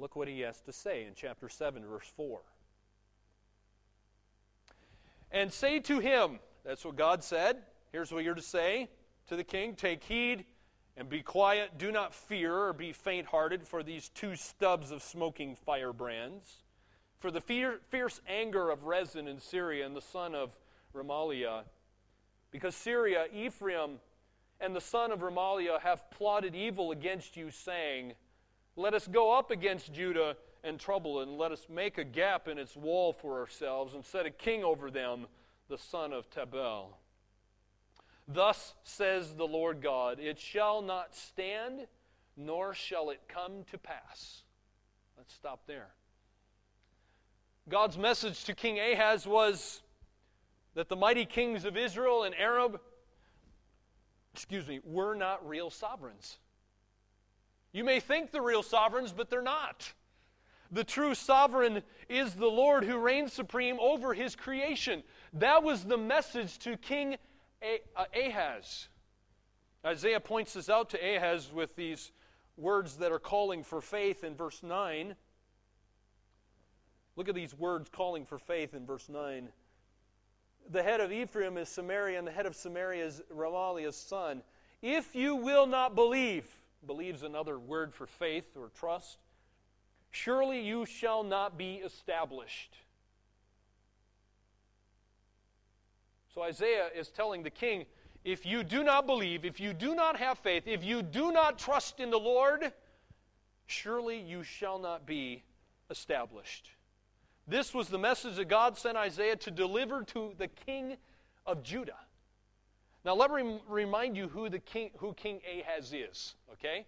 Look 0.00 0.16
what 0.16 0.28
he 0.28 0.40
has 0.40 0.60
to 0.62 0.72
say 0.72 1.04
in 1.04 1.12
chapter 1.14 1.50
7, 1.50 1.84
verse 1.84 2.10
4. 2.16 2.40
And 5.30 5.52
say 5.52 5.78
to 5.80 5.98
him, 5.98 6.38
that's 6.64 6.84
what 6.84 6.96
God 6.96 7.22
said. 7.22 7.58
Here's 7.92 8.10
what 8.10 8.24
you're 8.24 8.34
to 8.34 8.42
say 8.42 8.88
to 9.28 9.36
the 9.36 9.44
king 9.44 9.74
Take 9.74 10.02
heed 10.04 10.46
and 10.96 11.08
be 11.08 11.22
quiet. 11.22 11.76
Do 11.76 11.92
not 11.92 12.14
fear 12.14 12.54
or 12.54 12.72
be 12.72 12.92
faint 12.92 13.26
hearted 13.26 13.66
for 13.66 13.82
these 13.82 14.08
two 14.08 14.36
stubs 14.36 14.90
of 14.90 15.02
smoking 15.02 15.54
firebrands. 15.54 16.64
For 17.18 17.30
the 17.30 17.42
fierce 17.42 18.20
anger 18.26 18.70
of 18.70 18.84
Rezin 18.84 19.28
in 19.28 19.38
Syria 19.38 19.84
and 19.84 19.94
the 19.94 20.00
son 20.00 20.34
of 20.34 20.56
Remaliah, 20.94 21.64
because 22.50 22.74
Syria, 22.74 23.26
Ephraim, 23.34 24.00
and 24.58 24.74
the 24.74 24.80
son 24.80 25.12
of 25.12 25.20
Remaliah 25.20 25.80
have 25.80 26.10
plotted 26.10 26.54
evil 26.54 26.90
against 26.90 27.36
you, 27.36 27.50
saying, 27.50 28.14
Let 28.76 28.94
us 28.94 29.06
go 29.06 29.36
up 29.36 29.50
against 29.50 29.92
Judah 29.92 30.36
and 30.62 30.78
trouble 30.78 31.20
it, 31.20 31.28
and 31.28 31.38
let 31.38 31.52
us 31.52 31.66
make 31.68 31.98
a 31.98 32.04
gap 32.04 32.48
in 32.48 32.58
its 32.58 32.76
wall 32.76 33.12
for 33.12 33.40
ourselves, 33.40 33.94
and 33.94 34.04
set 34.04 34.26
a 34.26 34.30
king 34.30 34.62
over 34.62 34.90
them, 34.90 35.26
the 35.68 35.78
son 35.78 36.12
of 36.12 36.28
Tabel. 36.30 36.98
Thus 38.28 38.74
says 38.84 39.34
the 39.34 39.46
Lord 39.46 39.82
God, 39.82 40.20
It 40.20 40.38
shall 40.38 40.82
not 40.82 41.14
stand, 41.14 41.86
nor 42.36 42.74
shall 42.74 43.10
it 43.10 43.20
come 43.28 43.64
to 43.70 43.78
pass. 43.78 44.42
Let's 45.16 45.34
stop 45.34 45.62
there. 45.66 45.88
God's 47.68 47.98
message 47.98 48.44
to 48.44 48.54
King 48.54 48.78
Ahaz 48.78 49.26
was 49.26 49.82
that 50.74 50.88
the 50.88 50.96
mighty 50.96 51.24
kings 51.24 51.64
of 51.64 51.76
Israel 51.76 52.24
and 52.24 52.34
Arab, 52.34 52.80
excuse 54.34 54.66
me, 54.66 54.80
were 54.84 55.14
not 55.14 55.46
real 55.46 55.70
sovereigns. 55.70 56.38
You 57.72 57.84
may 57.84 58.00
think 58.00 58.30
they're 58.30 58.42
real 58.42 58.62
sovereigns, 58.62 59.12
but 59.12 59.30
they're 59.30 59.42
not. 59.42 59.92
The 60.72 60.84
true 60.84 61.14
sovereign 61.14 61.82
is 62.08 62.34
the 62.34 62.46
Lord 62.46 62.84
who 62.84 62.98
reigns 62.98 63.32
supreme 63.32 63.78
over 63.80 64.14
his 64.14 64.36
creation. 64.36 65.02
That 65.32 65.62
was 65.62 65.84
the 65.84 65.96
message 65.96 66.58
to 66.60 66.76
King 66.76 67.16
uh, 67.96 68.04
Ahaz. 68.14 68.88
Isaiah 69.84 70.20
points 70.20 70.52
this 70.52 70.68
out 70.68 70.90
to 70.90 70.98
Ahaz 70.98 71.50
with 71.52 71.74
these 71.74 72.12
words 72.56 72.96
that 72.96 73.10
are 73.10 73.18
calling 73.18 73.64
for 73.64 73.80
faith 73.80 74.22
in 74.22 74.36
verse 74.36 74.62
9. 74.62 75.16
Look 77.16 77.28
at 77.28 77.34
these 77.34 77.54
words 77.54 77.88
calling 77.90 78.24
for 78.24 78.38
faith 78.38 78.74
in 78.74 78.86
verse 78.86 79.08
9. 79.08 79.48
The 80.70 80.82
head 80.82 81.00
of 81.00 81.10
Ephraim 81.10 81.56
is 81.56 81.68
Samaria, 81.68 82.18
and 82.18 82.26
the 82.26 82.32
head 82.32 82.46
of 82.46 82.54
Samaria 82.54 83.04
is 83.04 83.22
Remaliah's 83.34 83.96
son. 83.96 84.42
If 84.82 85.14
you 85.14 85.34
will 85.34 85.66
not 85.66 85.94
believe, 85.94 86.59
believes 86.86 87.22
another 87.22 87.58
word 87.58 87.94
for 87.94 88.06
faith 88.06 88.56
or 88.56 88.70
trust, 88.78 89.18
surely 90.10 90.60
you 90.60 90.86
shall 90.86 91.22
not 91.22 91.56
be 91.56 91.76
established. 91.76 92.76
So 96.34 96.42
Isaiah 96.42 96.88
is 96.94 97.08
telling 97.08 97.42
the 97.42 97.50
king, 97.50 97.86
if 98.24 98.44
you 98.44 98.62
do 98.62 98.84
not 98.84 99.06
believe, 99.06 99.44
if 99.44 99.58
you 99.60 99.72
do 99.72 99.94
not 99.94 100.16
have 100.18 100.38
faith, 100.38 100.64
if 100.66 100.84
you 100.84 101.02
do 101.02 101.32
not 101.32 101.58
trust 101.58 102.00
in 102.00 102.10
the 102.10 102.18
Lord, 102.18 102.72
surely 103.66 104.20
you 104.20 104.42
shall 104.42 104.78
not 104.78 105.06
be 105.06 105.42
established. 105.90 106.70
This 107.46 107.74
was 107.74 107.88
the 107.88 107.98
message 107.98 108.36
that 108.36 108.48
God 108.48 108.76
sent 108.76 108.96
Isaiah 108.96 109.36
to 109.36 109.50
deliver 109.50 110.02
to 110.04 110.34
the 110.38 110.48
king 110.48 110.96
of 111.46 111.62
Judah. 111.62 111.98
Now, 113.04 113.14
let 113.14 113.32
me 113.32 113.58
remind 113.66 114.16
you 114.16 114.28
who, 114.28 114.48
the 114.50 114.58
king, 114.58 114.90
who 114.98 115.14
King 115.14 115.40
Ahaz 115.50 115.92
is, 115.92 116.34
okay? 116.52 116.86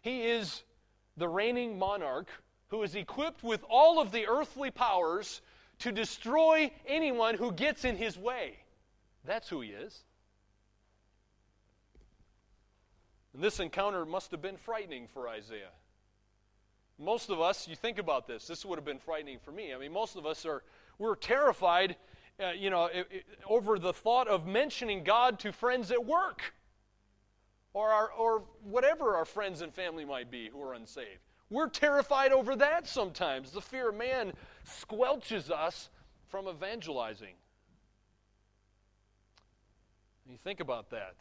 He 0.00 0.22
is 0.22 0.62
the 1.16 1.28
reigning 1.28 1.78
monarch 1.78 2.28
who 2.68 2.82
is 2.82 2.94
equipped 2.94 3.42
with 3.42 3.64
all 3.68 4.00
of 4.00 4.12
the 4.12 4.26
earthly 4.26 4.70
powers 4.70 5.42
to 5.80 5.92
destroy 5.92 6.70
anyone 6.86 7.34
who 7.34 7.52
gets 7.52 7.84
in 7.84 7.96
his 7.96 8.16
way. 8.16 8.56
That's 9.24 9.48
who 9.48 9.60
he 9.60 9.70
is. 9.70 10.04
And 13.34 13.42
this 13.42 13.60
encounter 13.60 14.04
must 14.04 14.30
have 14.30 14.42
been 14.42 14.56
frightening 14.56 15.06
for 15.06 15.28
Isaiah. 15.28 15.70
Most 16.98 17.30
of 17.30 17.40
us, 17.40 17.66
you 17.66 17.74
think 17.74 17.98
about 17.98 18.26
this, 18.26 18.46
this 18.46 18.64
would 18.64 18.76
have 18.76 18.84
been 18.84 18.98
frightening 18.98 19.38
for 19.38 19.50
me. 19.50 19.74
I 19.74 19.78
mean, 19.78 19.92
most 19.92 20.16
of 20.16 20.26
us 20.26 20.44
are, 20.44 20.62
we're 20.98 21.16
terrified, 21.16 21.96
uh, 22.42 22.50
you 22.50 22.70
know, 22.70 22.86
it, 22.86 23.06
it, 23.10 23.24
over 23.46 23.78
the 23.78 23.92
thought 23.92 24.28
of 24.28 24.46
mentioning 24.46 25.02
God 25.02 25.38
to 25.40 25.52
friends 25.52 25.90
at 25.90 26.04
work 26.04 26.54
or, 27.74 27.88
our, 27.88 28.10
or 28.10 28.42
whatever 28.64 29.16
our 29.16 29.24
friends 29.24 29.62
and 29.62 29.72
family 29.72 30.04
might 30.04 30.30
be 30.30 30.48
who 30.48 30.62
are 30.62 30.74
unsaved. 30.74 31.20
We're 31.50 31.68
terrified 31.68 32.32
over 32.32 32.56
that 32.56 32.86
sometimes. 32.86 33.50
The 33.50 33.60
fear 33.60 33.90
of 33.90 33.96
man 33.96 34.32
squelches 34.64 35.50
us 35.50 35.90
from 36.28 36.48
evangelizing. 36.48 37.34
You 40.28 40.38
think 40.42 40.60
about 40.60 40.90
that. 40.90 41.16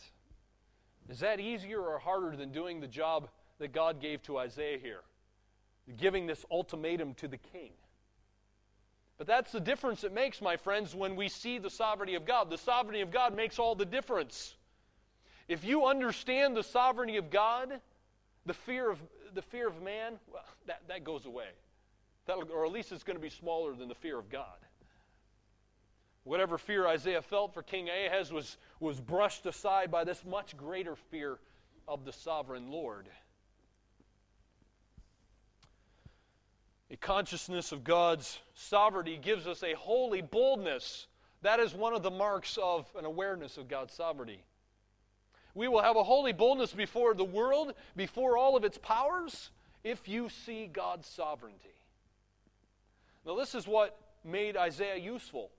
Is 1.09 1.19
that 1.19 1.39
easier 1.39 1.81
or 1.81 1.99
harder 1.99 2.37
than 2.37 2.51
doing 2.51 2.79
the 2.79 2.87
job 2.87 3.27
that 3.59 3.73
God 3.73 3.99
gave 3.99 4.23
to 4.23 4.37
Isaiah 4.37 4.77
here? 4.77 5.01
giving 5.97 6.27
this 6.27 6.45
ultimatum 6.51 7.13
to 7.15 7.27
the 7.27 7.37
king. 7.37 7.71
But 9.17 9.27
that's 9.27 9.51
the 9.51 9.59
difference 9.59 10.03
it 10.03 10.13
makes, 10.13 10.41
my 10.41 10.57
friends, 10.57 10.95
when 10.95 11.15
we 11.15 11.29
see 11.29 11.59
the 11.59 11.69
sovereignty 11.69 12.15
of 12.15 12.25
God. 12.25 12.49
The 12.49 12.57
sovereignty 12.57 13.01
of 13.01 13.11
God 13.11 13.35
makes 13.35 13.59
all 13.59 13.75
the 13.75 13.85
difference. 13.85 14.55
If 15.51 15.65
you 15.65 15.85
understand 15.85 16.55
the 16.55 16.63
sovereignty 16.63 17.17
of 17.17 17.29
God, 17.29 17.81
the 18.45 18.53
fear 18.53 18.89
of, 18.89 18.99
the 19.33 19.41
fear 19.41 19.67
of 19.67 19.81
man, 19.81 20.13
well, 20.31 20.45
that, 20.65 20.81
that 20.87 21.03
goes 21.03 21.25
away. 21.25 21.49
That'll, 22.25 22.49
or 22.53 22.65
at 22.65 22.71
least 22.71 22.93
it's 22.93 23.03
going 23.03 23.17
to 23.17 23.21
be 23.21 23.29
smaller 23.29 23.75
than 23.75 23.89
the 23.89 23.95
fear 23.95 24.17
of 24.17 24.29
God. 24.29 24.45
Whatever 26.23 26.57
fear 26.57 26.87
Isaiah 26.87 27.21
felt 27.21 27.53
for 27.53 27.63
King 27.63 27.89
Ahaz 27.89 28.31
was, 28.31 28.55
was 28.79 29.01
brushed 29.01 29.45
aside 29.45 29.91
by 29.91 30.05
this 30.05 30.23
much 30.23 30.55
greater 30.55 30.95
fear 30.95 31.37
of 31.85 32.05
the 32.05 32.13
sovereign 32.13 32.71
Lord. 32.71 33.09
A 36.89 36.95
consciousness 36.95 37.73
of 37.73 37.83
God's 37.83 38.39
sovereignty 38.53 39.19
gives 39.21 39.47
us 39.47 39.63
a 39.63 39.73
holy 39.73 40.21
boldness. 40.21 41.07
That 41.41 41.59
is 41.59 41.73
one 41.73 41.93
of 41.93 42.03
the 42.03 42.09
marks 42.09 42.57
of 42.63 42.89
an 42.97 43.03
awareness 43.03 43.57
of 43.57 43.67
God's 43.67 43.93
sovereignty. 43.93 44.45
We 45.53 45.67
will 45.67 45.81
have 45.81 45.95
a 45.95 46.03
holy 46.03 46.33
boldness 46.33 46.73
before 46.73 47.13
the 47.13 47.23
world, 47.23 47.73
before 47.95 48.37
all 48.37 48.55
of 48.55 48.63
its 48.63 48.77
powers, 48.77 49.51
if 49.83 50.07
you 50.07 50.29
see 50.29 50.67
God's 50.67 51.07
sovereignty. 51.07 51.75
Now, 53.25 53.35
this 53.35 53.53
is 53.53 53.67
what 53.67 53.97
made 54.23 54.57
Isaiah 54.57 54.97
useful. 54.97 55.51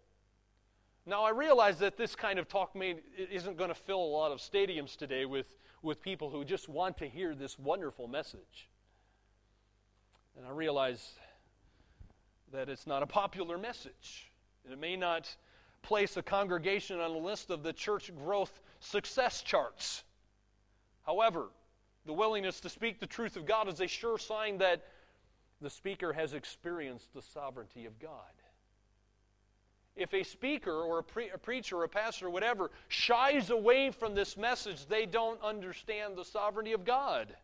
Now, 1.05 1.25
I 1.25 1.31
realize 1.31 1.79
that 1.79 1.97
this 1.97 2.15
kind 2.15 2.39
of 2.39 2.49
talk 2.49 2.77
made, 2.77 3.03
isn't 3.17 3.57
going 3.57 3.71
to 3.71 3.75
fill 3.75 4.01
a 4.01 4.13
lot 4.13 4.31
of 4.31 4.39
stadiums 4.39 4.97
today 4.97 5.25
with, 5.25 5.59
with 5.83 6.01
people 6.01 6.31
who 6.31 6.45
just 6.45 6.69
want 6.69 6.97
to 6.99 7.09
hear 7.09 7.35
this 7.35 7.59
wonderful 7.59 8.07
message. 8.07 8.69
And 10.37 10.47
I 10.47 10.51
realize 10.51 11.13
that 12.53 12.69
it's 12.69 12.87
not 12.87 13.03
a 13.03 13.07
popular 13.07 13.59
message. 13.59 14.31
And 14.65 14.73
it 14.73 14.79
may 14.79 14.97
not 14.97 15.35
place 15.83 16.17
a 16.17 16.23
congregation 16.23 17.01
on 17.01 17.11
a 17.11 17.19
list 17.19 17.51
of 17.51 17.63
the 17.63 17.73
church 17.73 18.11
growth 18.17 18.61
success 18.81 19.43
charts. 19.43 20.05
However, 21.05 21.49
the 22.07 22.13
willingness 22.13 22.61
to 22.61 22.69
speak 22.69 23.01
the 23.01 23.07
truth 23.07 23.37
of 23.37 23.47
God 23.47 23.69
is 23.69 23.81
a 23.81 23.87
sure 23.87 24.19
sign 24.19 24.59
that 24.59 24.85
the 25.61 25.71
speaker 25.71 26.13
has 26.13 26.35
experienced 26.35 27.13
the 27.15 27.23
sovereignty 27.23 27.87
of 27.87 27.99
God. 27.99 28.11
If 29.95 30.15
a 30.15 30.23
speaker 30.23 30.73
or 30.73 31.01
a, 31.01 31.05
pre- 31.05 31.31
a, 31.31 31.39
preacher 31.39 31.79
or 31.79 31.85
a 31.85 31.89
pastor 31.89 32.27
or 32.27 32.31
whatever 32.31 32.71
shies 32.89 33.51
away 33.51 33.91
from 33.91 34.15
this 34.15 34.37
message, 34.37 34.87
they 34.87 35.07
don't 35.07 35.41
understand 35.43 36.17
the 36.17 36.25
sovereignty 36.25 36.73
of 36.73 36.85
God. 36.85 37.35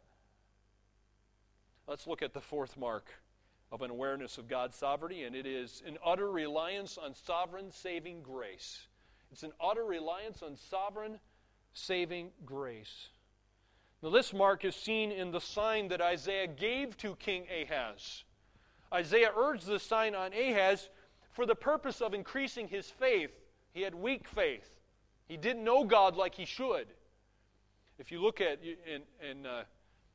Let's 1.86 2.06
look 2.06 2.22
at 2.22 2.32
the 2.32 2.40
fourth 2.40 2.76
mark 2.76 3.06
of 3.70 3.82
an 3.82 3.90
awareness 3.90 4.38
of 4.38 4.48
God's 4.48 4.76
sovereignty, 4.76 5.24
and 5.24 5.36
it 5.36 5.46
is 5.46 5.82
an 5.86 5.98
utter 6.04 6.30
reliance 6.30 6.98
on 6.98 7.14
sovereign 7.14 7.70
saving 7.70 8.22
grace. 8.22 8.86
It's 9.30 9.42
an 9.42 9.52
utter 9.60 9.84
reliance 9.84 10.42
on 10.42 10.56
sovereign 10.56 11.18
saving 11.74 12.30
grace. 12.46 13.08
Now, 14.02 14.10
this 14.10 14.32
mark 14.32 14.64
is 14.64 14.74
seen 14.74 15.10
in 15.10 15.32
the 15.32 15.40
sign 15.40 15.88
that 15.88 16.00
Isaiah 16.00 16.46
gave 16.46 16.96
to 16.98 17.16
King 17.16 17.46
Ahaz. 17.50 18.24
Isaiah 18.92 19.32
urged 19.36 19.66
this 19.66 19.82
sign 19.82 20.14
on 20.14 20.32
Ahaz 20.32 20.88
for 21.32 21.44
the 21.44 21.54
purpose 21.54 22.00
of 22.00 22.14
increasing 22.14 22.68
his 22.68 22.88
faith. 22.88 23.32
He 23.72 23.82
had 23.82 23.94
weak 23.94 24.28
faith, 24.28 24.68
he 25.26 25.36
didn't 25.36 25.64
know 25.64 25.84
God 25.84 26.16
like 26.16 26.34
he 26.34 26.46
should. 26.46 26.86
If 27.98 28.12
you 28.12 28.22
look 28.22 28.40
at, 28.40 28.60
and, 28.92 29.02
and, 29.20 29.46
uh, 29.46 29.62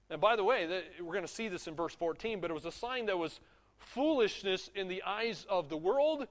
and 0.09 0.21
by 0.21 0.35
the 0.35 0.43
way, 0.43 0.67
we're 1.01 1.13
going 1.13 1.25
to 1.25 1.33
see 1.33 1.47
this 1.47 1.67
in 1.67 1.75
verse 1.75 1.95
14, 1.95 2.39
but 2.39 2.51
it 2.51 2.53
was 2.53 2.65
a 2.65 2.71
sign 2.71 3.05
that 3.07 3.17
was 3.17 3.39
foolishness 3.77 4.69
in 4.75 4.87
the 4.87 5.03
eyes 5.03 5.45
of 5.49 5.69
the 5.69 5.77
world. 5.77 6.27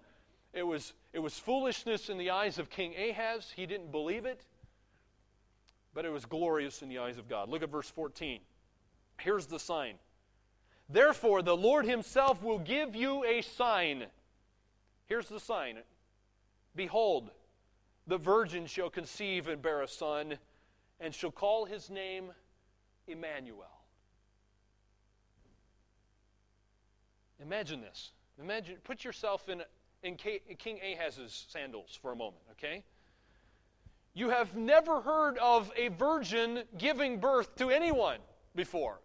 It 0.52 0.62
was, 0.62 0.92
it 1.12 1.18
was 1.18 1.38
foolishness 1.38 2.08
in 2.08 2.18
the 2.18 2.30
eyes 2.30 2.58
of 2.58 2.70
King 2.70 2.94
Ahaz. 2.96 3.52
He 3.54 3.66
didn't 3.66 3.90
believe 3.90 4.26
it 4.26 4.44
but 5.94 6.04
it 6.04 6.12
was 6.12 6.24
glorious 6.24 6.82
in 6.82 6.88
the 6.88 6.98
eyes 6.98 7.18
of 7.18 7.28
God. 7.28 7.48
Look 7.48 7.62
at 7.62 7.70
verse 7.70 7.88
14. 7.88 8.40
Here's 9.18 9.46
the 9.46 9.58
sign. 9.58 9.94
Therefore, 10.88 11.42
the 11.42 11.56
Lord 11.56 11.86
Himself 11.86 12.42
will 12.42 12.58
give 12.58 12.94
you 12.94 13.24
a 13.24 13.42
sign. 13.42 14.04
Here's 15.06 15.28
the 15.28 15.40
sign 15.40 15.78
Behold, 16.74 17.30
the 18.06 18.18
virgin 18.18 18.66
shall 18.66 18.90
conceive 18.90 19.48
and 19.48 19.60
bear 19.60 19.82
a 19.82 19.88
son, 19.88 20.38
and 20.98 21.14
shall 21.14 21.30
call 21.30 21.66
his 21.66 21.90
name 21.90 22.32
Emmanuel. 23.06 23.82
Imagine 27.40 27.80
this. 27.80 28.12
Imagine, 28.40 28.76
put 28.84 29.04
yourself 29.04 29.48
in, 29.48 29.62
in 30.02 30.16
King 30.16 30.78
Ahaz's 30.82 31.46
sandals 31.48 31.98
for 32.00 32.12
a 32.12 32.16
moment, 32.16 32.42
okay? 32.52 32.84
You 34.14 34.30
have 34.30 34.54
never 34.54 35.00
heard 35.00 35.38
of 35.38 35.72
a 35.76 35.88
virgin 35.88 36.62
giving 36.78 37.18
birth 37.18 37.56
to 37.56 37.70
anyone 37.70 38.18
before. 38.54 39.00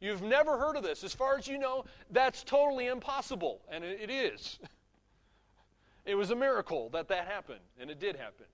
You've 0.00 0.22
never 0.22 0.58
heard 0.58 0.76
of 0.76 0.82
this. 0.82 1.04
As 1.04 1.14
far 1.14 1.36
as 1.36 1.46
you 1.46 1.58
know, 1.58 1.84
that's 2.10 2.42
totally 2.42 2.86
impossible, 2.86 3.60
and 3.68 3.84
it 3.84 4.10
is. 4.10 4.58
It 6.04 6.16
was 6.16 6.30
a 6.30 6.34
miracle 6.34 6.88
that 6.90 7.06
that 7.08 7.28
happened, 7.28 7.60
and 7.78 7.88
it 7.88 8.00
did 8.00 8.16
happen. 8.16 8.46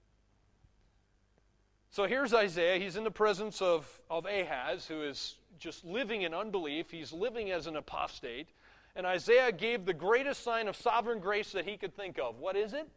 So 1.91 2.05
here's 2.05 2.35
Isaiah. 2.35 2.79
He's 2.79 2.97
in 2.97 3.05
the 3.05 3.11
presence 3.11 3.63
of, 3.63 3.89
of 4.11 4.27
Ahaz, 4.27 4.87
who 4.87 5.03
is 5.03 5.37
just 5.59 5.85
living 5.85 6.23
in 6.23 6.35
unbelief. 6.35 6.91
He's 6.91 7.13
living 7.13 7.51
as 7.51 7.67
an 7.67 7.77
apostate. 7.77 8.49
And 8.95 9.07
Isaiah 9.07 9.53
gave 9.53 9.87
the 9.87 9.95
greatest 9.95 10.43
sign 10.43 10.69
of 10.69 10.77
sovereign 10.77 11.19
grace 11.19 11.53
that 11.53 11.67
he 11.67 11.77
could 11.77 11.97
think 11.97 12.19
of. 12.19 12.39
What 12.39 12.57
is 12.57 12.75
it? 12.75 12.89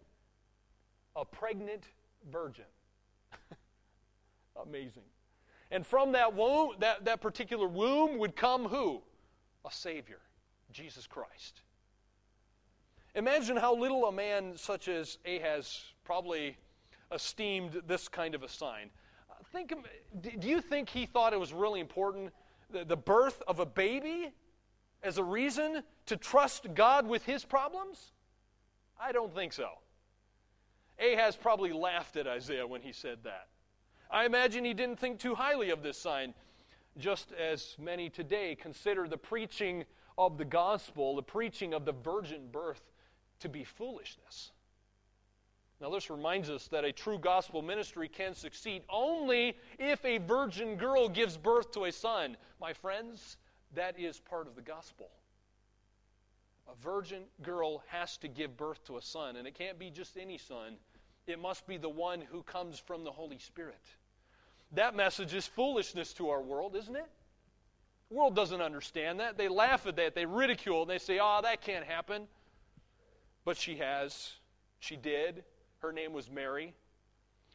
A 1.15 1.23
pregnant 1.23 1.85
virgin. 2.29 2.65
Amazing. 4.67 5.03
And 5.71 5.85
from 5.85 6.11
that 6.11 6.35
womb, 6.35 6.75
that, 6.79 7.05
that 7.05 7.21
particular 7.21 7.67
womb 7.67 8.17
would 8.17 8.35
come 8.35 8.65
who? 8.65 9.01
A 9.65 9.71
Savior, 9.71 10.19
Jesus 10.71 11.07
Christ. 11.07 11.61
Imagine 13.15 13.55
how 13.55 13.75
little 13.75 14.05
a 14.05 14.11
man 14.11 14.57
such 14.57 14.89
as 14.89 15.17
Ahaz 15.25 15.81
probably 16.03 16.57
esteemed 17.11 17.81
this 17.87 18.07
kind 18.07 18.35
of 18.35 18.43
a 18.43 18.49
sign. 18.49 18.89
Uh, 19.29 19.33
think, 19.51 19.73
do 20.21 20.47
you 20.47 20.61
think 20.61 20.89
he 20.89 21.05
thought 21.05 21.33
it 21.33 21.39
was 21.39 21.53
really 21.53 21.79
important, 21.79 22.31
the, 22.69 22.85
the 22.85 22.97
birth 22.97 23.41
of 23.47 23.59
a 23.59 23.65
baby, 23.65 24.31
as 25.03 25.17
a 25.17 25.23
reason 25.23 25.83
to 26.05 26.17
trust 26.17 26.73
God 26.73 27.07
with 27.07 27.25
his 27.25 27.43
problems? 27.43 28.11
I 28.99 29.11
don't 29.11 29.33
think 29.33 29.53
so. 29.53 29.69
Ahaz 30.99 31.35
probably 31.35 31.73
laughed 31.73 32.15
at 32.17 32.27
Isaiah 32.27 32.67
when 32.67 32.81
he 32.81 32.91
said 32.91 33.19
that. 33.23 33.47
I 34.11 34.25
imagine 34.25 34.63
he 34.63 34.73
didn't 34.73 34.99
think 34.99 35.19
too 35.19 35.35
highly 35.35 35.71
of 35.71 35.81
this 35.81 35.97
sign, 35.97 36.33
just 36.97 37.31
as 37.31 37.75
many 37.79 38.09
today 38.09 38.55
consider 38.55 39.07
the 39.07 39.17
preaching 39.17 39.85
of 40.17 40.37
the 40.37 40.45
gospel, 40.45 41.15
the 41.15 41.23
preaching 41.23 41.73
of 41.73 41.85
the 41.85 41.93
virgin 41.93 42.49
birth, 42.51 42.91
to 43.39 43.49
be 43.49 43.63
foolishness. 43.63 44.51
Now, 45.81 45.89
this 45.89 46.11
reminds 46.11 46.51
us 46.51 46.67
that 46.67 46.85
a 46.85 46.91
true 46.91 47.17
gospel 47.17 47.63
ministry 47.63 48.07
can 48.07 48.35
succeed 48.35 48.83
only 48.87 49.57
if 49.79 50.05
a 50.05 50.19
virgin 50.19 50.75
girl 50.75 51.09
gives 51.09 51.37
birth 51.37 51.71
to 51.71 51.85
a 51.85 51.91
son. 51.91 52.37
My 52.59 52.71
friends, 52.71 53.37
that 53.73 53.99
is 53.99 54.19
part 54.19 54.45
of 54.45 54.55
the 54.55 54.61
gospel. 54.61 55.09
A 56.71 56.75
virgin 56.83 57.23
girl 57.41 57.83
has 57.87 58.15
to 58.17 58.27
give 58.27 58.55
birth 58.55 58.85
to 58.85 58.97
a 58.97 59.01
son, 59.01 59.37
and 59.37 59.47
it 59.47 59.55
can't 59.55 59.79
be 59.79 59.89
just 59.89 60.17
any 60.17 60.37
son. 60.37 60.75
It 61.25 61.39
must 61.39 61.65
be 61.65 61.77
the 61.77 61.89
one 61.89 62.21
who 62.21 62.43
comes 62.43 62.77
from 62.77 63.03
the 63.03 63.11
Holy 63.11 63.39
Spirit. 63.39 63.81
That 64.73 64.95
message 64.95 65.33
is 65.33 65.47
foolishness 65.47 66.13
to 66.13 66.29
our 66.29 66.41
world, 66.41 66.75
isn't 66.75 66.95
it? 66.95 67.09
The 68.09 68.17
world 68.17 68.35
doesn't 68.35 68.61
understand 68.61 69.19
that. 69.19 69.35
They 69.35 69.47
laugh 69.47 69.87
at 69.87 69.95
that. 69.95 70.13
They 70.13 70.27
ridicule 70.27 70.83
it. 70.83 70.89
They 70.89 70.99
say, 70.99 71.17
oh, 71.19 71.39
that 71.41 71.61
can't 71.61 71.85
happen. 71.85 72.27
But 73.45 73.57
she 73.57 73.77
has. 73.77 74.33
She 74.79 74.95
did. 74.95 75.43
Her 75.81 75.91
name 75.91 76.13
was 76.13 76.29
Mary. 76.29 76.73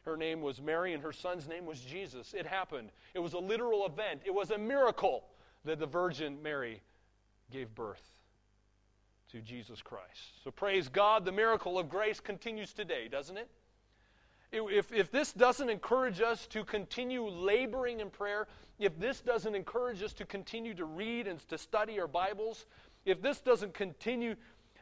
Her 0.03 0.15
name 0.15 0.41
was 0.41 0.61
Mary, 0.61 0.93
and 0.93 1.03
her 1.03 1.11
son's 1.11 1.47
name 1.47 1.65
was 1.65 1.81
Jesus. 1.81 2.33
It 2.33 2.45
happened. 2.45 2.91
It 3.13 3.19
was 3.19 3.33
a 3.33 3.39
literal 3.39 3.85
event. 3.85 4.21
It 4.25 4.33
was 4.33 4.51
a 4.51 4.57
miracle 4.57 5.25
that 5.65 5.79
the 5.79 5.85
Virgin 5.85 6.41
Mary 6.41 6.81
gave 7.51 7.73
birth 7.75 8.03
to 9.31 9.41
Jesus 9.41 9.81
Christ. 9.81 10.43
So 10.43 10.51
praise 10.51 10.87
God, 10.87 11.25
the 11.25 11.31
miracle 11.31 11.77
of 11.77 11.89
grace 11.89 12.19
continues 12.19 12.73
today, 12.73 13.07
doesn't 13.09 13.37
it? 13.37 13.49
If, 14.51 14.93
if 14.93 15.11
this 15.11 15.33
doesn't 15.33 15.69
encourage 15.69 16.21
us 16.21 16.47
to 16.47 16.63
continue 16.63 17.27
laboring 17.27 17.99
in 17.99 18.09
prayer, 18.09 18.47
if 18.79 18.97
this 18.97 19.19
doesn't 19.19 19.55
encourage 19.55 20.01
us 20.01 20.13
to 20.13 20.25
continue 20.25 20.73
to 20.75 20.85
read 20.85 21.27
and 21.27 21.39
to 21.49 21.57
study 21.57 21.99
our 21.99 22.07
Bibles, 22.07 22.65
if 23.05 23.21
this 23.21 23.41
doesn't 23.41 23.73
continue 23.73 24.35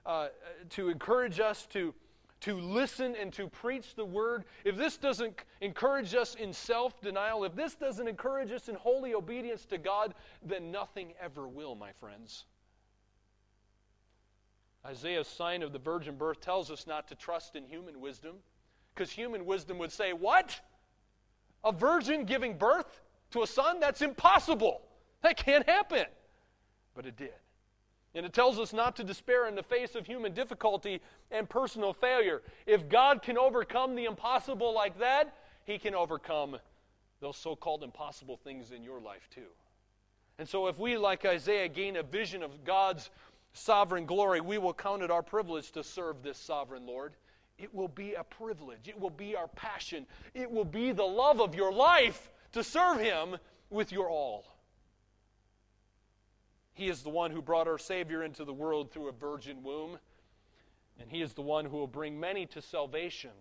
uh, 0.06 0.28
to 0.72 0.89
encourage 0.89 1.39
us 1.39 1.66
to, 1.68 1.96
to 2.41 2.59
listen 2.59 3.15
and 3.19 3.31
to 3.33 3.47
preach 3.47 3.95
the 3.95 4.05
Word, 4.05 4.45
if 4.63 4.75
this 4.75 4.97
doesn't 4.97 5.36
encourage 5.61 6.13
us 6.13 6.36
in 6.36 6.53
self 6.53 7.01
denial, 7.01 7.43
if 7.43 7.55
this 7.55 7.75
doesn't 7.75 8.07
encourage 8.07 8.51
us 8.51 8.69
in 8.69 8.75
holy 8.75 9.13
obedience 9.13 9.65
to 9.65 9.77
God, 9.77 10.13
then 10.43 10.71
nothing 10.71 11.13
ever 11.21 11.47
will, 11.47 11.75
my 11.75 11.91
friends. 11.93 12.45
Isaiah's 14.86 15.27
sign 15.27 15.63
of 15.63 15.73
the 15.73 15.79
virgin 15.79 16.15
birth 16.15 16.41
tells 16.41 16.69
us 16.69 16.86
not 16.86 17.07
to 17.07 17.15
trust 17.15 17.55
in 17.55 17.65
human 17.65 17.99
wisdom. 17.99 18.36
Because 18.93 19.11
human 19.11 19.45
wisdom 19.45 19.77
would 19.79 19.91
say, 19.91 20.13
What? 20.13 20.59
A 21.63 21.71
virgin 21.71 22.25
giving 22.25 22.57
birth 22.57 23.01
to 23.31 23.41
a 23.41 23.47
son? 23.47 23.79
That's 23.79 24.01
impossible. 24.01 24.81
That 25.21 25.38
can't 25.38 25.67
happen. 25.67 26.05
But 26.93 27.07
it 27.07 27.17
did. 27.17 27.33
And 28.16 28.26
it 28.26 28.32
tells 28.32 28.57
us 28.59 28.72
not 28.72 28.95
to 28.95 29.03
despair 29.03 29.45
in 29.45 29.55
the 29.55 29.63
face 29.63 29.93
of 29.93 30.07
human 30.07 30.34
difficulty 30.34 31.01
and 31.32 31.49
personal 31.49 31.91
failure. 31.91 32.41
If 32.66 32.88
God 32.88 33.22
can 33.22 33.38
overcome 33.38 33.95
the 33.95 34.05
impossible 34.05 34.74
like 34.74 34.97
that, 34.99 35.36
He 35.66 35.78
can 35.78 35.93
overcome 35.93 36.57
those 37.20 37.36
so 37.36 37.57
called 37.57 37.84
impossible 37.84 38.38
things 38.38 38.72
in 38.72 38.84
your 38.84 39.01
life 39.01 39.30
too. 39.30 39.51
And 40.39 40.47
so, 40.47 40.68
if 40.68 40.78
we, 40.80 40.97
like 40.97 41.26
Isaiah, 41.26 41.68
gain 41.68 41.97
a 41.97 42.03
vision 42.03 42.41
of 42.41 42.63
God's 42.63 43.09
sovereign 43.53 44.05
glory, 44.05 44.41
we 44.41 44.57
will 44.57 44.74
count 44.74 45.01
it 45.01 45.11
our 45.11 45.24
privilege 45.24 45.72
to 45.72 45.84
serve 45.84 46.24
this 46.24 46.38
sovereign 46.38 46.86
Lord. 46.86 47.13
It 47.57 47.74
will 47.74 47.88
be 47.88 48.13
a 48.13 48.24
privilege, 48.24 48.88
it 48.88 48.99
will 48.99 49.09
be 49.09 49.36
our 49.36 49.47
passion, 49.47 50.05
it 50.34 50.49
will 50.49 50.66
be 50.66 50.91
the 50.91 51.03
love 51.03 51.41
of 51.41 51.55
your 51.55 51.72
life 51.72 52.32
to 52.53 52.63
serve 52.63 52.99
Him 52.99 53.38
with 53.70 53.91
your 53.91 54.09
all. 54.09 54.55
He 56.76 56.89
is 56.89 57.01
the 57.01 57.09
one 57.09 57.32
who 57.32 57.41
brought 57.41 57.67
our 57.67 57.78
Savior 57.78 58.23
into 58.23 58.43
the 58.43 58.53
world 58.53 58.91
through 58.91 59.07
a 59.07 59.13
virgin 59.13 59.63
womb, 59.63 59.97
and 60.99 61.09
He 61.09 61.21
is 61.21 61.34
the 61.34 61.41
one 61.41 61.65
who 61.65 61.78
will 61.78 61.88
bring 61.88 62.19
many 62.19 62.45
to 62.47 62.61
salvation 62.61 63.32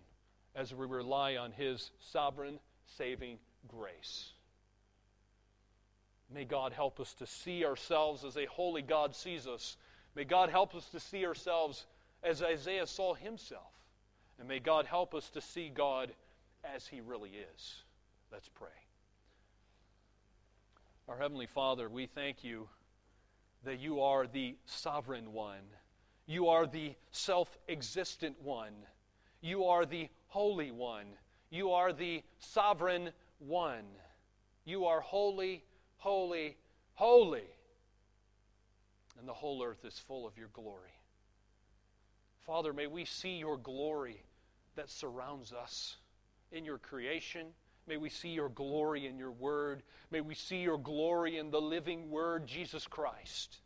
as 0.55 0.73
we 0.73 0.87
rely 0.87 1.35
on 1.35 1.51
His 1.51 1.91
sovereign 1.99 2.59
saving 2.97 3.37
grace. 3.67 4.31
May 6.33 6.45
God 6.45 6.71
help 6.71 6.99
us 6.99 7.13
to 7.15 7.27
see 7.27 7.65
ourselves 7.65 8.23
as 8.23 8.37
a 8.37 8.45
holy 8.45 8.81
God 8.81 9.13
sees 9.13 9.47
us. 9.47 9.77
May 10.15 10.23
God 10.23 10.49
help 10.49 10.73
us 10.73 10.87
to 10.89 10.99
see 10.99 11.25
ourselves 11.25 11.85
as 12.23 12.41
Isaiah 12.41 12.87
saw 12.87 13.13
himself. 13.13 13.71
And 14.39 14.47
may 14.47 14.59
God 14.59 14.85
help 14.85 15.13
us 15.13 15.29
to 15.31 15.41
see 15.41 15.69
God 15.69 16.11
as 16.63 16.87
He 16.87 17.01
really 17.01 17.31
is. 17.31 17.83
Let's 18.31 18.49
pray. 18.49 18.69
Our 21.07 21.17
Heavenly 21.17 21.45
Father, 21.45 21.87
we 21.89 22.07
thank 22.07 22.43
you 22.43 22.67
that 23.65 23.79
you 23.79 24.01
are 24.01 24.25
the 24.27 24.55
sovereign 24.65 25.33
one. 25.33 25.63
You 26.25 26.49
are 26.49 26.65
the 26.65 26.95
self 27.11 27.57
existent 27.67 28.41
one. 28.41 28.73
You 29.41 29.65
are 29.65 29.85
the 29.85 30.09
holy 30.27 30.71
one. 30.71 31.05
You 31.49 31.71
are 31.71 31.93
the 31.93 32.23
sovereign 32.39 33.11
one. 33.39 33.85
You 34.63 34.85
are 34.85 35.01
holy, 35.01 35.63
holy, 35.97 36.57
holy. 36.93 37.43
And 39.19 39.27
the 39.27 39.33
whole 39.33 39.63
earth 39.63 39.85
is 39.85 39.99
full 39.99 40.25
of 40.27 40.37
your 40.37 40.49
glory. 40.53 40.89
Father, 42.45 42.73
may 42.73 42.87
we 42.87 43.05
see 43.05 43.37
your 43.37 43.57
glory 43.57 44.21
that 44.75 44.89
surrounds 44.89 45.53
us 45.53 45.97
in 46.51 46.65
your 46.65 46.77
creation. 46.77 47.47
May 47.87 47.97
we 47.97 48.09
see 48.09 48.29
your 48.29 48.49
glory 48.49 49.05
in 49.05 49.17
your 49.17 49.31
word. 49.31 49.83
May 50.11 50.21
we 50.21 50.33
see 50.33 50.57
your 50.57 50.77
glory 50.77 51.37
in 51.37 51.51
the 51.51 51.61
living 51.61 52.09
word, 52.09 52.47
Jesus 52.47 52.87
Christ. 52.87 53.57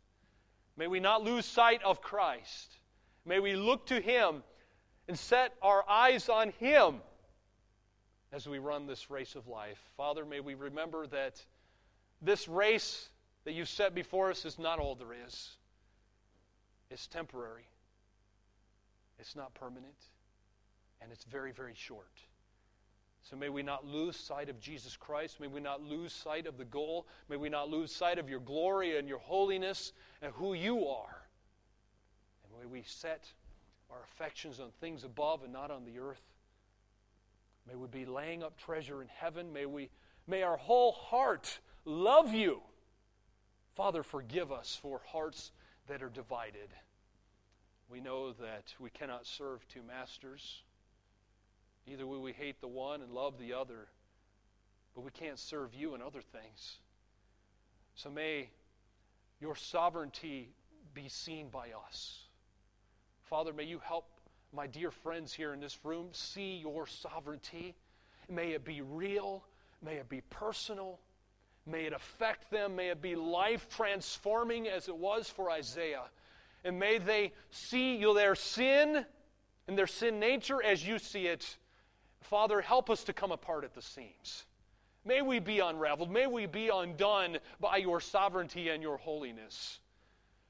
May 0.76 0.86
we 0.86 1.00
not 1.00 1.22
lose 1.22 1.46
sight 1.46 1.82
of 1.82 2.02
Christ. 2.02 2.76
May 3.24 3.40
we 3.40 3.54
look 3.54 3.86
to 3.86 4.00
him 4.00 4.42
and 5.08 5.18
set 5.18 5.54
our 5.62 5.88
eyes 5.88 6.28
on 6.28 6.52
him 6.58 6.96
as 8.32 8.48
we 8.48 8.58
run 8.58 8.86
this 8.86 9.10
race 9.10 9.34
of 9.34 9.48
life. 9.48 9.78
Father, 9.96 10.24
may 10.24 10.40
we 10.40 10.54
remember 10.54 11.06
that 11.08 11.44
this 12.22 12.46
race 12.46 13.08
that 13.44 13.52
you've 13.52 13.68
set 13.68 13.94
before 13.94 14.30
us 14.30 14.44
is 14.44 14.58
not 14.58 14.78
all 14.78 14.94
there 14.94 15.14
is, 15.26 15.56
it's 16.90 17.06
temporary, 17.06 17.66
it's 19.18 19.34
not 19.34 19.54
permanent, 19.54 19.96
and 21.00 21.10
it's 21.10 21.24
very, 21.24 21.52
very 21.52 21.74
short. 21.74 22.20
So 23.22 23.36
may 23.36 23.48
we 23.48 23.62
not 23.62 23.86
lose 23.86 24.16
sight 24.16 24.48
of 24.48 24.58
Jesus 24.60 24.96
Christ. 24.96 25.40
May 25.40 25.46
we 25.46 25.60
not 25.60 25.82
lose 25.82 26.12
sight 26.12 26.46
of 26.46 26.56
the 26.56 26.64
goal. 26.64 27.06
May 27.28 27.36
we 27.36 27.48
not 27.48 27.68
lose 27.68 27.94
sight 27.94 28.18
of 28.18 28.28
your 28.28 28.40
glory 28.40 28.98
and 28.98 29.08
your 29.08 29.18
holiness 29.18 29.92
and 30.22 30.32
who 30.32 30.54
you 30.54 30.86
are. 30.86 31.22
And 32.44 32.60
may 32.60 32.66
we 32.66 32.82
set 32.84 33.24
our 33.90 34.02
affections 34.04 34.58
on 34.58 34.70
things 34.80 35.04
above 35.04 35.42
and 35.44 35.52
not 35.52 35.70
on 35.70 35.84
the 35.84 35.98
earth. 35.98 36.22
May 37.68 37.74
we 37.74 37.86
be 37.88 38.06
laying 38.06 38.42
up 38.42 38.56
treasure 38.56 39.02
in 39.02 39.08
heaven. 39.08 39.52
May, 39.52 39.66
we, 39.66 39.90
may 40.26 40.42
our 40.42 40.56
whole 40.56 40.92
heart 40.92 41.60
love 41.84 42.32
you. 42.32 42.60
Father, 43.76 44.02
forgive 44.02 44.50
us 44.50 44.78
for 44.80 45.00
hearts 45.06 45.52
that 45.88 46.02
are 46.02 46.08
divided. 46.08 46.68
We 47.88 48.00
know 48.00 48.32
that 48.32 48.74
we 48.78 48.90
cannot 48.90 49.26
serve 49.26 49.66
two 49.68 49.82
masters. 49.82 50.62
Either 51.86 52.06
will 52.06 52.22
we 52.22 52.32
hate 52.32 52.60
the 52.60 52.68
one 52.68 53.02
and 53.02 53.12
love 53.12 53.38
the 53.38 53.52
other, 53.52 53.88
but 54.94 55.02
we 55.02 55.10
can't 55.10 55.38
serve 55.38 55.74
you 55.74 55.94
in 55.94 56.02
other 56.02 56.20
things. 56.20 56.78
So 57.94 58.10
may 58.10 58.50
your 59.40 59.56
sovereignty 59.56 60.50
be 60.94 61.08
seen 61.08 61.48
by 61.48 61.68
us. 61.86 62.24
Father, 63.22 63.52
may 63.52 63.64
you 63.64 63.80
help 63.84 64.06
my 64.52 64.66
dear 64.66 64.90
friends 64.90 65.32
here 65.32 65.52
in 65.52 65.60
this 65.60 65.78
room 65.84 66.08
see 66.12 66.56
your 66.56 66.86
sovereignty. 66.86 67.74
May 68.28 68.52
it 68.52 68.64
be 68.64 68.80
real, 68.80 69.44
may 69.82 69.94
it 69.94 70.08
be 70.08 70.20
personal, 70.22 70.98
may 71.66 71.84
it 71.84 71.92
affect 71.92 72.50
them, 72.50 72.76
may 72.76 72.88
it 72.88 73.00
be 73.00 73.14
life 73.14 73.68
transforming 73.68 74.68
as 74.68 74.88
it 74.88 74.96
was 74.96 75.28
for 75.28 75.50
Isaiah. 75.50 76.04
And 76.64 76.78
may 76.78 76.98
they 76.98 77.32
see 77.50 78.02
their 78.14 78.34
sin 78.34 79.04
and 79.68 79.78
their 79.78 79.86
sin 79.86 80.18
nature 80.18 80.62
as 80.62 80.86
you 80.86 80.98
see 80.98 81.26
it. 81.26 81.56
Father, 82.20 82.60
help 82.60 82.90
us 82.90 83.04
to 83.04 83.12
come 83.12 83.32
apart 83.32 83.64
at 83.64 83.74
the 83.74 83.82
seams. 83.82 84.44
May 85.04 85.22
we 85.22 85.38
be 85.38 85.60
unraveled. 85.60 86.10
May 86.10 86.26
we 86.26 86.46
be 86.46 86.68
undone 86.68 87.38
by 87.58 87.78
your 87.78 88.00
sovereignty 88.00 88.68
and 88.68 88.82
your 88.82 88.98
holiness. 88.98 89.78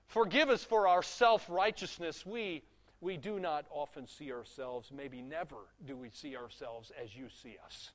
Forgive 0.08 0.50
us 0.50 0.64
for 0.64 0.88
our 0.88 1.02
self 1.02 1.46
righteousness. 1.48 2.26
We 2.26 2.62
we 3.00 3.16
do 3.16 3.40
not 3.40 3.64
often 3.70 4.06
see 4.06 4.30
ourselves, 4.30 4.90
maybe 4.94 5.22
never 5.22 5.56
do 5.86 5.96
we 5.96 6.10
see 6.10 6.36
ourselves 6.36 6.92
as 7.02 7.16
you 7.16 7.28
see 7.42 7.56
us. 7.64 7.90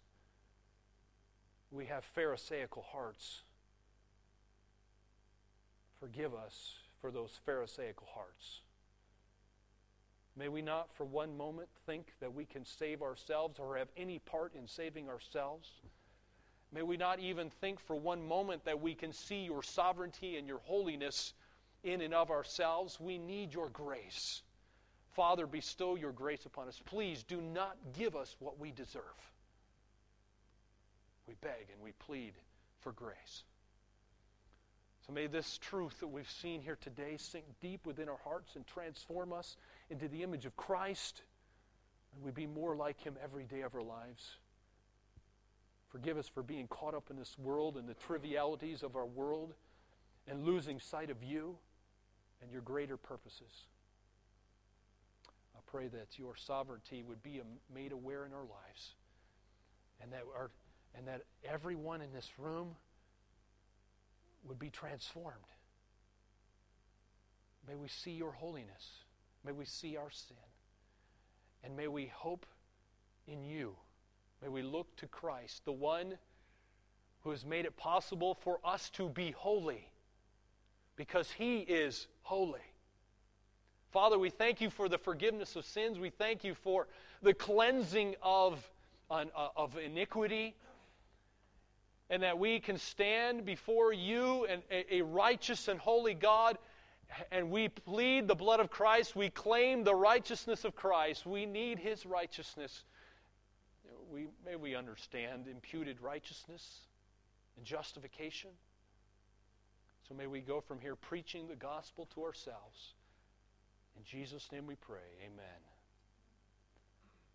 We 1.71 1.86
have 1.86 2.03
Pharisaical 2.03 2.84
hearts. 2.91 3.43
Forgive 5.99 6.34
us 6.34 6.73
for 7.01 7.11
those 7.11 7.32
Pharisaical 7.45 8.07
hearts. 8.13 8.61
May 10.38 10.49
we 10.49 10.61
not 10.61 10.93
for 10.95 11.05
one 11.05 11.38
moment 11.38 11.69
think 11.86 12.07
that 12.19 12.33
we 12.33 12.45
can 12.45 12.65
save 12.65 13.01
ourselves 13.01 13.57
or 13.59 13.77
have 13.77 13.88
any 13.95 14.19
part 14.19 14.53
in 14.53 14.67
saving 14.67 15.09
ourselves. 15.09 15.69
May 16.73 16.81
we 16.81 16.97
not 16.97 17.19
even 17.19 17.49
think 17.49 17.79
for 17.79 17.95
one 17.95 18.27
moment 18.27 18.65
that 18.65 18.81
we 18.81 18.95
can 18.95 19.13
see 19.13 19.45
your 19.45 19.63
sovereignty 19.63 20.36
and 20.36 20.47
your 20.47 20.59
holiness 20.65 21.33
in 21.83 22.01
and 22.01 22.13
of 22.13 22.31
ourselves. 22.31 22.99
We 22.99 23.17
need 23.17 23.53
your 23.53 23.69
grace. 23.69 24.41
Father, 25.13 25.47
bestow 25.47 25.95
your 25.95 26.11
grace 26.11 26.45
upon 26.45 26.67
us. 26.67 26.81
Please 26.86 27.23
do 27.23 27.39
not 27.39 27.77
give 27.97 28.17
us 28.17 28.36
what 28.39 28.59
we 28.59 28.71
deserve. 28.71 29.01
We 31.27 31.36
beg 31.41 31.69
and 31.71 31.81
we 31.81 31.93
plead 31.93 32.33
for 32.81 32.91
grace. 32.91 33.43
So 35.07 35.13
may 35.13 35.27
this 35.27 35.57
truth 35.59 35.99
that 35.99 36.07
we've 36.07 36.29
seen 36.29 36.61
here 36.61 36.77
today 36.81 37.17
sink 37.17 37.45
deep 37.61 37.86
within 37.86 38.09
our 38.09 38.19
hearts 38.23 38.55
and 38.55 38.65
transform 38.67 39.31
us 39.31 39.55
into 39.89 40.07
the 40.07 40.23
image 40.23 40.45
of 40.45 40.55
Christ, 40.55 41.21
and 42.13 42.23
we 42.23 42.31
be 42.31 42.47
more 42.47 42.75
like 42.75 43.01
Him 43.01 43.15
every 43.23 43.45
day 43.45 43.61
of 43.61 43.75
our 43.75 43.83
lives. 43.83 44.38
Forgive 45.89 46.17
us 46.17 46.27
for 46.27 46.43
being 46.43 46.67
caught 46.67 46.93
up 46.93 47.09
in 47.09 47.17
this 47.17 47.38
world 47.38 47.77
and 47.77 47.88
the 47.88 47.93
trivialities 47.93 48.83
of 48.83 48.95
our 48.95 49.05
world 49.05 49.53
and 50.27 50.43
losing 50.43 50.79
sight 50.79 51.09
of 51.09 51.23
you 51.23 51.57
and 52.41 52.51
your 52.51 52.61
greater 52.61 52.97
purposes 52.97 53.67
I 55.55 55.61
pray 55.71 55.88
that 55.88 56.19
your 56.19 56.36
sovereignty 56.36 57.03
would 57.03 57.23
be 57.23 57.41
made 57.73 57.91
aware 57.91 58.25
in 58.25 58.33
our 58.33 58.43
lives 58.43 58.95
and 60.01 60.11
that, 60.11 60.23
our, 60.36 60.51
and 60.95 61.07
that 61.07 61.21
everyone 61.43 62.01
in 62.01 62.11
this 62.11 62.29
room 62.38 62.75
would 64.43 64.59
be 64.59 64.69
transformed. 64.69 65.36
May 67.67 67.75
we 67.75 67.88
see 67.88 68.11
your 68.11 68.31
holiness. 68.31 69.05
May 69.46 69.52
we 69.52 69.66
see 69.66 69.96
our 69.96 70.10
sin. 70.10 70.38
And 71.64 71.76
may 71.76 71.88
we 71.88 72.08
hope 72.08 72.46
in 73.28 73.43
you. 73.43 73.76
May 74.41 74.50
we 74.50 74.64
look 74.64 74.96
to 74.98 75.08
Christ, 75.08 75.66
the 75.66 75.72
one 75.72 76.18
who 77.22 77.32
has 77.32 77.46
made 77.46 77.66
it 77.66 77.78
possible 77.78 78.34
for 78.34 78.60
us 78.64 78.89
to 78.91 79.10
be 79.10 79.32
holy 79.32 79.88
because 80.96 81.30
he 81.32 81.60
is 81.60 82.08
holy. 82.22 82.62
Father, 83.91 84.18
we 84.18 84.30
thank 84.30 84.62
you 84.62 84.70
for 84.70 84.89
the 84.89 84.98
forgiveness 84.98 85.56
of 85.56 85.66
sins. 85.66 86.00
We 86.00 86.10
thank 86.10 86.43
you 86.43 86.54
for 86.54 86.88
the 87.22 87.34
cleansing 87.34 88.16
of, 88.22 88.70
uh, 89.10 89.26
of 89.56 89.78
iniquity. 89.78 90.56
And 92.10 92.22
that 92.22 92.38
we 92.38 92.60
can 92.60 92.78
stand 92.78 93.46
before 93.46 93.91
you 93.91 94.46
and 94.46 94.62
a, 94.70 94.98
a 94.98 95.02
righteous 95.02 95.68
and 95.68 95.80
holy 95.80 96.14
God 96.14 96.58
and 97.32 97.49
we 97.49 97.70
plead 97.70 98.28
the 98.28 98.36
blood 98.36 98.59
of 98.59 98.70
Christ. 98.70 99.16
We 99.16 99.30
claim 99.30 99.84
the 99.84 99.95
righteousness 99.95 100.66
of 100.66 100.76
Christ. 100.76 101.26
We 101.26 101.45
need 101.45 101.80
his 101.80 102.05
righteousness. 102.05 102.84
We, 104.11 104.28
may 104.45 104.55
we 104.55 104.76
understand 104.76 105.47
imputed 105.47 106.01
righteousness 106.01 106.82
and 107.57 107.66
justification. 107.66 108.51
So 110.07 110.13
may 110.13 110.28
we 110.28 110.41
go 110.41 110.61
from 110.61 110.80
here 110.80 110.95
preaching 110.95 111.47
the 111.47 111.55
gospel 111.55 112.07
to 112.13 112.24
ourselves. 112.24 112.93
In 113.97 114.03
Jesus' 114.03 114.49
name 114.51 114.68
we 114.68 114.76
pray. 114.76 114.99
Amen. 115.26 115.61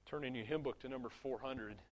Turn 0.06 0.24
in 0.24 0.34
your 0.34 0.44
hymn 0.44 0.62
book 0.62 0.78
to 0.80 0.88
number 0.88 1.08
400. 1.08 1.80